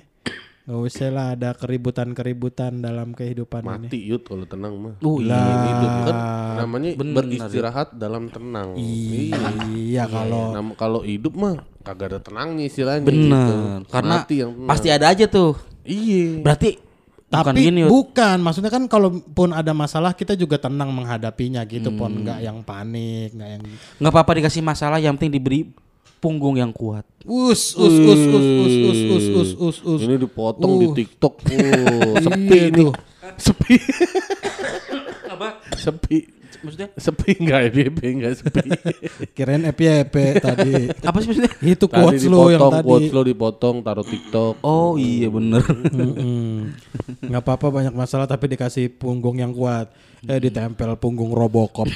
Gak 0.70 0.82
usah 0.86 1.09
lah 1.09 1.28
ada 1.34 1.57
keributan-keributan 1.57 2.78
dalam 2.78 3.17
kehidupan 3.17 3.65
ini. 3.65 3.89
Mati 3.89 3.99
yut 4.05 4.22
kalau 4.22 4.45
tenang 4.45 4.78
mah. 4.78 4.93
Oh 5.01 5.17
iya. 5.17 5.34
Lah. 5.34 5.65
Hidup 5.65 5.93
kan 6.05 6.17
namanya 6.61 6.89
Bener, 6.93 7.15
beristirahat 7.17 7.88
dalam 7.97 8.30
tenang. 8.30 8.78
Iya 8.78 10.05
kalau 10.05 10.53
Nam- 10.53 10.78
kalau 10.78 11.01
hidup 11.01 11.34
mah 11.34 11.65
kagak 11.82 12.13
ada 12.13 12.20
tenangnya 12.22 12.70
istilahnya 12.70 13.01
Bener. 13.01 13.26
gitu. 13.26 13.55
Karena 13.89 14.15
Mati 14.22 14.36
yang 14.38 14.51
tenang. 14.53 14.70
pasti 14.70 14.88
ada 14.88 15.05
aja 15.09 15.26
tuh. 15.26 15.57
Iya. 15.82 16.45
Berarti 16.45 16.72
Bukan 17.30 17.53
Tapi 17.53 17.61
gini, 17.61 17.86
Ut. 17.86 17.93
bukan, 17.93 18.41
maksudnya 18.41 18.74
kan 18.74 18.89
kalaupun 18.89 19.53
ada 19.53 19.70
masalah 19.70 20.17
kita 20.17 20.34
juga 20.34 20.57
tenang 20.57 20.89
menghadapinya 20.89 21.61
gitu 21.61 21.93
pon, 21.93 22.09
Hmm. 22.09 22.26
nggak 22.26 22.39
yang 22.41 22.57
panik, 22.65 23.38
nggak 23.38 23.49
yang 23.53 23.63
nggak 24.01 24.09
apa-apa 24.09 24.41
dikasih 24.41 24.65
masalah 24.65 24.97
yang 24.97 25.13
penting 25.13 25.38
diberi 25.38 25.70
punggung 26.20 26.55
yang 26.55 26.70
kuat. 26.70 27.07
us 27.24 27.76
us 27.76 27.95
us 27.95 28.22
us 28.28 28.45
us 28.45 28.76
us 28.76 28.99
us 29.09 29.26
us 29.28 29.51
us 29.57 29.78
us. 29.84 29.99
Ini 30.03 30.15
dipotong 30.17 30.74
di 30.78 30.88
Uh. 30.88 30.95
TikTok. 30.95 31.34
Uh, 31.49 32.15
sepi 32.20 32.59
nih. 32.70 32.72
tuh. 32.76 32.91
Sepi. 33.36 33.76
Apa? 35.34 35.47
sepi. 35.74 36.17
Maksudnya? 36.59 36.91
Sepi 36.99 37.39
enggak 37.39 37.72
FYP 37.72 37.99
enggak 38.20 38.34
sepi. 38.36 38.67
Kirain 39.36 39.63
EPP 39.63 40.15
tadi. 40.43 40.91
Apa 40.91 41.24
sih 41.24 41.28
maksudnya? 41.32 41.51
Itu 41.63 41.88
tadi 41.88 42.03
quotes 42.03 42.28
lo 42.28 42.51
yang 42.51 42.67
tadi. 42.67 42.84
quotes 42.84 43.11
lo 43.15 43.22
dipotong 43.24 43.80
taruh 43.80 44.03
TikTok. 44.03 44.59
Oh 44.59 44.99
iya 44.99 45.32
bener. 45.32 45.63
Mm-mm. 45.63 46.76
nggak 47.24 47.43
apa-apa 47.47 47.67
banyak 47.72 47.95
masalah 47.95 48.28
tapi 48.28 48.51
dikasih 48.51 48.91
punggung 48.91 49.39
yang 49.39 49.55
kuat. 49.55 49.88
Eh 50.28 50.36
ditempel 50.36 50.99
punggung 50.99 51.32
Robocop. 51.32 51.88